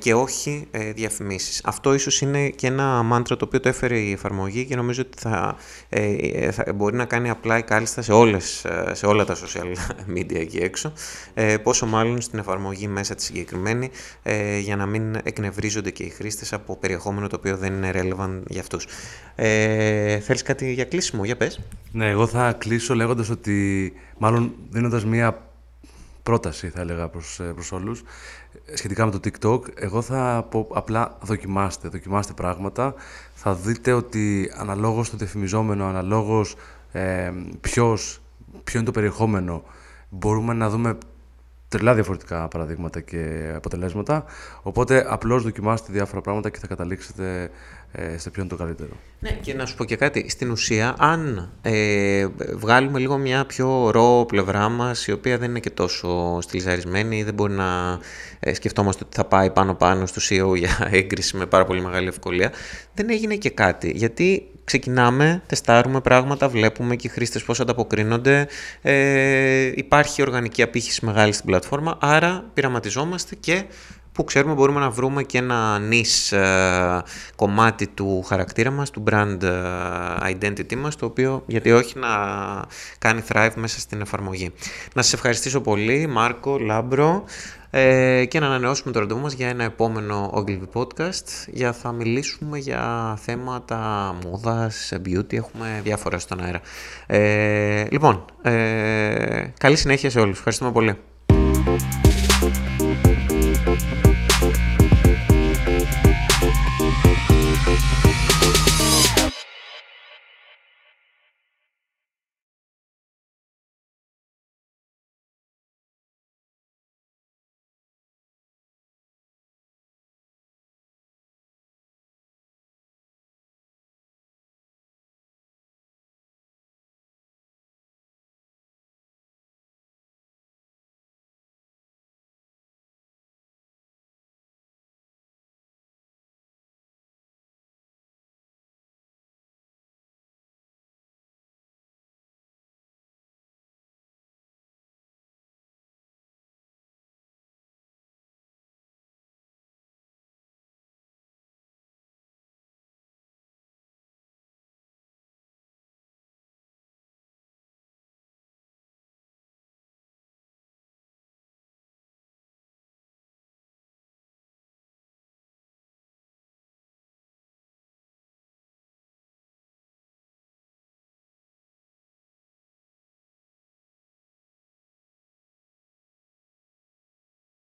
και 0.00 0.14
όχι 0.14 0.68
διαφημίσεις. 0.94 1.60
Αυτό 1.64 1.94
ίσως 1.94 2.20
είναι 2.20 2.48
και 2.48 2.66
ένα 2.66 3.02
μάντρα 3.02 3.36
το 3.36 3.44
οποίο 3.44 3.60
το 3.60 3.68
έφερε 3.68 3.98
η 3.98 4.12
εφαρμογή 4.12 4.64
και 4.64 4.76
νομίζω 4.76 5.02
ότι 5.06 5.18
θα, 5.20 5.56
θα 6.50 6.72
μπορεί 6.72 6.96
να 6.96 7.04
κάνει 7.04 7.30
απλά 7.30 7.60
κάλλιστα 7.60 8.02
σε, 8.02 8.12
όλες, 8.12 8.66
σε 8.92 9.06
όλα 9.06 9.24
τα 9.24 9.36
social 9.36 9.66
media 10.16 10.34
εκεί 10.36 10.58
έξω, 10.58 10.92
πόσο 11.62 11.86
μάλλον 11.86 12.20
στην 12.20 12.38
εφαρμογή 12.38 12.88
μέσα 12.88 13.14
τη 13.14 13.22
συγκεκριμένη 13.22 13.90
για 14.60 14.76
να 14.76 14.86
μην 14.86 15.16
εκνευρίζονται 15.22 15.90
και 15.90 16.02
οι 16.02 16.08
χρήστες 16.08 16.52
από 16.52 16.76
περιεχόμενο 16.76 17.26
το 17.26 17.36
οποίο 17.36 17.56
δεν 17.56 17.72
είναι 17.72 17.90
relevant 17.94 18.42
για 18.48 18.60
αυτούς. 18.60 18.86
Ε, 19.34 20.18
θέλεις 20.18 20.42
κάτι 20.42 20.72
για 20.72 20.84
κλείσιμο, 20.84 21.24
για 21.24 21.36
πες. 21.36 21.60
Ναι, 21.92 22.08
εγώ 22.08 22.26
θα 22.26 22.52
κλείσω 22.52 22.94
λέγοντας 22.94 23.30
ότι, 23.30 23.92
μάλλον 24.18 24.54
δίνοντας 24.70 25.04
μία 25.04 25.53
πρόταση 26.24 26.68
θα 26.68 26.80
έλεγα 26.80 27.08
προς, 27.08 27.40
ε, 27.40 27.44
προς 27.44 27.72
όλους, 27.72 28.02
σχετικά 28.74 29.04
με 29.04 29.10
το 29.10 29.20
TikTok, 29.24 29.60
εγώ 29.74 30.02
θα 30.02 30.46
πω 30.50 30.68
απλά 30.72 31.18
δοκιμάστε, 31.22 31.88
δοκιμάστε 31.88 32.32
πράγματα. 32.32 32.94
Θα 33.34 33.54
δείτε 33.54 33.92
ότι 33.92 34.52
αναλόγως 34.56 35.10
το 35.10 35.16
διαφημιζόμενο, 35.16 35.84
αναλόγως 35.86 36.56
ε, 36.92 37.32
ποιος, 37.60 38.20
ποιο 38.64 38.78
είναι 38.78 38.86
το 38.86 38.92
περιεχόμενο, 38.92 39.62
μπορούμε 40.08 40.54
να 40.54 40.68
δούμε 40.68 40.98
τρελά 41.68 41.94
διαφορετικά 41.94 42.48
παραδείγματα 42.48 43.00
και 43.00 43.52
αποτελέσματα. 43.54 44.24
Οπότε 44.62 45.06
απλώς 45.08 45.42
δοκιμάστε 45.42 45.92
διάφορα 45.92 46.20
πράγματα 46.20 46.50
και 46.50 46.58
θα 46.58 46.66
καταλήξετε 46.66 47.50
ε, 47.96 48.18
σε 48.18 48.30
ποιο 48.30 48.42
είναι 48.42 48.50
το 48.50 48.56
καλύτερο. 48.56 48.90
Ναι, 49.20 49.30
και 49.30 49.54
να 49.54 49.66
σου 49.66 49.74
πω 49.76 49.84
και 49.84 49.96
κάτι. 49.96 50.28
Στην 50.28 50.50
ουσία, 50.50 50.94
αν 50.98 51.50
ε, 51.62 52.26
βγάλουμε 52.54 52.98
λίγο 52.98 53.16
μια 53.16 53.44
πιο 53.44 53.90
ρο 53.90 54.24
πλευρά 54.28 54.68
μας, 54.68 55.06
η 55.06 55.12
οποία 55.12 55.38
δεν 55.38 55.50
είναι 55.50 55.60
και 55.60 55.70
τόσο 55.70 56.38
στυλιζαρισμένη, 56.40 57.22
δεν 57.22 57.34
μπορεί 57.34 57.52
να 57.52 57.98
ε, 58.40 58.54
σκεφτόμαστε 58.54 59.04
ότι 59.06 59.16
θα 59.16 59.24
πάει 59.24 59.50
πάνω-πάνω 59.50 60.06
στο 60.06 60.20
CEO 60.28 60.56
για 60.56 60.88
έγκριση 60.90 61.36
με 61.36 61.46
πάρα 61.46 61.64
πολύ 61.64 61.80
μεγάλη 61.80 62.08
ευκολία, 62.08 62.52
δεν 62.94 63.10
έγινε 63.10 63.34
και 63.34 63.50
κάτι. 63.50 63.92
Γιατί 63.94 64.48
ξεκινάμε, 64.64 65.42
τεστάρουμε 65.46 66.00
πράγματα, 66.00 66.48
βλέπουμε 66.48 66.96
και 66.96 67.06
οι 67.06 67.10
χρήστες 67.10 67.42
πώς 67.42 67.60
ανταποκρίνονται, 67.60 68.48
ε, 68.82 69.72
υπάρχει 69.74 70.22
οργανική 70.22 70.62
απήχηση 70.62 71.04
μεγάλη 71.04 71.32
στην 71.32 71.46
πλατφόρμα, 71.46 71.98
άρα 72.00 72.50
πειραματιζόμαστε 72.54 73.34
και 73.34 73.64
που 74.14 74.24
ξέρουμε 74.24 74.54
μπορούμε 74.54 74.80
να 74.80 74.90
βρούμε 74.90 75.22
και 75.22 75.38
ένα 75.38 75.78
niche 75.78 76.32
ε, 76.32 77.02
κομμάτι 77.36 77.86
του 77.86 78.22
χαρακτήρα 78.22 78.70
μας, 78.70 78.90
του 78.90 79.04
brand 79.10 79.42
ε, 79.42 80.36
identity 80.36 80.76
μας, 80.76 80.96
το 80.96 81.06
οποίο 81.06 81.42
γιατί 81.46 81.72
όχι 81.72 81.98
να 81.98 82.08
κάνει 82.98 83.22
thrive 83.28 83.52
μέσα 83.54 83.80
στην 83.80 84.00
εφαρμογή. 84.00 84.52
Να 84.94 85.02
σας 85.02 85.12
ευχαριστήσω 85.12 85.60
πολύ, 85.60 86.06
Μάρκο, 86.06 86.58
Λάμπρο, 86.58 87.24
ε, 87.76 88.24
και 88.24 88.40
να 88.40 88.46
ανανεώσουμε 88.46 88.92
το 88.92 88.98
ραντεβού 88.98 89.20
μας 89.20 89.32
για 89.32 89.48
ένα 89.48 89.64
επόμενο 89.64 90.32
Ogilvy 90.34 90.80
Podcast 90.80 91.46
για 91.46 91.72
θα 91.72 91.92
μιλήσουμε 91.92 92.58
για 92.58 93.14
θέματα 93.20 94.14
μόδας, 94.24 94.92
beauty, 95.06 95.32
έχουμε 95.32 95.80
διάφορα 95.84 96.18
στον 96.18 96.40
αέρα. 96.40 96.60
Ε, 97.06 97.86
λοιπόν, 97.90 98.24
ε, 98.42 99.52
καλή 99.58 99.76
συνέχεια 99.76 100.10
σε 100.10 100.20
όλους. 100.20 100.36
Ευχαριστούμε 100.36 100.72
πολύ. 100.72 100.98